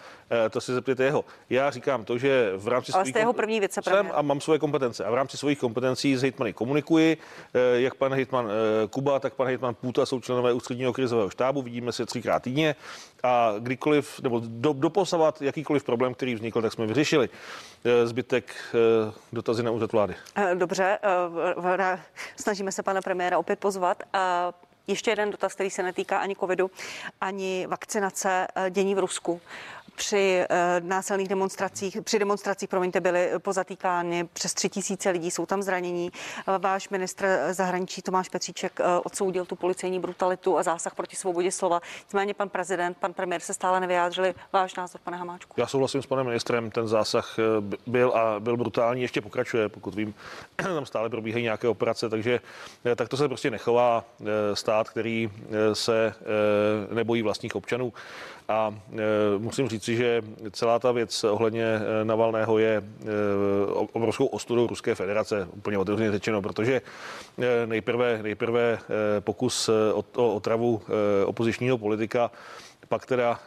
eh, 0.45 0.49
to 0.49 0.61
si 0.61 0.73
zeptejte 0.73 1.03
jeho. 1.03 1.25
Já 1.49 1.71
říkám 1.71 2.05
to, 2.05 2.17
že 2.17 2.53
v 2.57 2.67
rámci 2.67 2.91
Ale 2.91 3.05
jste 3.05 3.19
jeho 3.19 3.33
první 3.33 3.59
vicepremiér. 3.59 4.15
a 4.15 4.21
mám 4.21 4.41
svoje 4.41 4.59
kompetence 4.59 5.05
a 5.05 5.11
v 5.11 5.13
rámci 5.13 5.37
svých 5.37 5.59
kompetencí 5.59 6.17
s 6.17 6.21
hejtmany 6.21 6.53
komunikuji, 6.53 7.17
eh, 7.53 7.59
jak 7.81 7.95
pan 7.95 8.13
hejtman 8.13 8.49
Kuba, 8.89 9.19
tak 9.19 9.33
pan 9.33 9.47
hejtman 9.47 9.75
Půta 9.75 10.05
jsou 10.05 10.19
členové 10.19 10.53
ústředního 10.53 10.93
krizového 10.93 11.29
štábu, 11.29 11.61
vidíme 11.61 11.91
se 11.91 12.05
třikrát 12.05 12.43
týdně 12.43 12.75
a 13.23 13.53
kdykoliv, 13.59 14.19
nebo 14.21 14.41
do, 14.43 14.73
doposavat 14.73 15.41
jakýkoliv 15.41 15.83
problém, 15.83 16.13
který 16.13 16.35
vznikl, 16.35 16.61
tak 16.61 16.73
jsme 16.73 16.85
vyřešili. 16.87 17.29
Zbytek 18.03 18.55
dotazy 19.33 19.63
na 19.63 19.71
úřad 19.71 19.91
vlády. 19.91 20.15
Dobře, 20.53 20.97
snažíme 22.35 22.71
se 22.71 22.83
pana 22.83 23.01
premiéra 23.01 23.37
opět 23.37 23.59
pozvat. 23.59 24.03
Ještě 24.87 25.11
jeden 25.11 25.31
dotaz, 25.31 25.53
který 25.53 25.69
se 25.69 25.83
netýká 25.83 26.17
ani 26.17 26.35
covidu, 26.35 26.71
ani 27.21 27.67
vakcinace 27.67 28.47
dění 28.69 28.95
v 28.95 28.99
Rusku 28.99 29.41
při 29.95 30.45
uh, 30.49 30.87
násilných 30.87 31.27
demonstracích, 31.27 31.97
při 32.03 32.19
demonstracích, 32.19 32.69
promiňte, 32.69 33.01
byly 33.01 33.31
pozatýkány 33.37 34.27
přes 34.33 34.53
tři 34.53 34.69
tisíce 34.69 35.09
lidí, 35.09 35.31
jsou 35.31 35.45
tam 35.45 35.61
zranění. 35.61 36.11
Uh, 36.47 36.57
váš 36.57 36.89
ministr 36.89 37.39
zahraničí 37.51 38.01
Tomáš 38.01 38.29
Petříček 38.29 38.79
uh, 38.79 38.85
odsoudil 39.03 39.45
tu 39.45 39.55
policejní 39.55 39.99
brutalitu 39.99 40.57
a 40.57 40.63
zásah 40.63 40.95
proti 40.95 41.15
svobodě 41.15 41.51
slova. 41.51 41.81
Nicméně 41.99 42.33
pan 42.33 42.49
prezident, 42.49 42.97
pan 42.97 43.13
premiér 43.13 43.41
se 43.41 43.53
stále 43.53 43.79
nevyjádřili. 43.79 44.33
Váš 44.53 44.75
názor, 44.75 45.01
pane 45.03 45.17
Hamáčku? 45.17 45.53
Já 45.57 45.67
souhlasím 45.67 46.01
s 46.01 46.05
panem 46.05 46.25
ministrem, 46.25 46.71
ten 46.71 46.87
zásah 46.87 47.35
byl 47.87 48.11
a 48.11 48.39
byl 48.39 48.57
brutální, 48.57 49.01
ještě 49.01 49.21
pokračuje, 49.21 49.69
pokud 49.69 49.95
vím, 49.95 50.13
tam 50.55 50.85
stále 50.85 51.09
probíhají 51.09 51.43
nějaké 51.43 51.67
operace, 51.67 52.09
takže 52.09 52.39
tak 52.95 53.09
to 53.09 53.17
se 53.17 53.27
prostě 53.27 53.51
nechová 53.51 54.03
stát, 54.53 54.89
který 54.89 55.31
se 55.73 56.13
nebojí 56.91 57.21
vlastních 57.21 57.55
občanů. 57.55 57.93
A 58.47 58.75
musím 59.37 59.69
říci, 59.85 59.95
že 59.97 60.21
celá 60.51 60.79
ta 60.79 60.91
věc 60.91 61.23
ohledně 61.23 61.63
e, 61.63 62.05
Navalného 62.05 62.57
je 62.57 62.77
e, 62.77 62.83
obrovskou 63.93 64.25
ostudou 64.25 64.67
Ruské 64.67 64.95
federace, 64.95 65.47
úplně 65.53 65.77
otevřeně 65.77 66.11
řečeno, 66.11 66.41
protože 66.41 66.81
nejprve, 67.65 68.19
nejprve 68.23 68.77
pokus 69.19 69.69
o 70.15 70.33
otravu 70.35 70.81
opozičního 71.25 71.77
politika, 71.77 72.31
pak 72.87 73.05
teda 73.05 73.39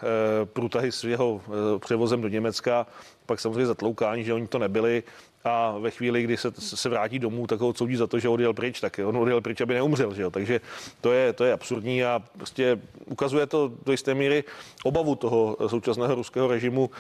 průtahy 0.45 0.93
s 0.93 1.05
jeho 1.05 1.41
převozem 1.79 2.21
do 2.23 2.29
Německa, 2.29 2.87
pak 3.27 3.41
samozřejmě 3.41 3.67
zatloukání, 3.67 4.25
že 4.25 4.35
oni 4.35 4.47
to 4.47 4.59
nebyli 4.59 5.03
a 5.45 5.79
ve 5.79 5.91
chvíli, 5.91 6.23
kdy 6.23 6.37
se, 6.37 6.53
se 6.59 6.89
vrátí 6.89 7.19
domů, 7.19 7.47
tak 7.47 7.61
ho 7.61 7.69
odsoudí 7.69 7.97
za 7.97 8.07
to, 8.07 8.19
že 8.19 8.29
odjel 8.29 8.55
pryč, 8.55 8.81
tak 8.81 9.01
on 9.05 9.17
odjel 9.17 9.41
pryč, 9.41 9.61
aby 9.61 9.75
neumřel, 9.75 10.15
že 10.15 10.23
jo? 10.23 10.31
takže 10.31 10.61
to 11.01 11.13
je, 11.13 11.33
to 11.33 11.45
je 11.45 11.53
absurdní 11.53 12.05
a 12.05 12.23
prostě 12.37 12.81
ukazuje 13.05 13.47
to 13.47 13.73
do 13.87 13.93
jisté 13.93 14.15
míry 14.15 14.45
obavu 14.85 15.15
toho 15.15 15.57
současného 15.67 16.15
ruského 16.15 16.49
režimu 16.49 16.91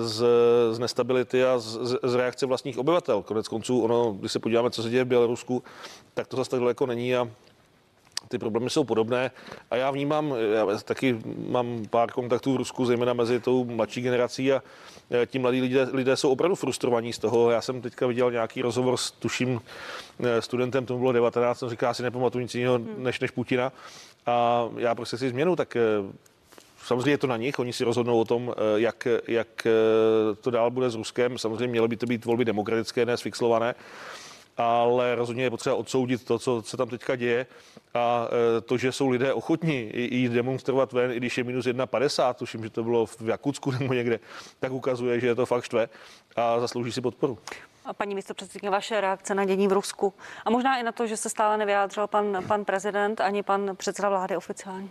z, 0.00 0.24
z 0.70 0.78
nestability 0.78 1.44
a 1.44 1.58
z, 1.58 1.78
z 2.02 2.14
reakce 2.14 2.46
vlastních 2.46 2.78
obyvatel. 2.78 3.22
Konec 3.22 3.48
konců, 3.48 3.82
ono, 3.82 4.12
když 4.12 4.32
se 4.32 4.38
podíváme, 4.38 4.70
co 4.70 4.82
se 4.82 4.90
děje 4.90 5.04
v 5.04 5.08
Bělorusku, 5.08 5.62
tak 6.14 6.26
to 6.26 6.36
zase 6.36 6.50
tak 6.50 6.60
daleko 6.60 6.86
není 6.86 7.16
a 7.16 7.28
ty 8.28 8.38
problémy 8.38 8.70
jsou 8.70 8.84
podobné 8.84 9.30
a 9.70 9.76
já 9.76 9.90
vnímám, 9.90 10.34
já 10.54 10.78
taky 10.84 11.18
mám 11.48 11.82
pár 11.90 12.12
kontaktů 12.12 12.52
v 12.52 12.56
Rusku, 12.56 12.84
zejména 12.84 13.12
mezi 13.12 13.40
tou 13.40 13.64
mladší 13.64 14.00
generací 14.00 14.52
a 14.52 14.62
ti 15.26 15.38
mladí 15.38 15.60
lidé, 15.60 15.88
lidé 15.92 16.16
jsou 16.16 16.30
opravdu 16.30 16.54
frustrovaní 16.54 17.12
z 17.12 17.18
toho. 17.18 17.50
Já 17.50 17.60
jsem 17.60 17.80
teďka 17.80 18.06
viděl 18.06 18.30
nějaký 18.30 18.62
rozhovor 18.62 18.96
s 18.96 19.10
tuším 19.10 19.60
e, 20.24 20.42
studentem, 20.42 20.86
tomu 20.86 20.98
bylo 20.98 21.12
19, 21.12 21.58
jsem 21.58 21.68
říká, 21.68 21.90
asi 21.90 22.02
nepamatuju 22.02 22.42
nic 22.42 22.54
jiného 22.54 22.80
než, 22.96 23.20
než 23.20 23.30
Putina 23.30 23.72
a 24.26 24.68
já 24.76 24.94
prostě 24.94 25.18
si 25.18 25.28
změnu, 25.28 25.56
tak 25.56 25.76
e, 25.76 25.80
Samozřejmě 26.84 27.10
je 27.10 27.18
to 27.18 27.26
na 27.26 27.36
nich, 27.36 27.58
oni 27.58 27.72
si 27.72 27.84
rozhodnou 27.84 28.20
o 28.20 28.24
tom, 28.24 28.54
jak, 28.76 29.08
jak 29.28 29.66
to 30.40 30.50
dál 30.50 30.70
bude 30.70 30.90
s 30.90 30.94
Ruskem. 30.94 31.38
Samozřejmě 31.38 31.66
měly 31.66 31.88
by 31.88 31.96
to 31.96 32.06
být 32.06 32.24
volby 32.24 32.44
demokratické, 32.44 33.06
ne 33.06 33.16
sfixlované 33.16 33.74
ale 34.56 35.14
rozhodně 35.14 35.42
je 35.42 35.50
potřeba 35.50 35.76
odsoudit 35.76 36.24
to, 36.24 36.38
co 36.38 36.62
se 36.62 36.76
tam 36.76 36.88
teďka 36.88 37.16
děje 37.16 37.46
a 37.94 38.28
e, 38.58 38.60
to, 38.60 38.76
že 38.76 38.92
jsou 38.92 39.08
lidé 39.08 39.32
ochotní 39.32 39.90
jít 39.94 40.32
demonstrovat 40.32 40.92
ven, 40.92 41.12
i 41.12 41.16
když 41.16 41.38
je 41.38 41.44
minus 41.44 41.66
1,50, 41.66 42.34
tuším, 42.34 42.64
že 42.64 42.70
to 42.70 42.84
bylo 42.84 43.06
v 43.06 43.28
Jakutsku 43.28 43.70
nebo 43.70 43.94
někde, 43.94 44.20
tak 44.60 44.72
ukazuje, 44.72 45.20
že 45.20 45.26
je 45.26 45.34
to 45.34 45.46
fakt 45.46 45.64
štve 45.64 45.88
a 46.36 46.60
zaslouží 46.60 46.92
si 46.92 47.00
podporu. 47.00 47.38
A 47.84 47.92
paní 47.92 48.14
místo 48.14 48.34
předsedkyně, 48.34 48.70
vaše 48.70 49.00
reakce 49.00 49.34
na 49.34 49.44
dění 49.44 49.68
v 49.68 49.72
Rusku 49.72 50.14
a 50.44 50.50
možná 50.50 50.78
i 50.78 50.82
na 50.82 50.92
to, 50.92 51.06
že 51.06 51.16
se 51.16 51.28
stále 51.28 51.58
nevyjádřil 51.58 52.06
pan, 52.06 52.44
pan 52.48 52.64
prezident 52.64 53.20
ani 53.20 53.42
pan 53.42 53.76
předseda 53.76 54.08
vlády 54.08 54.36
oficiálně. 54.36 54.88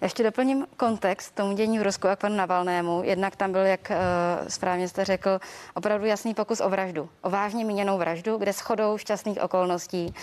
Ještě 0.00 0.22
doplním 0.22 0.66
kontext 0.76 1.34
tomu 1.34 1.52
dění 1.52 1.78
v 1.78 1.82
Rusku 1.82 2.08
a 2.08 2.16
k 2.16 2.20
panu 2.20 2.36
Navalnému. 2.36 3.02
Jednak 3.04 3.36
tam 3.36 3.52
byl, 3.52 3.60
jak 3.60 3.90
uh, 3.90 4.48
správně 4.48 4.88
jste 4.88 5.04
řekl, 5.04 5.40
opravdu 5.74 6.06
jasný 6.06 6.34
pokus 6.34 6.60
o 6.60 6.68
vraždu. 6.68 7.08
O 7.22 7.30
vážně 7.30 7.64
míněnou 7.64 7.98
vraždu, 7.98 8.36
kde 8.36 8.52
shodou 8.52 8.98
šťastných 8.98 9.42
okolností 9.42 10.06
uh, 10.06 10.14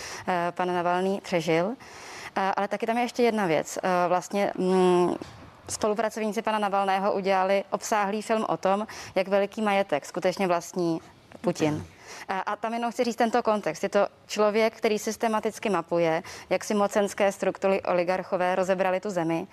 pan 0.50 0.74
Navalný 0.74 1.20
přežil. 1.20 1.66
Uh, 1.66 1.74
ale 2.56 2.68
taky 2.68 2.86
tam 2.86 2.96
je 2.96 3.02
ještě 3.02 3.22
jedna 3.22 3.46
věc. 3.46 3.78
Vlastně 4.08 4.52
mm, 4.58 5.14
spolupracovníci 5.68 6.42
pana 6.42 6.58
Navalného 6.58 7.12
udělali 7.12 7.64
obsáhlý 7.70 8.22
film 8.22 8.44
o 8.48 8.56
tom, 8.56 8.86
jak 9.14 9.28
veliký 9.28 9.62
majetek 9.62 10.06
skutečně 10.06 10.46
vlastní 10.46 11.00
Putin. 11.40 11.86
A 12.28 12.56
tam 12.56 12.74
jenom 12.74 12.92
chci 12.92 13.04
říct 13.04 13.16
tento 13.16 13.42
kontext. 13.42 13.82
Je 13.82 13.88
to 13.88 14.06
člověk, 14.26 14.76
který 14.76 14.98
systematicky 14.98 15.70
mapuje, 15.70 16.22
jak 16.50 16.64
si 16.64 16.74
mocenské 16.74 17.32
struktury 17.32 17.82
oligarchové 17.82 18.54
rozebrali 18.54 19.00
tu 19.00 19.10
zemi. 19.10 19.46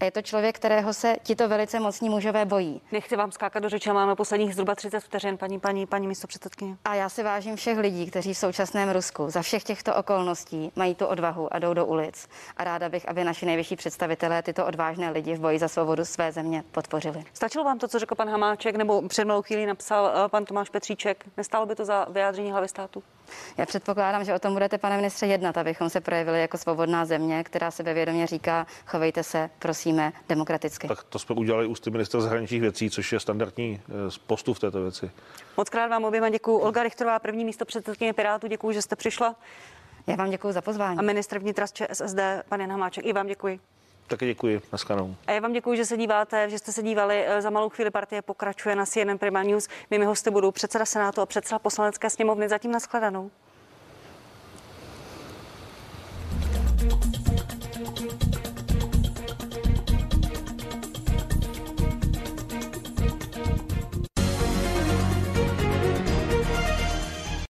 A 0.00 0.04
je 0.04 0.10
to 0.10 0.22
člověk, 0.22 0.56
kterého 0.56 0.94
se 0.94 1.16
tito 1.22 1.48
velice 1.48 1.80
mocní 1.80 2.08
mužové 2.08 2.44
bojí. 2.44 2.82
Nechci 2.92 3.16
vám 3.16 3.32
skákat 3.32 3.62
do 3.62 3.68
řeči, 3.68 3.92
máme 3.92 4.14
posledních 4.14 4.54
zhruba 4.54 4.74
30 4.74 5.00
vteřin, 5.00 5.38
paní, 5.38 5.60
paní, 5.60 5.86
paní 5.86 6.08
místo 6.08 6.26
předsedkyně. 6.26 6.76
A 6.84 6.94
já 6.94 7.08
si 7.08 7.22
vážím 7.22 7.56
všech 7.56 7.78
lidí, 7.78 8.10
kteří 8.10 8.34
v 8.34 8.38
současném 8.38 8.90
Rusku 8.90 9.30
za 9.30 9.42
všech 9.42 9.64
těchto 9.64 9.94
okolností 9.94 10.72
mají 10.76 10.94
tu 10.94 11.06
odvahu 11.06 11.54
a 11.54 11.58
jdou 11.58 11.74
do 11.74 11.86
ulic. 11.86 12.28
A 12.56 12.64
ráda 12.64 12.88
bych, 12.88 13.08
aby 13.08 13.24
naši 13.24 13.46
nejvyšší 13.46 13.76
představitelé 13.76 14.42
tyto 14.42 14.66
odvážné 14.66 15.10
lidi 15.10 15.34
v 15.34 15.40
boji 15.40 15.58
za 15.58 15.68
svobodu 15.68 16.04
své 16.04 16.32
země 16.32 16.64
podpořili. 16.72 17.24
Stačilo 17.32 17.64
vám 17.64 17.78
to, 17.78 17.88
co 17.88 17.98
řekl 17.98 18.14
pan 18.14 18.28
Hamáček, 18.28 18.76
nebo 18.76 19.08
před 19.08 19.24
malou 19.24 19.42
chvíli 19.42 19.66
napsal 19.66 20.12
eh, 20.14 20.28
pan 20.28 20.44
Tomáš 20.44 20.70
Petříček? 20.70 21.24
Nestálo 21.36 21.66
by 21.66 21.74
to 21.74 21.84
za 21.84 21.97
vyjádření 22.04 22.50
hlavy 22.50 22.68
státu? 22.68 23.02
Já 23.56 23.66
předpokládám, 23.66 24.24
že 24.24 24.34
o 24.34 24.38
tom 24.38 24.52
budete, 24.52 24.78
pane 24.78 24.96
ministře, 24.96 25.26
jednat, 25.26 25.58
abychom 25.58 25.90
se 25.90 26.00
projevili 26.00 26.40
jako 26.40 26.58
svobodná 26.58 27.04
země, 27.04 27.44
která 27.44 27.70
se 27.70 27.82
vědomě 27.82 28.26
říká, 28.26 28.66
chovejte 28.86 29.22
se, 29.22 29.50
prosíme, 29.58 30.12
demokraticky. 30.28 30.88
Tak 30.88 31.04
to 31.04 31.18
jsme 31.18 31.34
udělali 31.34 31.66
ústy 31.66 31.90
ministra 31.90 32.20
zahraničních 32.20 32.60
věcí, 32.60 32.90
což 32.90 33.12
je 33.12 33.20
standardní 33.20 33.80
eh, 33.88 33.92
postup 34.26 34.56
v 34.56 34.60
této 34.60 34.82
věci. 34.82 35.10
Moc 35.56 35.70
krát 35.70 35.88
vám 35.88 36.04
oběma 36.04 36.28
děkuji. 36.28 36.58
Olga 36.58 36.82
Richterová, 36.82 37.18
první 37.18 37.44
místo 37.44 37.64
předsedkyně 37.64 38.12
Pirátu, 38.12 38.46
děkuji, 38.46 38.72
že 38.72 38.82
jste 38.82 38.96
přišla. 38.96 39.36
Já 40.06 40.16
vám 40.16 40.30
děkuji 40.30 40.52
za 40.52 40.60
pozvání. 40.60 40.98
A 40.98 41.02
ministr 41.02 41.38
vnitra 41.38 41.66
z 41.66 41.72
ČSSD, 41.72 42.18
pan 42.48 42.60
Jan 42.60 42.70
Hamáček, 42.70 43.06
i 43.06 43.12
vám 43.12 43.26
děkuji. 43.26 43.60
Také 44.08 44.26
děkuji. 44.26 44.60
Naskanou. 44.72 45.14
A 45.26 45.32
já 45.32 45.40
vám 45.40 45.52
děkuji, 45.52 45.76
že 45.76 45.84
se 45.84 45.96
díváte, 45.96 46.50
že 46.50 46.58
jste 46.58 46.72
se 46.72 46.82
dívali. 46.82 47.24
Eh, 47.26 47.42
za 47.42 47.50
malou 47.50 47.68
chvíli 47.68 47.90
partie 47.90 48.22
pokračuje 48.22 48.76
na 48.76 48.86
CNN 48.86 49.18
Prima 49.18 49.42
News. 49.42 49.68
Mými 49.90 50.04
hosty 50.04 50.30
budou 50.30 50.50
předseda 50.50 50.84
Senátu 50.84 51.20
a 51.20 51.26
předseda 51.26 51.58
poslanecké 51.58 52.10
sněmovny. 52.10 52.48
Zatím 52.48 52.72
nashledanou. 52.72 53.30